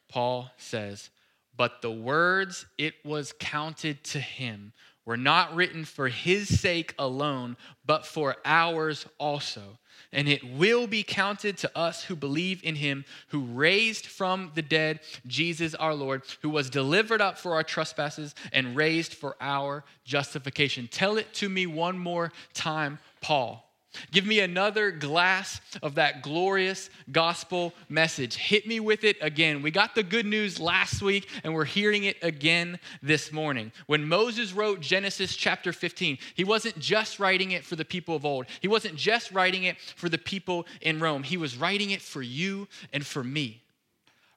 Paul 0.09 0.51
says, 0.57 1.11
But 1.57 1.83
the 1.83 1.91
words 1.91 2.67
it 2.77 2.95
was 3.05 3.33
counted 3.39 4.05
to 4.05 4.21
him 4.21 4.73
were 5.07 5.17
not 5.17 5.55
written 5.55 5.85
for 5.85 6.09
his 6.09 6.61
sake 6.61 6.95
alone, 6.99 7.57
but 7.87 8.05
for 8.05 8.37
ours 8.45 9.07
also. 9.19 9.79
And 10.13 10.29
it 10.29 10.45
will 10.45 10.87
be 10.87 11.03
counted 11.03 11.57
to 11.59 11.79
us 11.79 12.05
who 12.05 12.17
believe 12.17 12.63
in 12.63 12.75
him, 12.75 13.05
who 13.29 13.41
raised 13.41 14.07
from 14.07 14.53
the 14.55 14.63
dead 14.63 15.01
Jesus 15.27 15.75
our 15.75 15.95
Lord, 15.95 16.23
who 16.43 16.51
was 16.51 16.69
delivered 16.69 17.21
up 17.21 17.39
for 17.39 17.55
our 17.55 17.63
trespasses 17.63 18.35
and 18.53 18.77
raised 18.77 19.15
for 19.15 19.37
our 19.41 19.85
justification. 20.05 20.89
Tell 20.91 21.17
it 21.17 21.33
to 21.35 21.49
me 21.49 21.67
one 21.67 21.99
more 21.99 22.33
time, 22.53 22.99
Paul. 23.21 23.63
Give 24.11 24.27
me 24.27 24.41
another 24.41 24.91
glass 24.91 25.61
of 25.83 25.97
that 25.97 26.23
glorious 26.23 26.91
gospel 27.13 27.73
message. 27.89 28.37
Hit 28.37 28.67
me 28.67 28.81
with 28.81 29.05
it 29.05 29.17
again. 29.21 29.63
We 29.63 29.71
got 29.71 29.95
the 29.95 30.03
good 30.03 30.27
news 30.27 30.61
last 30.61 31.03
week, 31.03 31.29
and 31.45 31.55
we're 31.55 31.65
hearing 31.65 32.05
it 32.05 32.17
again 32.23 32.79
this 33.03 33.33
morning. 33.33 33.73
When 33.87 34.09
Moses 34.09 34.53
wrote 34.53 34.81
Genesis 34.81 35.37
chapter 35.37 35.73
15, 35.73 36.19
he 36.35 36.45
wasn't 36.45 36.79
just 36.79 37.19
writing 37.19 37.53
it 37.53 37.65
for 37.65 37.77
the 37.77 37.85
people 37.85 38.17
of 38.17 38.25
old, 38.25 38.47
he 38.61 38.69
wasn't 38.69 38.97
just 38.97 39.33
writing 39.33 39.65
it 39.65 39.79
for 39.81 40.09
the 40.09 40.19
people 40.19 40.67
in 40.81 41.01
Rome, 41.01 41.23
he 41.23 41.37
was 41.37 41.57
writing 41.57 41.91
it 41.91 42.03
for 42.03 42.23
you 42.23 42.69
and 42.93 43.05
for 43.07 43.23
me. 43.23 43.63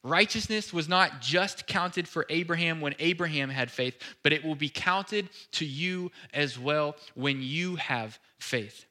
Righteousness 0.03 0.71
was 0.71 0.87
not 0.87 1.19
just 1.19 1.67
counted 1.67 2.07
for 2.07 2.25
Abraham 2.29 2.79
when 2.79 2.95
Abraham 2.99 3.49
had 3.49 3.69
faith, 3.69 3.97
but 4.23 4.31
it 4.31 4.45
will 4.45 4.55
be 4.55 4.69
counted 4.69 5.29
to 5.53 5.65
you 5.65 6.11
as 6.33 6.57
well 6.57 6.95
when 7.15 7.41
you 7.41 7.75
have 7.75 8.17
faith. 8.39 8.85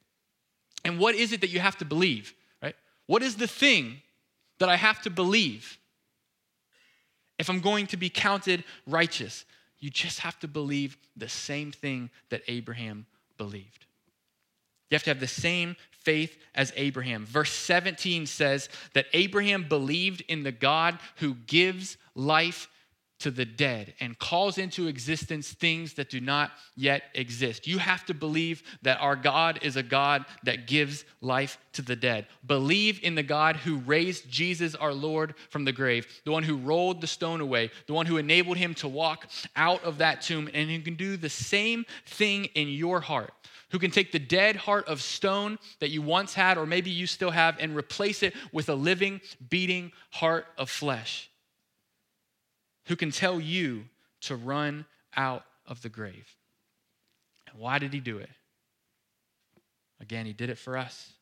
And 0.88 0.98
what 0.98 1.14
is 1.14 1.32
it 1.32 1.42
that 1.42 1.50
you 1.50 1.60
have 1.60 1.76
to 1.78 1.84
believe, 1.84 2.32
right? 2.62 2.74
What 3.06 3.22
is 3.22 3.36
the 3.36 3.46
thing 3.46 4.00
that 4.58 4.70
I 4.70 4.76
have 4.76 5.02
to 5.02 5.10
believe 5.10 5.76
if 7.38 7.50
I'm 7.50 7.60
going 7.60 7.86
to 7.88 7.98
be 7.98 8.08
counted 8.08 8.64
righteous? 8.86 9.44
You 9.80 9.90
just 9.90 10.20
have 10.20 10.38
to 10.40 10.48
believe 10.48 10.96
the 11.14 11.28
same 11.28 11.72
thing 11.72 12.08
that 12.30 12.40
Abraham 12.48 13.04
believed. 13.36 13.84
You 14.88 14.94
have 14.94 15.02
to 15.02 15.10
have 15.10 15.20
the 15.20 15.26
same 15.26 15.76
faith 15.90 16.38
as 16.54 16.72
Abraham. 16.74 17.26
Verse 17.26 17.52
17 17.52 18.24
says 18.24 18.70
that 18.94 19.08
Abraham 19.12 19.68
believed 19.68 20.22
in 20.26 20.42
the 20.42 20.52
God 20.52 20.98
who 21.16 21.34
gives 21.34 21.98
life 22.14 22.66
to 23.18 23.30
the 23.30 23.44
dead 23.44 23.94
and 24.00 24.18
calls 24.18 24.58
into 24.58 24.86
existence 24.86 25.52
things 25.52 25.94
that 25.94 26.10
do 26.10 26.20
not 26.20 26.52
yet 26.76 27.02
exist. 27.14 27.66
You 27.66 27.78
have 27.78 28.04
to 28.06 28.14
believe 28.14 28.62
that 28.82 29.00
our 29.00 29.16
God 29.16 29.58
is 29.62 29.76
a 29.76 29.82
God 29.82 30.24
that 30.44 30.66
gives 30.66 31.04
life 31.20 31.58
to 31.72 31.82
the 31.82 31.96
dead. 31.96 32.26
Believe 32.46 33.02
in 33.02 33.14
the 33.14 33.22
God 33.22 33.56
who 33.56 33.78
raised 33.78 34.30
Jesus 34.30 34.74
our 34.74 34.92
Lord 34.92 35.34
from 35.50 35.64
the 35.64 35.72
grave, 35.72 36.06
the 36.24 36.30
one 36.30 36.44
who 36.44 36.56
rolled 36.56 37.00
the 37.00 37.06
stone 37.06 37.40
away, 37.40 37.70
the 37.86 37.92
one 37.92 38.06
who 38.06 38.18
enabled 38.18 38.56
him 38.56 38.74
to 38.74 38.88
walk 38.88 39.28
out 39.56 39.82
of 39.82 39.98
that 39.98 40.22
tomb, 40.22 40.48
and 40.54 40.70
who 40.70 40.80
can 40.80 40.94
do 40.94 41.16
the 41.16 41.28
same 41.28 41.84
thing 42.06 42.46
in 42.54 42.68
your 42.68 43.00
heart. 43.00 43.32
Who 43.70 43.78
can 43.78 43.90
take 43.90 44.12
the 44.12 44.18
dead 44.18 44.56
heart 44.56 44.88
of 44.88 45.02
stone 45.02 45.58
that 45.80 45.90
you 45.90 46.00
once 46.00 46.32
had, 46.32 46.56
or 46.56 46.64
maybe 46.64 46.90
you 46.90 47.06
still 47.06 47.30
have, 47.30 47.56
and 47.60 47.76
replace 47.76 48.22
it 48.22 48.34
with 48.50 48.70
a 48.70 48.74
living, 48.74 49.20
beating 49.50 49.92
heart 50.10 50.46
of 50.56 50.70
flesh 50.70 51.27
who 52.88 52.96
can 52.96 53.10
tell 53.10 53.38
you 53.38 53.84
to 54.22 54.34
run 54.34 54.86
out 55.16 55.44
of 55.66 55.82
the 55.82 55.88
grave. 55.88 56.34
And 57.46 57.60
why 57.60 57.78
did 57.78 57.92
he 57.92 58.00
do 58.00 58.18
it? 58.18 58.30
Again, 60.00 60.26
he 60.26 60.32
did 60.32 60.50
it 60.50 60.58
for 60.58 60.76
us. 60.76 61.12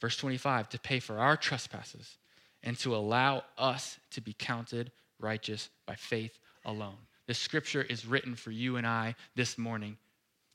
Verse 0.00 0.16
25 0.16 0.68
to 0.70 0.78
pay 0.78 0.98
for 0.98 1.18
our 1.18 1.36
trespasses 1.36 2.18
and 2.62 2.76
to 2.78 2.94
allow 2.94 3.44
us 3.56 3.98
to 4.10 4.20
be 4.20 4.34
counted 4.36 4.90
righteous 5.18 5.68
by 5.86 5.94
faith 5.94 6.38
alone. 6.64 6.96
This 7.26 7.38
scripture 7.38 7.82
is 7.82 8.06
written 8.06 8.34
for 8.34 8.50
you 8.50 8.76
and 8.76 8.86
I 8.86 9.14
this 9.36 9.56
morning. 9.56 9.96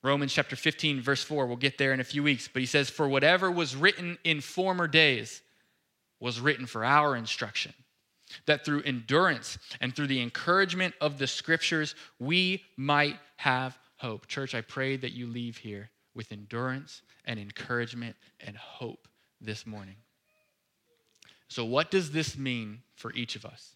Romans 0.04 0.34
chapter 0.34 0.56
15, 0.56 1.02
verse 1.02 1.24
4, 1.24 1.48
we'll 1.48 1.56
get 1.56 1.78
there 1.78 1.94
in 1.94 2.00
a 2.00 2.04
few 2.04 2.22
weeks, 2.22 2.48
but 2.52 2.62
he 2.62 2.66
says, 2.66 2.90
For 2.90 3.08
whatever 3.08 3.50
was 3.50 3.76
written 3.76 4.18
in 4.24 4.42
former 4.42 4.88
days 4.88 5.42
was 6.20 6.40
written 6.40 6.66
for 6.66 6.84
our 6.84 7.16
instruction 7.16 7.74
that 8.46 8.66
through 8.66 8.82
endurance 8.84 9.58
and 9.82 9.96
through 9.96 10.08
the 10.08 10.22
encouragement 10.22 10.94
of 11.02 11.18
the 11.18 11.28
scriptures, 11.28 11.96
we 12.20 12.64
might 12.78 13.18
have 13.38 13.78
hope. 13.98 14.28
Church, 14.28 14.56
I 14.56 14.62
pray 14.62 14.98
that 14.98 15.14
you 15.14 15.28
leave 15.28 15.58
here 15.58 15.90
with 16.14 16.32
endurance 16.32 17.02
and 17.26 17.40
encouragement 17.40 18.16
and 18.46 18.56
hope 18.56 19.08
this 19.42 19.66
morning. 19.66 19.96
So, 21.48 21.66
what 21.66 21.92
does 21.92 22.12
this 22.12 22.38
mean 22.38 22.82
for 22.96 23.14
each 23.14 23.36
of 23.36 23.46
us? 23.46 23.76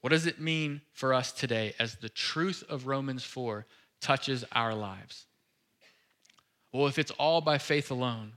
What 0.00 0.10
does 0.10 0.26
it 0.26 0.40
mean 0.40 0.82
for 0.92 1.14
us 1.14 1.32
today 1.32 1.74
as 1.78 1.94
the 1.96 2.08
truth 2.08 2.64
of 2.68 2.86
Romans 2.86 3.22
4 3.22 3.66
touches 4.00 4.44
our 4.52 4.74
lives? 4.74 5.26
Well, 6.72 6.88
if 6.88 6.98
it's 6.98 7.12
all 7.12 7.40
by 7.40 7.58
faith 7.58 7.90
alone, 7.90 8.32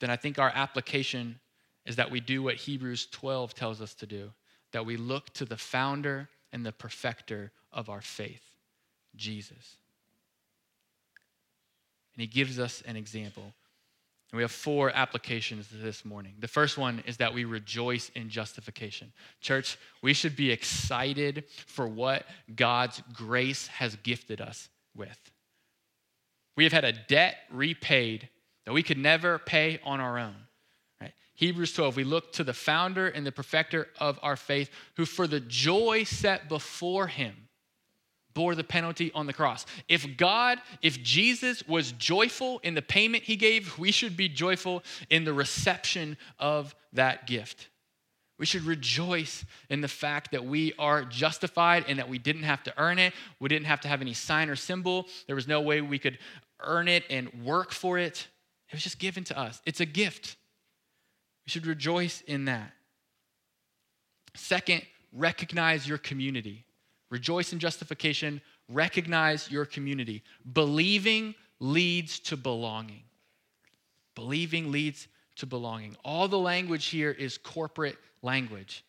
then 0.00 0.10
I 0.10 0.16
think 0.16 0.38
our 0.38 0.50
application 0.52 1.38
is 1.86 1.96
that 1.96 2.10
we 2.10 2.20
do 2.20 2.42
what 2.42 2.56
Hebrews 2.56 3.08
12 3.10 3.54
tells 3.54 3.80
us 3.80 3.94
to 3.94 4.06
do 4.06 4.30
that 4.72 4.86
we 4.86 4.96
look 4.96 5.32
to 5.34 5.44
the 5.44 5.56
founder 5.56 6.28
and 6.52 6.66
the 6.66 6.72
perfecter 6.72 7.52
of 7.72 7.88
our 7.88 8.00
faith, 8.00 8.42
Jesus. 9.14 9.76
And 12.14 12.20
he 12.20 12.26
gives 12.26 12.58
us 12.58 12.82
an 12.86 12.96
example. 12.96 13.54
And 14.30 14.36
we 14.36 14.42
have 14.42 14.50
four 14.50 14.90
applications 14.90 15.68
this 15.72 16.04
morning. 16.04 16.34
The 16.40 16.48
first 16.48 16.76
one 16.76 17.04
is 17.06 17.18
that 17.18 17.34
we 17.34 17.44
rejoice 17.44 18.10
in 18.16 18.28
justification. 18.28 19.12
Church, 19.40 19.78
we 20.02 20.12
should 20.12 20.34
be 20.34 20.50
excited 20.50 21.44
for 21.66 21.86
what 21.86 22.24
God's 22.56 23.00
grace 23.12 23.68
has 23.68 23.94
gifted 23.96 24.40
us 24.40 24.68
with. 24.96 25.18
We 26.56 26.64
have 26.64 26.72
had 26.72 26.84
a 26.84 26.92
debt 26.92 27.36
repaid 27.52 28.28
that 28.64 28.72
we 28.72 28.82
could 28.82 28.98
never 28.98 29.38
pay 29.38 29.80
on 29.84 30.00
our 30.00 30.18
own. 30.18 30.34
Hebrews 31.34 31.72
12, 31.72 31.96
we 31.96 32.04
look 32.04 32.32
to 32.34 32.44
the 32.44 32.52
founder 32.52 33.08
and 33.08 33.26
the 33.26 33.32
perfecter 33.32 33.88
of 33.98 34.18
our 34.22 34.36
faith, 34.36 34.70
who 34.96 35.04
for 35.04 35.26
the 35.26 35.40
joy 35.40 36.04
set 36.04 36.48
before 36.48 37.08
him 37.08 37.34
bore 38.34 38.54
the 38.54 38.64
penalty 38.64 39.10
on 39.14 39.26
the 39.26 39.32
cross. 39.32 39.64
If 39.88 40.16
God, 40.16 40.58
if 40.82 41.00
Jesus 41.02 41.66
was 41.66 41.92
joyful 41.92 42.58
in 42.60 42.74
the 42.74 42.82
payment 42.82 43.22
he 43.22 43.36
gave, 43.36 43.78
we 43.78 43.92
should 43.92 44.16
be 44.16 44.28
joyful 44.28 44.82
in 45.08 45.24
the 45.24 45.32
reception 45.32 46.16
of 46.38 46.74
that 46.92 47.26
gift. 47.26 47.68
We 48.36 48.46
should 48.46 48.64
rejoice 48.64 49.44
in 49.70 49.80
the 49.80 49.88
fact 49.88 50.32
that 50.32 50.44
we 50.44 50.72
are 50.78 51.04
justified 51.04 51.84
and 51.86 52.00
that 52.00 52.08
we 52.08 52.18
didn't 52.18 52.42
have 52.42 52.64
to 52.64 52.74
earn 52.76 52.98
it. 52.98 53.14
We 53.38 53.48
didn't 53.48 53.66
have 53.66 53.80
to 53.82 53.88
have 53.88 54.00
any 54.00 54.14
sign 54.14 54.50
or 54.50 54.56
symbol. 54.56 55.06
There 55.28 55.36
was 55.36 55.46
no 55.46 55.60
way 55.60 55.80
we 55.80 56.00
could 56.00 56.18
earn 56.60 56.88
it 56.88 57.04
and 57.08 57.32
work 57.44 57.70
for 57.70 57.96
it. 57.96 58.26
It 58.68 58.74
was 58.74 58.82
just 58.82 58.98
given 58.98 59.22
to 59.24 59.38
us. 59.38 59.62
It's 59.64 59.80
a 59.80 59.86
gift. 59.86 60.36
We 61.46 61.50
should 61.50 61.66
rejoice 61.66 62.22
in 62.26 62.46
that. 62.46 62.72
Second, 64.34 64.82
recognize 65.12 65.86
your 65.86 65.98
community. 65.98 66.64
Rejoice 67.10 67.52
in 67.52 67.58
justification, 67.58 68.40
recognize 68.68 69.50
your 69.50 69.64
community. 69.64 70.22
Believing 70.52 71.34
leads 71.60 72.18
to 72.20 72.36
belonging. 72.36 73.02
Believing 74.14 74.72
leads 74.72 75.06
to 75.36 75.46
belonging. 75.46 75.96
All 76.04 76.28
the 76.28 76.38
language 76.38 76.86
here 76.86 77.10
is 77.10 77.38
corporate 77.38 77.98
language. 78.22 78.84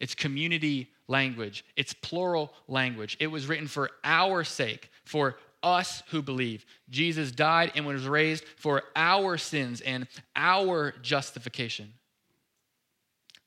It's 0.00 0.14
community 0.14 0.90
language. 1.08 1.64
It's 1.76 1.92
plural 1.94 2.52
language. 2.68 3.16
It 3.20 3.28
was 3.28 3.46
written 3.46 3.66
for 3.66 3.90
our 4.04 4.44
sake, 4.44 4.90
for 5.04 5.36
us 5.66 6.02
who 6.10 6.22
believe. 6.22 6.64
Jesus 6.88 7.32
died 7.32 7.72
and 7.74 7.84
was 7.84 8.06
raised 8.06 8.44
for 8.56 8.84
our 8.94 9.36
sins 9.36 9.80
and 9.80 10.06
our 10.36 10.94
justification. 11.02 11.92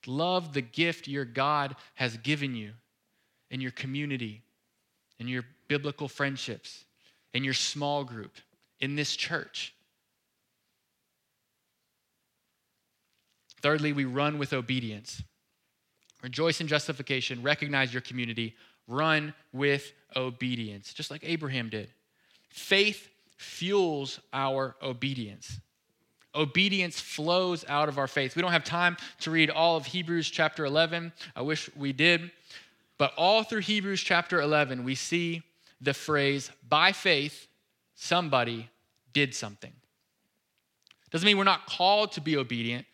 Love 0.06 0.54
the 0.54 0.62
gift 0.62 1.08
your 1.08 1.26
God 1.26 1.76
has 1.96 2.18
given 2.18 2.56
you 2.56 2.72
in 3.50 3.62
your 3.62 3.72
community, 3.72 4.42
in 5.20 5.28
your 5.28 5.44
biblical 5.68 6.08
friendships, 6.08 6.86
in 7.34 7.44
your 7.44 7.54
small 7.54 8.04
group, 8.04 8.36
in 8.80 8.96
this 8.96 9.16
church. 9.16 9.74
Thirdly, 13.62 13.94
we 13.94 14.06
run 14.06 14.38
with 14.38 14.54
obedience. 14.54 15.22
Rejoice 16.22 16.60
in 16.60 16.68
justification, 16.68 17.42
recognize 17.42 17.94
your 17.94 18.02
community, 18.02 18.56
run 18.88 19.34
with 19.54 19.94
obedience, 20.16 20.94
just 20.94 21.12
like 21.12 21.22
Abraham 21.24 21.70
did. 21.70 21.90
Faith 22.50 23.10
fuels 23.38 24.20
our 24.34 24.76
obedience. 24.82 25.60
Obedience 26.36 27.00
flows 27.00 27.66
out 27.68 27.90
of 27.90 27.98
our 27.98 28.08
faith. 28.08 28.36
We 28.36 28.42
don't 28.42 28.52
have 28.52 28.64
time 28.64 28.98
to 29.22 29.32
read 29.32 29.50
all 29.50 29.78
of 29.78 29.86
Hebrews 29.86 30.30
chapter 30.30 30.66
11. 30.66 31.12
I 31.36 31.42
wish 31.42 31.70
we 31.76 31.94
did. 31.94 32.32
But 32.98 33.14
all 33.18 33.44
through 33.44 33.62
Hebrews 33.62 34.02
chapter 34.02 34.42
11, 34.42 34.84
we 34.84 34.94
see 34.94 35.42
the 35.82 35.94
phrase, 35.94 36.52
by 36.68 36.92
faith, 36.92 37.48
somebody 37.96 38.70
did 39.14 39.34
something. 39.34 39.72
Doesn't 41.10 41.26
mean 41.26 41.38
we're 41.38 41.46
not 41.46 41.66
called 41.66 42.12
to 42.14 42.22
be 42.22 42.38
obedient. 42.38 42.86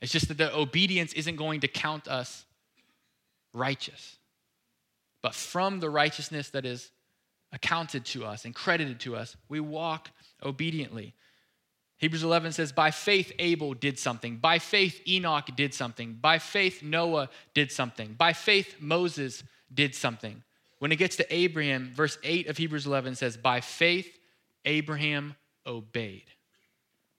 It's 0.00 0.12
just 0.12 0.28
that 0.28 0.36
the 0.36 0.54
obedience 0.54 1.12
isn't 1.12 1.36
going 1.36 1.60
to 1.60 1.68
count 1.68 2.08
us 2.08 2.44
righteous. 3.54 4.16
But 5.22 5.34
from 5.34 5.80
the 5.80 5.88
righteousness 5.88 6.50
that 6.50 6.66
is 6.66 6.90
accounted 7.52 8.04
to 8.06 8.24
us 8.24 8.44
and 8.44 8.54
credited 8.54 9.00
to 9.00 9.16
us, 9.16 9.36
we 9.48 9.60
walk 9.60 10.10
obediently. 10.42 11.14
Hebrews 11.98 12.24
11 12.24 12.52
says, 12.52 12.72
By 12.72 12.90
faith, 12.90 13.32
Abel 13.38 13.74
did 13.74 13.98
something. 13.98 14.38
By 14.38 14.58
faith, 14.58 15.00
Enoch 15.06 15.48
did 15.54 15.72
something. 15.72 16.14
By 16.20 16.38
faith, 16.38 16.82
Noah 16.82 17.28
did 17.54 17.70
something. 17.70 18.14
By 18.14 18.32
faith, 18.32 18.76
Moses 18.80 19.44
did 19.72 19.94
something. 19.94 20.42
When 20.80 20.90
it 20.90 20.96
gets 20.96 21.14
to 21.16 21.34
Abraham, 21.34 21.92
verse 21.94 22.18
8 22.24 22.48
of 22.48 22.56
Hebrews 22.56 22.86
11 22.86 23.14
says, 23.14 23.36
By 23.36 23.60
faith, 23.60 24.18
Abraham 24.64 25.36
obeyed. 25.64 26.24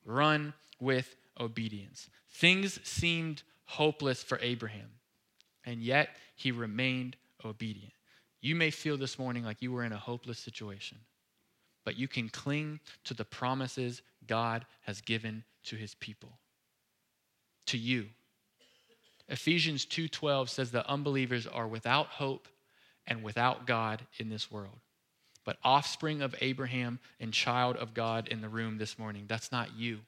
Run 0.03 0.53
with 0.81 1.15
obedience. 1.39 2.09
Things 2.29 2.79
seemed 2.84 3.43
hopeless 3.63 4.21
for 4.21 4.38
Abraham, 4.41 4.89
and 5.65 5.81
yet 5.81 6.09
he 6.36 6.51
remained 6.51 7.15
obedient. 7.45 7.93
You 8.43 8.55
may 8.55 8.71
feel 8.71 8.97
this 8.97 9.17
morning 9.17 9.45
like 9.45 9.61
you 9.61 9.71
were 9.71 9.85
in 9.85 9.93
a 9.93 9.97
hopeless 9.97 10.37
situation, 10.37 10.97
but 11.85 11.97
you 11.97 12.09
can 12.09 12.27
cling 12.27 12.81
to 13.05 13.13
the 13.13 13.23
promises 13.23 14.01
God 14.27 14.65
has 14.81 14.99
given 14.99 15.45
to 15.63 15.77
his 15.77 15.95
people. 15.95 16.37
To 17.67 17.77
you. 17.77 18.09
Ephesians 19.29 19.85
2:12 19.85 20.49
says 20.49 20.71
that 20.71 20.85
unbelievers 20.87 21.47
are 21.47 21.69
without 21.69 22.07
hope 22.07 22.49
and 23.07 23.23
without 23.23 23.65
God 23.65 24.05
in 24.17 24.27
this 24.27 24.51
world. 24.51 24.81
But 25.45 25.57
offspring 25.63 26.21
of 26.21 26.35
Abraham 26.41 26.99
and 27.21 27.33
child 27.33 27.77
of 27.77 27.93
God 27.93 28.27
in 28.27 28.41
the 28.41 28.49
room 28.49 28.77
this 28.77 28.99
morning, 28.99 29.25
that's 29.25 29.53
not 29.53 29.73
you. 29.77 30.01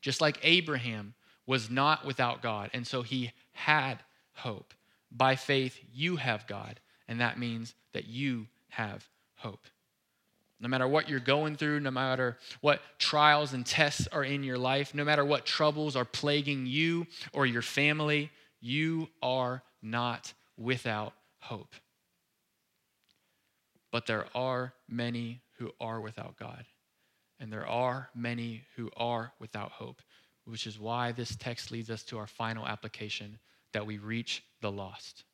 Just 0.00 0.20
like 0.20 0.38
Abraham 0.44 1.14
was 1.46 1.68
not 1.68 2.04
without 2.04 2.42
God, 2.42 2.70
and 2.72 2.86
so 2.86 3.02
he 3.02 3.32
had 3.54 4.04
hope. 4.34 4.72
By 5.10 5.36
faith, 5.36 5.78
you 5.92 6.16
have 6.16 6.46
God, 6.46 6.80
and 7.08 7.20
that 7.20 7.38
means 7.38 7.74
that 7.92 8.06
you 8.06 8.46
have 8.68 9.08
hope. 9.36 9.66
No 10.60 10.68
matter 10.68 10.86
what 10.86 11.08
you're 11.08 11.20
going 11.20 11.56
through, 11.56 11.80
no 11.80 11.90
matter 11.90 12.36
what 12.60 12.82
trials 12.98 13.54
and 13.54 13.64
tests 13.64 14.06
are 14.12 14.22
in 14.22 14.44
your 14.44 14.58
life, 14.58 14.94
no 14.94 15.04
matter 15.04 15.24
what 15.24 15.46
troubles 15.46 15.96
are 15.96 16.04
plaguing 16.04 16.66
you 16.66 17.06
or 17.32 17.46
your 17.46 17.62
family, 17.62 18.30
you 18.60 19.08
are 19.22 19.62
not 19.82 20.34
without 20.58 21.14
hope. 21.38 21.74
But 23.90 24.06
there 24.06 24.26
are 24.34 24.74
many 24.86 25.40
who 25.58 25.72
are 25.80 26.00
without 26.00 26.36
God, 26.36 26.64
and 27.40 27.50
there 27.50 27.66
are 27.66 28.10
many 28.14 28.64
who 28.76 28.90
are 28.96 29.32
without 29.40 29.72
hope, 29.72 30.02
which 30.44 30.66
is 30.66 30.78
why 30.78 31.12
this 31.12 31.34
text 31.36 31.70
leads 31.70 31.90
us 31.90 32.02
to 32.04 32.18
our 32.18 32.26
final 32.26 32.66
application 32.66 33.38
that 33.72 33.86
we 33.86 33.98
reach 33.98 34.42
the 34.60 34.70
lost. 34.70 35.24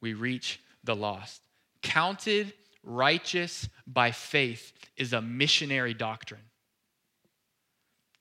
We 0.00 0.14
reach 0.14 0.60
the 0.82 0.96
lost. 0.96 1.42
Counted 1.82 2.52
righteous 2.82 3.68
by 3.86 4.10
faith 4.10 4.72
is 4.96 5.12
a 5.12 5.22
missionary 5.22 5.94
doctrine. 5.94 6.40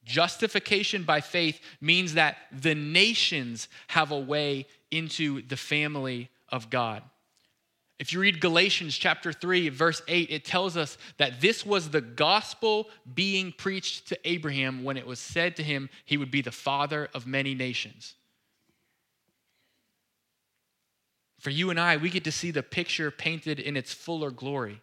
Justification 0.05 1.03
by 1.03 1.21
faith 1.21 1.61
means 1.79 2.15
that 2.15 2.37
the 2.51 2.75
nations 2.75 3.69
have 3.87 4.11
a 4.11 4.19
way 4.19 4.67
into 4.91 5.41
the 5.43 5.57
family 5.57 6.29
of 6.49 6.69
God. 6.69 7.03
If 7.99 8.11
you 8.11 8.19
read 8.19 8.41
Galatians 8.41 8.97
chapter 8.97 9.31
3, 9.31 9.69
verse 9.69 10.01
8, 10.07 10.29
it 10.29 10.43
tells 10.43 10.75
us 10.75 10.97
that 11.17 11.39
this 11.39 11.65
was 11.65 11.89
the 11.89 12.01
gospel 12.01 12.89
being 13.13 13.53
preached 13.53 14.09
to 14.09 14.19
Abraham 14.25 14.83
when 14.83 14.97
it 14.97 15.07
was 15.07 15.19
said 15.19 15.55
to 15.55 15.63
him 15.63 15.89
he 16.03 16.17
would 16.17 16.31
be 16.31 16.41
the 16.41 16.51
father 16.51 17.07
of 17.13 17.25
many 17.25 17.55
nations. 17.55 18.15
For 21.43 21.49
you 21.49 21.71
and 21.71 21.77
I, 21.77 21.97
we 21.97 22.09
get 22.09 22.23
to 22.23 22.31
see 22.31 22.51
the 22.51 22.63
picture 22.63 23.11
painted 23.11 23.59
in 23.59 23.75
its 23.75 23.93
fuller 23.93 24.31
glory. 24.31 24.81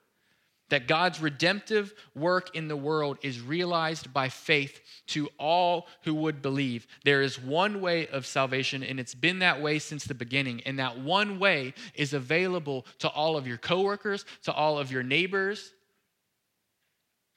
That 0.68 0.86
God's 0.86 1.18
redemptive 1.18 1.94
work 2.14 2.54
in 2.54 2.68
the 2.68 2.76
world 2.76 3.16
is 3.22 3.40
realized 3.40 4.12
by 4.12 4.28
faith 4.28 4.78
to 5.06 5.30
all 5.38 5.86
who 6.02 6.12
would 6.16 6.42
believe. 6.42 6.86
There 7.02 7.22
is 7.22 7.40
one 7.40 7.80
way 7.80 8.08
of 8.08 8.26
salvation, 8.26 8.82
and 8.82 9.00
it's 9.00 9.14
been 9.14 9.38
that 9.38 9.62
way 9.62 9.78
since 9.78 10.04
the 10.04 10.12
beginning. 10.12 10.60
And 10.66 10.78
that 10.78 10.98
one 10.98 11.38
way 11.38 11.72
is 11.94 12.12
available 12.12 12.84
to 12.98 13.08
all 13.08 13.38
of 13.38 13.46
your 13.46 13.56
coworkers, 13.56 14.26
to 14.42 14.52
all 14.52 14.78
of 14.78 14.92
your 14.92 15.02
neighbors, 15.02 15.72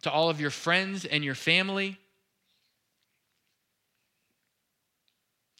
to 0.01 0.11
all 0.11 0.29
of 0.29 0.41
your 0.41 0.49
friends 0.49 1.05
and 1.05 1.23
your 1.23 1.33
family. 1.33 1.97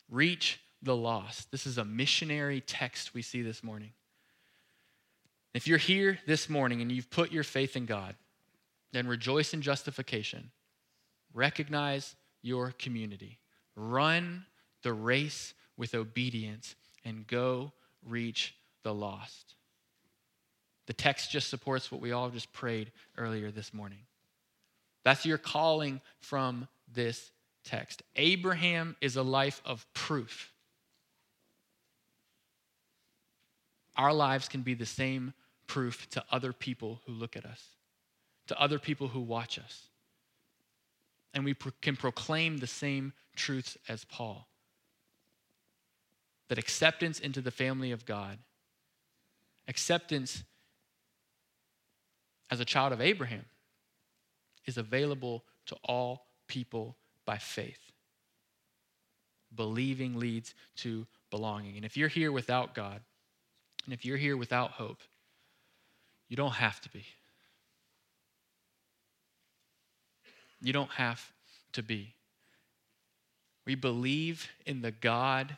Reach 0.09 0.59
the 0.83 0.95
lost. 0.95 1.51
This 1.51 1.65
is 1.65 1.77
a 1.77 1.85
missionary 1.85 2.61
text 2.61 3.13
we 3.13 3.21
see 3.21 3.41
this 3.41 3.63
morning. 3.63 3.91
If 5.53 5.67
you're 5.67 5.77
here 5.77 6.19
this 6.25 6.49
morning 6.49 6.81
and 6.81 6.91
you've 6.91 7.09
put 7.09 7.31
your 7.31 7.43
faith 7.43 7.75
in 7.75 7.85
God, 7.85 8.15
then 8.91 9.07
rejoice 9.07 9.53
in 9.53 9.61
justification. 9.61 10.51
Recognize 11.33 12.15
your 12.41 12.71
community. 12.77 13.39
Run 13.75 14.45
the 14.83 14.93
race 14.93 15.53
with 15.77 15.95
obedience 15.95 16.75
and 17.05 17.25
go 17.25 17.71
reach 18.05 18.55
the 18.83 18.93
lost. 18.93 19.55
The 20.85 20.93
text 20.93 21.31
just 21.31 21.49
supports 21.49 21.91
what 21.91 22.01
we 22.01 22.11
all 22.11 22.29
just 22.29 22.51
prayed 22.51 22.91
earlier 23.17 23.51
this 23.51 23.73
morning. 23.73 23.99
That's 25.05 25.25
your 25.25 25.37
calling 25.37 26.01
from 26.19 26.67
this 26.93 27.31
text. 27.63 28.03
Abraham 28.15 28.95
is 29.01 29.15
a 29.15 29.23
life 29.23 29.61
of 29.65 29.85
proof 29.93 30.52
our 33.95 34.13
lives 34.13 34.47
can 34.47 34.61
be 34.61 34.73
the 34.73 34.85
same 34.85 35.33
proof 35.67 36.09
to 36.11 36.23
other 36.31 36.53
people 36.53 37.01
who 37.05 37.13
look 37.13 37.35
at 37.35 37.45
us, 37.45 37.63
to 38.47 38.59
other 38.59 38.79
people 38.79 39.07
who 39.07 39.21
watch 39.21 39.59
us. 39.59 39.87
And 41.33 41.45
we 41.45 41.53
pro- 41.53 41.71
can 41.81 41.95
proclaim 41.95 42.57
the 42.57 42.67
same 42.67 43.13
truths 43.35 43.77
as 43.87 44.05
Paul 44.05 44.47
that 46.49 46.57
acceptance 46.57 47.19
into 47.19 47.41
the 47.41 47.51
family 47.51 47.91
of 47.91 48.05
God, 48.05 48.37
acceptance 49.67 50.43
as 52.51 52.59
a 52.59 52.65
child 52.65 52.93
of 52.93 53.01
Abraham, 53.01 53.45
is 54.65 54.77
available 54.77 55.43
to 55.65 55.75
all 55.83 56.27
people 56.47 56.97
by 57.25 57.37
faith. 57.37 57.79
Believing 59.55 60.19
leads 60.19 60.53
to 60.77 61.07
belonging. 61.31 61.75
And 61.75 61.85
if 61.85 61.97
you're 61.97 62.07
here 62.07 62.31
without 62.31 62.75
God, 62.75 63.01
and 63.85 63.93
if 63.93 64.05
you're 64.05 64.17
here 64.17 64.37
without 64.37 64.71
hope, 64.71 64.99
you 66.29 66.37
don't 66.37 66.53
have 66.53 66.79
to 66.81 66.89
be. 66.89 67.05
You 70.61 70.73
don't 70.73 70.91
have 70.91 71.31
to 71.73 71.83
be. 71.83 72.13
We 73.65 73.75
believe 73.75 74.49
in 74.65 74.81
the 74.81 74.91
God 74.91 75.57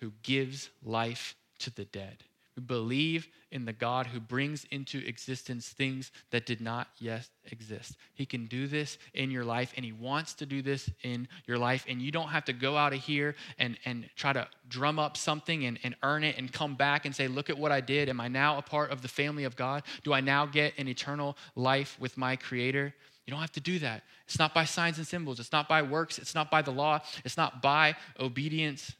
who 0.00 0.12
gives 0.22 0.70
life 0.84 1.34
to 1.60 1.74
the 1.74 1.84
dead. 1.84 2.24
We 2.56 2.62
believe 2.62 3.28
in 3.50 3.64
the 3.64 3.72
God 3.72 4.06
who 4.06 4.20
brings 4.20 4.64
into 4.70 4.98
existence 4.98 5.68
things 5.68 6.12
that 6.30 6.46
did 6.46 6.60
not 6.60 6.88
yet 6.98 7.28
exist. 7.50 7.96
He 8.14 8.26
can 8.26 8.46
do 8.46 8.68
this 8.68 8.96
in 9.12 9.30
your 9.30 9.44
life, 9.44 9.72
and 9.76 9.84
He 9.84 9.92
wants 9.92 10.34
to 10.34 10.46
do 10.46 10.62
this 10.62 10.88
in 11.02 11.26
your 11.46 11.58
life. 11.58 11.84
And 11.88 12.00
you 12.00 12.12
don't 12.12 12.28
have 12.28 12.44
to 12.44 12.52
go 12.52 12.76
out 12.76 12.92
of 12.92 13.00
here 13.00 13.34
and, 13.58 13.76
and 13.84 14.08
try 14.14 14.32
to 14.32 14.46
drum 14.68 14.98
up 15.00 15.16
something 15.16 15.64
and, 15.64 15.80
and 15.82 15.96
earn 16.02 16.22
it 16.22 16.38
and 16.38 16.52
come 16.52 16.76
back 16.76 17.06
and 17.06 17.14
say, 17.14 17.26
Look 17.26 17.50
at 17.50 17.58
what 17.58 17.72
I 17.72 17.80
did. 17.80 18.08
Am 18.08 18.20
I 18.20 18.28
now 18.28 18.58
a 18.58 18.62
part 18.62 18.90
of 18.90 19.02
the 19.02 19.08
family 19.08 19.44
of 19.44 19.56
God? 19.56 19.82
Do 20.04 20.12
I 20.12 20.20
now 20.20 20.46
get 20.46 20.74
an 20.78 20.86
eternal 20.86 21.36
life 21.56 21.96
with 21.98 22.16
my 22.16 22.36
Creator? 22.36 22.94
You 23.26 23.30
don't 23.30 23.40
have 23.40 23.52
to 23.52 23.60
do 23.60 23.78
that. 23.80 24.02
It's 24.26 24.38
not 24.38 24.52
by 24.54 24.64
signs 24.64 24.98
and 24.98 25.06
symbols, 25.06 25.40
it's 25.40 25.52
not 25.52 25.68
by 25.68 25.82
works, 25.82 26.18
it's 26.18 26.34
not 26.34 26.50
by 26.50 26.62
the 26.62 26.70
law, 26.70 27.00
it's 27.24 27.36
not 27.36 27.62
by 27.62 27.96
obedience, 28.20 28.92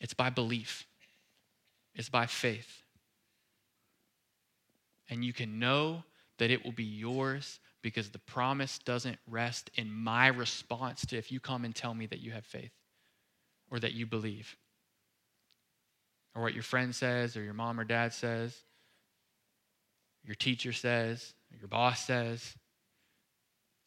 it's 0.00 0.14
by 0.14 0.30
belief 0.30 0.87
is 1.98 2.08
by 2.08 2.24
faith. 2.24 2.82
And 5.10 5.22
you 5.22 5.34
can 5.34 5.58
know 5.58 6.04
that 6.38 6.50
it 6.50 6.64
will 6.64 6.72
be 6.72 6.84
yours 6.84 7.60
because 7.82 8.10
the 8.10 8.18
promise 8.18 8.78
doesn't 8.78 9.18
rest 9.26 9.70
in 9.74 9.92
my 9.92 10.28
response 10.28 11.04
to 11.06 11.18
if 11.18 11.30
you 11.30 11.40
come 11.40 11.64
and 11.64 11.74
tell 11.74 11.94
me 11.94 12.06
that 12.06 12.20
you 12.20 12.30
have 12.32 12.46
faith 12.46 12.72
or 13.70 13.78
that 13.80 13.92
you 13.92 14.06
believe. 14.06 14.56
or 16.34 16.42
what 16.42 16.54
your 16.54 16.62
friend 16.62 16.94
says, 16.94 17.36
or 17.36 17.42
your 17.42 17.54
mom 17.54 17.80
or 17.80 17.84
dad 17.84 18.12
says, 18.12 18.62
your 20.24 20.36
teacher 20.36 20.72
says, 20.72 21.34
your 21.58 21.68
boss 21.68 22.00
says. 22.00 22.54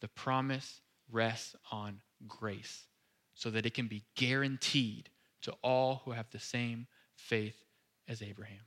The 0.00 0.08
promise 0.08 0.80
rests 1.10 1.54
on 1.70 2.00
grace 2.26 2.86
so 3.34 3.50
that 3.50 3.64
it 3.64 3.72
can 3.74 3.86
be 3.86 4.04
guaranteed 4.16 5.08
to 5.42 5.52
all 5.62 6.02
who 6.04 6.10
have 6.10 6.28
the 6.30 6.40
same 6.40 6.86
faith 7.16 7.64
as 8.12 8.22
Abraham. 8.22 8.60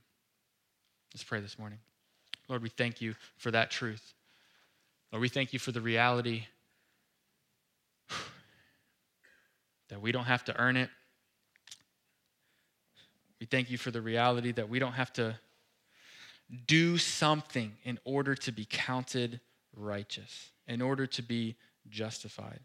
Let's 1.14 1.22
pray 1.22 1.40
this 1.40 1.56
morning. 1.56 1.78
Lord, 2.48 2.62
we 2.62 2.68
thank 2.68 3.00
you 3.00 3.14
for 3.36 3.52
that 3.52 3.70
truth. 3.70 4.12
Lord, 5.12 5.22
we 5.22 5.28
thank 5.28 5.52
you 5.52 5.60
for 5.60 5.70
the 5.70 5.80
reality 5.80 6.46
that 9.88 10.00
we 10.00 10.10
don't 10.10 10.24
have 10.24 10.44
to 10.46 10.60
earn 10.60 10.76
it. 10.76 10.90
We 13.38 13.46
thank 13.46 13.70
you 13.70 13.78
for 13.78 13.92
the 13.92 14.02
reality 14.02 14.50
that 14.50 14.68
we 14.68 14.80
don't 14.80 14.94
have 14.94 15.12
to 15.12 15.36
do 16.66 16.98
something 16.98 17.72
in 17.84 18.00
order 18.04 18.34
to 18.34 18.50
be 18.50 18.66
counted 18.68 19.40
righteous, 19.76 20.50
in 20.66 20.82
order 20.82 21.06
to 21.06 21.22
be 21.22 21.54
justified. 21.88 22.60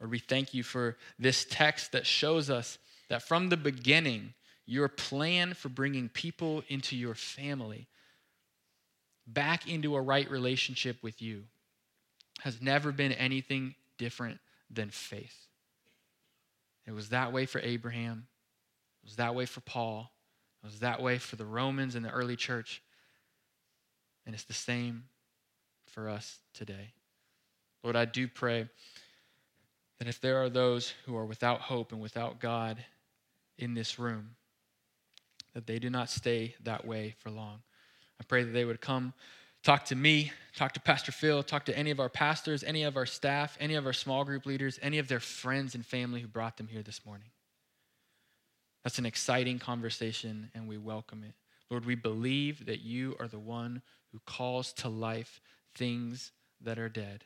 Lord, 0.00 0.10
we 0.10 0.18
thank 0.18 0.54
you 0.54 0.62
for 0.62 0.96
this 1.18 1.46
text 1.48 1.92
that 1.92 2.06
shows 2.06 2.48
us 2.48 2.78
that 3.10 3.22
from 3.22 3.50
the 3.50 3.58
beginning, 3.58 4.32
your 4.66 4.88
plan 4.88 5.54
for 5.54 5.68
bringing 5.68 6.08
people 6.08 6.62
into 6.68 6.96
your 6.96 7.14
family 7.14 7.88
back 9.26 9.68
into 9.68 9.94
a 9.96 10.00
right 10.00 10.30
relationship 10.30 10.96
with 11.02 11.20
you 11.22 11.44
has 12.40 12.60
never 12.60 12.92
been 12.92 13.12
anything 13.12 13.74
different 13.98 14.38
than 14.70 14.90
faith. 14.90 15.46
It 16.86 16.92
was 16.92 17.10
that 17.10 17.32
way 17.32 17.46
for 17.46 17.60
Abraham, 17.60 18.26
it 19.02 19.06
was 19.06 19.16
that 19.16 19.34
way 19.34 19.46
for 19.46 19.60
Paul, 19.60 20.12
it 20.62 20.66
was 20.66 20.80
that 20.80 21.00
way 21.00 21.18
for 21.18 21.36
the 21.36 21.44
Romans 21.44 21.94
and 21.94 22.04
the 22.04 22.10
early 22.10 22.36
church, 22.36 22.82
and 24.26 24.34
it's 24.34 24.44
the 24.44 24.52
same 24.52 25.04
for 25.86 26.08
us 26.08 26.38
today. 26.54 26.94
Lord, 27.82 27.96
I 27.96 28.04
do 28.04 28.26
pray 28.28 28.68
that 29.98 30.08
if 30.08 30.20
there 30.20 30.42
are 30.42 30.48
those 30.48 30.94
who 31.04 31.16
are 31.16 31.26
without 31.26 31.60
hope 31.60 31.92
and 31.92 32.00
without 32.00 32.40
God 32.40 32.84
in 33.58 33.74
this 33.74 33.98
room, 33.98 34.30
that 35.54 35.66
they 35.66 35.78
do 35.78 35.90
not 35.90 36.10
stay 36.10 36.54
that 36.62 36.86
way 36.86 37.14
for 37.18 37.30
long. 37.30 37.62
I 38.20 38.24
pray 38.24 38.44
that 38.44 38.52
they 38.52 38.64
would 38.64 38.80
come 38.80 39.12
talk 39.62 39.84
to 39.86 39.96
me, 39.96 40.32
talk 40.56 40.72
to 40.72 40.80
Pastor 40.80 41.12
Phil, 41.12 41.42
talk 41.42 41.64
to 41.66 41.76
any 41.76 41.90
of 41.90 42.00
our 42.00 42.08
pastors, 42.08 42.64
any 42.64 42.82
of 42.82 42.96
our 42.96 43.06
staff, 43.06 43.56
any 43.60 43.74
of 43.74 43.86
our 43.86 43.92
small 43.92 44.24
group 44.24 44.46
leaders, 44.46 44.78
any 44.82 44.98
of 44.98 45.08
their 45.08 45.20
friends 45.20 45.74
and 45.74 45.84
family 45.84 46.20
who 46.20 46.28
brought 46.28 46.56
them 46.56 46.68
here 46.68 46.82
this 46.82 47.04
morning. 47.06 47.28
That's 48.84 48.98
an 48.98 49.06
exciting 49.06 49.58
conversation, 49.58 50.50
and 50.54 50.66
we 50.66 50.78
welcome 50.78 51.22
it. 51.24 51.34
Lord, 51.70 51.84
we 51.84 51.94
believe 51.94 52.66
that 52.66 52.80
you 52.80 53.16
are 53.20 53.28
the 53.28 53.38
one 53.38 53.82
who 54.10 54.20
calls 54.26 54.72
to 54.74 54.88
life 54.88 55.40
things 55.74 56.32
that 56.60 56.78
are 56.78 56.88
dead. 56.88 57.24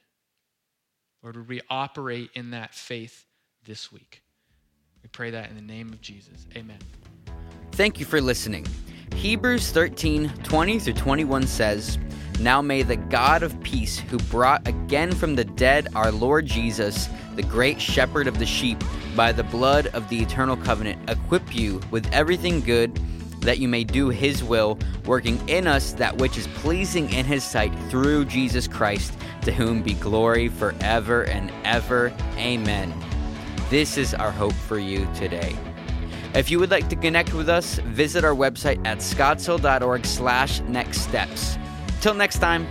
Lord, 1.22 1.36
would 1.36 1.48
we 1.48 1.62
operate 1.68 2.30
in 2.34 2.50
that 2.50 2.74
faith 2.74 3.24
this 3.64 3.90
week? 3.90 4.22
We 5.02 5.08
pray 5.08 5.30
that 5.30 5.50
in 5.50 5.56
the 5.56 5.62
name 5.62 5.92
of 5.92 6.00
Jesus. 6.00 6.46
Amen. 6.54 6.78
Thank 7.76 8.00
you 8.00 8.06
for 8.06 8.22
listening. 8.22 8.64
Hebrews 9.14 9.70
13 9.70 10.30
20 10.42 10.78
through 10.78 10.94
21 10.94 11.46
says, 11.46 11.98
Now 12.40 12.62
may 12.62 12.82
the 12.82 12.96
God 12.96 13.42
of 13.42 13.62
peace, 13.62 13.98
who 13.98 14.16
brought 14.16 14.66
again 14.66 15.12
from 15.12 15.34
the 15.34 15.44
dead 15.44 15.88
our 15.94 16.10
Lord 16.10 16.46
Jesus, 16.46 17.10
the 17.34 17.42
great 17.42 17.78
shepherd 17.78 18.28
of 18.28 18.38
the 18.38 18.46
sheep, 18.46 18.82
by 19.14 19.30
the 19.30 19.44
blood 19.44 19.88
of 19.88 20.08
the 20.08 20.18
eternal 20.18 20.56
covenant, 20.56 21.10
equip 21.10 21.54
you 21.54 21.82
with 21.90 22.10
everything 22.14 22.62
good 22.62 22.98
that 23.40 23.58
you 23.58 23.68
may 23.68 23.84
do 23.84 24.08
his 24.08 24.42
will, 24.42 24.78
working 25.04 25.46
in 25.46 25.66
us 25.66 25.92
that 25.92 26.16
which 26.16 26.38
is 26.38 26.46
pleasing 26.46 27.12
in 27.12 27.26
his 27.26 27.44
sight 27.44 27.78
through 27.90 28.24
Jesus 28.24 28.66
Christ, 28.66 29.12
to 29.42 29.52
whom 29.52 29.82
be 29.82 29.92
glory 29.92 30.48
forever 30.48 31.24
and 31.24 31.52
ever. 31.62 32.10
Amen. 32.38 32.94
This 33.68 33.98
is 33.98 34.14
our 34.14 34.30
hope 34.30 34.54
for 34.54 34.78
you 34.78 35.06
today. 35.14 35.54
If 36.36 36.50
you 36.50 36.58
would 36.58 36.70
like 36.70 36.88
to 36.90 36.96
connect 36.96 37.32
with 37.32 37.48
us, 37.48 37.78
visit 37.78 38.22
our 38.22 38.34
website 38.34 38.86
at 38.86 38.98
scottshill.org 38.98 40.04
slash 40.04 40.60
next 40.60 41.00
steps. 41.00 41.56
Till 42.02 42.12
next 42.12 42.40
time. 42.40 42.68